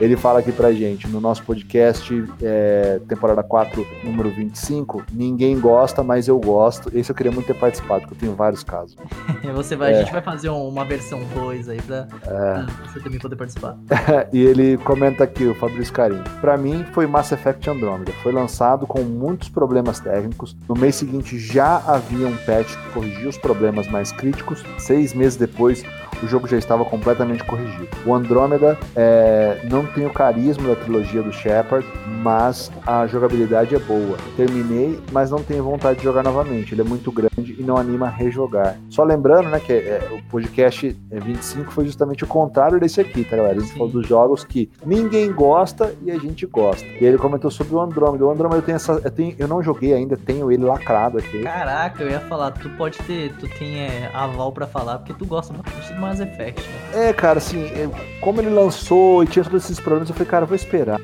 Ele 0.00 0.16
fala 0.16 0.38
aqui 0.38 0.50
pra 0.50 0.72
gente, 0.72 1.06
no 1.08 1.20
nosso 1.20 1.42
podcast, 1.44 2.24
é, 2.42 2.98
temporada 3.06 3.42
4, 3.42 3.86
número 4.02 4.30
25, 4.30 5.04
ninguém 5.12 5.60
gosta, 5.60 6.02
mas 6.02 6.26
eu 6.26 6.38
gosto. 6.38 6.90
Esse 6.96 7.10
eu 7.12 7.14
queria 7.14 7.30
muito 7.30 7.46
ter 7.46 7.54
participado, 7.54 8.00
porque 8.02 8.14
eu 8.14 8.18
tenho 8.18 8.34
vários 8.34 8.64
casos. 8.64 8.96
Você 9.54 9.76
vai, 9.76 9.92
É. 9.92 9.96
A 9.96 10.00
gente 10.02 10.12
vai 10.12 10.22
fazer 10.22 10.48
um- 10.48 10.68
uma 10.68 10.84
versão 10.84 11.20
2 11.34 11.68
aí 11.68 11.80
pra, 11.82 12.06
pra 12.24 12.66
você 12.86 13.00
também 13.00 13.18
poder 13.18 13.36
participar. 13.36 13.76
e 14.32 14.40
ele 14.40 14.78
comenta 14.78 15.24
aqui, 15.24 15.44
o 15.44 15.54
Fabrício 15.54 15.92
Carim. 15.92 16.22
Pra 16.40 16.56
mim, 16.56 16.84
foi 16.92 17.06
Mass 17.06 17.30
Effect 17.32 17.68
Andromeda. 17.68 18.12
Foi 18.22 18.32
lançado 18.32 18.86
com 18.86 19.00
muitos 19.02 19.48
problemas 19.48 20.00
técnicos. 20.00 20.56
No 20.68 20.74
mês 20.74 20.94
seguinte, 20.94 21.38
já 21.38 21.76
havia 21.86 22.26
um 22.26 22.36
patch 22.38 22.74
que 22.76 22.88
corrigia 22.94 23.28
os 23.28 23.36
problemas 23.36 23.86
mais 23.88 24.12
críticos. 24.12 24.64
Seis 24.78 25.12
meses 25.12 25.36
depois, 25.36 25.82
o 26.22 26.28
jogo 26.28 26.46
já 26.46 26.56
estava 26.56 26.84
completamente 26.84 27.44
corrigido. 27.44 27.88
O 28.04 28.14
Andromeda 28.14 28.78
é, 28.94 29.60
não 29.70 29.86
tem 29.86 30.06
o 30.06 30.10
carisma 30.10 30.68
da 30.68 30.76
trilogia 30.76 31.22
do 31.22 31.32
Shepard, 31.32 31.86
mas 32.22 32.70
a 32.86 33.06
jogabilidade 33.06 33.74
é 33.74 33.78
boa. 33.78 34.16
Terminei, 34.36 35.00
mas 35.12 35.30
não 35.30 35.42
tenho 35.42 35.62
vontade 35.62 35.98
de 35.98 36.04
jogar 36.04 36.22
novamente. 36.22 36.74
Ele 36.74 36.82
é 36.82 36.84
muito 36.84 37.10
grande 37.10 37.56
e 37.58 37.62
não 37.62 37.76
anima 37.76 38.06
a 38.06 38.10
rejogar. 38.10 38.76
Só 38.88 39.04
lembrando, 39.04 39.48
né, 39.48 39.60
que 39.60 39.72
é, 39.72 40.08
o 40.12 40.22
podcast 40.30 40.96
é, 41.10 41.20
25 41.20 41.72
foi 41.72 41.86
justamente 41.86 42.24
o 42.24 42.26
contrário 42.26 42.78
desse 42.78 43.00
aqui, 43.00 43.24
tá, 43.24 43.36
galera? 43.36 43.56
A 43.56 43.60
gente 43.60 43.72
Sim. 43.72 43.78
falou 43.78 43.92
dos 43.92 44.06
jogos 44.06 44.44
que 44.44 44.70
ninguém 44.84 45.32
gosta 45.32 45.94
e 46.02 46.10
a 46.10 46.18
gente 46.18 46.46
gosta. 46.46 46.86
E 46.86 47.04
ele 47.04 47.18
comentou 47.18 47.50
sobre 47.50 47.74
o 47.74 47.80
Andromeda. 47.80 48.24
O 48.24 48.30
Andromeda 48.30 48.58
eu 48.58 48.62
tenho 48.62 48.76
essa. 48.76 48.92
Eu, 48.92 49.10
tenho, 49.10 49.34
eu 49.38 49.48
não 49.48 49.62
joguei 49.62 49.94
ainda, 49.94 50.16
tenho 50.16 50.50
ele 50.50 50.64
lacrado 50.64 51.18
aqui. 51.18 51.42
Caraca, 51.42 52.02
eu 52.02 52.10
ia 52.10 52.20
falar, 52.20 52.50
tu 52.52 52.68
pode 52.70 52.98
ter, 52.98 53.32
tu 53.36 53.48
tem 53.58 53.80
é, 53.80 54.10
aval 54.12 54.52
pra 54.52 54.66
falar, 54.66 54.98
porque 54.98 55.14
tu 55.14 55.26
gosta 55.26 55.52
bastante 55.52 55.92
do 55.92 56.00
Mass 56.10 56.20
Effect, 56.20 56.60
né? 56.92 57.08
É, 57.08 57.12
cara, 57.12 57.38
assim, 57.38 57.64
é, 57.66 57.88
como 58.20 58.40
ele 58.40 58.50
lançou 58.50 59.22
e 59.22 59.26
tinha 59.26 59.44
todos 59.44 59.64
esses 59.64 59.78
problemas, 59.78 60.08
eu 60.08 60.14
falei, 60.14 60.28
cara, 60.28 60.42
eu 60.42 60.48
vou 60.48 60.56
esperar. 60.56 61.00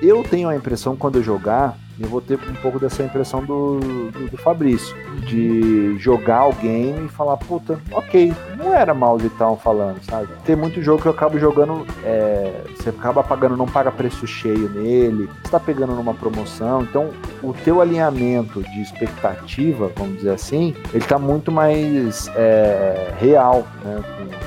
Eu 0.00 0.22
tenho 0.22 0.48
a 0.48 0.56
impressão, 0.56 0.96
quando 0.96 1.16
eu 1.16 1.22
jogar, 1.22 1.76
eu 2.00 2.08
vou 2.08 2.20
ter 2.20 2.38
um 2.48 2.54
pouco 2.54 2.78
dessa 2.78 3.02
impressão 3.02 3.44
do, 3.44 3.78
do, 3.78 4.30
do 4.30 4.36
Fabrício, 4.38 4.96
de 5.26 5.98
jogar 5.98 6.46
o 6.48 6.52
game 6.54 7.06
e 7.06 7.08
falar, 7.08 7.36
puta, 7.36 7.78
ok, 7.92 8.32
não 8.56 8.74
era 8.74 8.94
mal 8.94 9.18
de 9.18 9.26
estavam 9.26 9.56
falando, 9.56 10.02
sabe? 10.04 10.28
Tem 10.44 10.56
muito 10.56 10.82
jogo 10.82 11.02
que 11.02 11.08
eu 11.08 11.12
acabo 11.12 11.38
jogando, 11.38 11.86
é, 12.04 12.62
você 12.76 12.88
acaba 12.88 13.22
pagando, 13.22 13.56
não 13.56 13.66
paga 13.66 13.92
preço 13.92 14.26
cheio 14.26 14.68
nele, 14.70 15.28
você 15.42 15.50
tá 15.50 15.60
pegando 15.60 15.94
numa 15.94 16.14
promoção, 16.14 16.82
então 16.82 17.10
o 17.42 17.52
teu 17.52 17.80
alinhamento 17.80 18.62
de 18.62 18.80
expectativa, 18.80 19.90
vamos 19.96 20.16
dizer 20.16 20.30
assim, 20.30 20.74
ele 20.92 21.04
tá 21.04 21.18
muito 21.18 21.52
mais 21.52 22.30
é, 22.34 23.14
real, 23.18 23.66
né, 23.84 24.02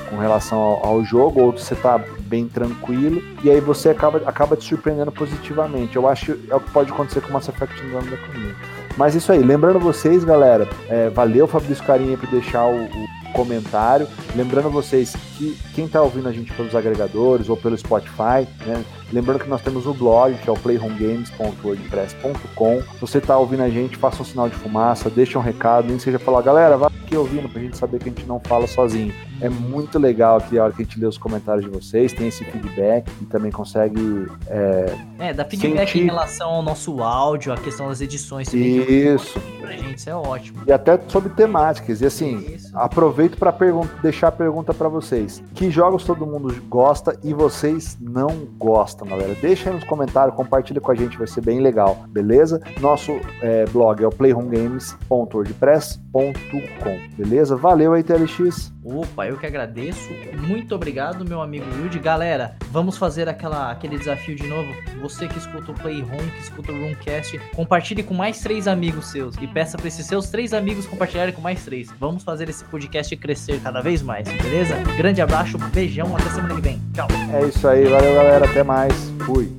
com, 0.09 0.15
com 0.15 0.21
relação 0.21 0.57
ao, 0.59 0.85
ao 0.85 1.03
jogo, 1.03 1.41
ou 1.41 1.51
você 1.51 1.75
tá 1.75 1.99
bem 2.33 2.47
tranquilo, 2.47 3.21
e 3.43 3.51
aí 3.51 3.61
você 3.61 3.89
acaba, 3.89 4.17
acaba 4.25 4.55
te 4.55 4.65
surpreendendo 4.65 5.11
positivamente. 5.11 5.95
Eu 5.95 6.07
acho 6.07 6.33
que 6.33 6.51
é 6.51 6.55
o 6.55 6.59
que 6.59 6.71
pode 6.71 6.91
acontecer 6.91 7.21
com 7.21 7.31
Mass 7.31 7.47
Effect 7.47 7.79
Andromeda 7.85 8.17
comigo. 8.17 8.55
Mas 8.97 9.13
isso 9.13 9.31
aí, 9.31 9.37
lembrando 9.43 9.79
vocês, 9.79 10.23
galera, 10.23 10.67
é, 10.89 11.09
valeu 11.09 11.45
Fabrício 11.47 11.83
Carinha 11.83 12.17
por 12.17 12.27
deixar 12.29 12.65
o, 12.65 12.85
o- 12.85 13.23
comentário. 13.33 14.07
Lembrando 14.35 14.69
vocês 14.69 15.15
que 15.37 15.57
quem 15.73 15.85
está 15.85 15.99
ouvindo 16.03 16.29
a 16.29 16.31
gente 16.31 16.51
pelos 16.53 16.75
agregadores 16.75 17.49
ou 17.49 17.57
pelo 17.57 17.75
Spotify, 17.75 18.47
né? 18.65 18.83
Lembrando 19.13 19.41
que 19.41 19.47
nós 19.47 19.61
temos 19.61 19.85
o 19.85 19.93
blog, 19.93 20.35
que 20.35 20.49
é 20.49 20.51
o 20.51 20.55
playhomegames.wordpress.com. 20.55 22.81
Se 22.81 22.99
você 22.99 23.19
está 23.19 23.37
ouvindo 23.37 23.61
a 23.61 23.69
gente, 23.69 23.95
faça 23.95 24.23
um 24.23 24.25
sinal 24.25 24.49
de 24.49 24.55
fumaça, 24.55 25.07
deixa 25.07 25.37
um 25.37 25.41
recado, 25.41 25.87
nem 25.87 25.99
seja 25.99 26.17
falar, 26.17 26.41
galera, 26.41 26.75
vai 26.75 26.89
aqui 27.13 27.15
ouvindo 27.15 27.47
pra 27.47 27.61
gente 27.61 27.77
saber 27.77 27.99
que 27.99 28.09
a 28.09 28.11
gente 28.11 28.25
não 28.25 28.39
fala 28.39 28.65
sozinho. 28.65 29.13
É 29.39 29.49
muito 29.49 29.99
legal 29.99 30.41
que 30.41 30.57
a 30.57 30.63
hora 30.63 30.73
que 30.73 30.81
a 30.81 30.85
gente 30.85 30.99
lê 30.99 31.05
os 31.05 31.17
comentários 31.17 31.65
de 31.65 31.71
vocês, 31.71 32.13
tem 32.13 32.27
esse 32.27 32.43
feedback 32.43 33.09
e 33.21 33.25
também 33.25 33.51
consegue. 33.51 34.27
É, 34.47 34.95
é 35.19 35.33
dá 35.33 35.45
feedback 35.45 35.87
sentir... 35.87 36.03
em 36.03 36.05
relação 36.05 36.49
ao 36.49 36.61
nosso 36.61 37.01
áudio, 37.01 37.51
a 37.51 37.57
questão 37.57 37.89
das 37.89 38.01
edições. 38.01 38.51
Isso. 38.53 39.39
Pra 39.59 39.73
gente, 39.73 39.97
isso 39.97 40.09
é 40.09 40.15
ótimo. 40.15 40.61
E 40.65 40.71
até 40.71 40.99
sobre 41.07 41.29
temáticas. 41.29 42.01
E 42.01 42.05
assim, 42.05 42.37
isso. 42.55 42.71
aproveito 42.73 43.37
para 43.37 43.53
deixar 44.01 44.29
a 44.29 44.31
pergunta 44.31 44.73
para 44.73 44.87
vocês: 44.87 45.43
que 45.53 45.69
jogos 45.69 46.03
todo 46.03 46.25
mundo 46.25 46.53
gosta 46.69 47.17
e 47.23 47.33
vocês 47.33 47.97
não 47.99 48.47
gostam, 48.57 49.02
galera? 49.05 49.35
Deixa 49.41 49.69
aí 49.69 49.75
nos 49.75 49.83
comentários, 49.83 50.35
compartilha 50.35 50.81
com 50.81 50.91
a 50.91 50.95
gente, 50.95 51.17
vai 51.17 51.27
ser 51.27 51.41
bem 51.41 51.59
legal, 51.59 52.05
beleza? 52.09 52.61
Nosso 52.79 53.19
é, 53.41 53.65
blog 53.65 54.03
é 54.03 54.07
o 54.07 54.11
playhomegames.wordpress.com, 54.11 56.99
beleza? 57.17 57.55
Valeu 57.55 57.93
aí, 57.93 58.03
TLX. 58.03 58.72
Opa, 58.83 59.25
eu 59.25 59.37
que 59.37 59.45
agradeço. 59.45 60.09
Muito 60.45 60.75
obrigado, 60.75 61.23
meu 61.23 61.41
amigo 61.41 61.65
Wilde. 61.75 61.99
Galera, 61.99 62.55
vamos 62.69 62.97
fazer 62.97 63.29
aquela, 63.29 63.71
aquele 63.71 63.97
desafio 63.97 64.35
de 64.35 64.45
novo. 64.45 64.73
Você 65.01 65.27
que 65.27 65.37
escuta 65.37 65.71
o 65.71 65.73
Play 65.73 66.01
Home, 66.01 66.31
que 66.31 66.41
escuta 66.41 66.71
o 66.71 66.75
Roomcast, 66.79 67.39
compartilhe 67.55 68.03
com 68.03 68.13
mais 68.13 68.41
três 68.41 68.67
amigos 68.67 69.07
seus. 69.07 69.35
E 69.41 69.47
peça 69.47 69.77
para 69.77 69.87
esses 69.87 70.05
seus 70.05 70.29
três 70.29 70.53
amigos 70.53 70.85
compartilharem 70.85 71.33
com 71.33 71.41
mais 71.41 71.63
três. 71.63 71.89
Vamos 71.99 72.23
fazer 72.23 72.49
esse 72.49 72.65
podcast 72.65 73.15
crescer 73.15 73.61
cada 73.61 73.81
vez 73.81 74.01
mais, 74.01 74.27
beleza? 74.27 74.75
Grande 74.97 75.21
abraço, 75.21 75.57
beijão, 75.57 76.15
até 76.15 76.29
semana 76.29 76.55
que 76.55 76.61
vem. 76.61 76.81
Tchau. 76.93 77.07
É 77.33 77.47
isso 77.47 77.67
aí, 77.67 77.85
valeu 77.85 78.13
galera, 78.13 78.45
até 78.45 78.63
mais. 78.63 78.93
Fui. 79.25 79.49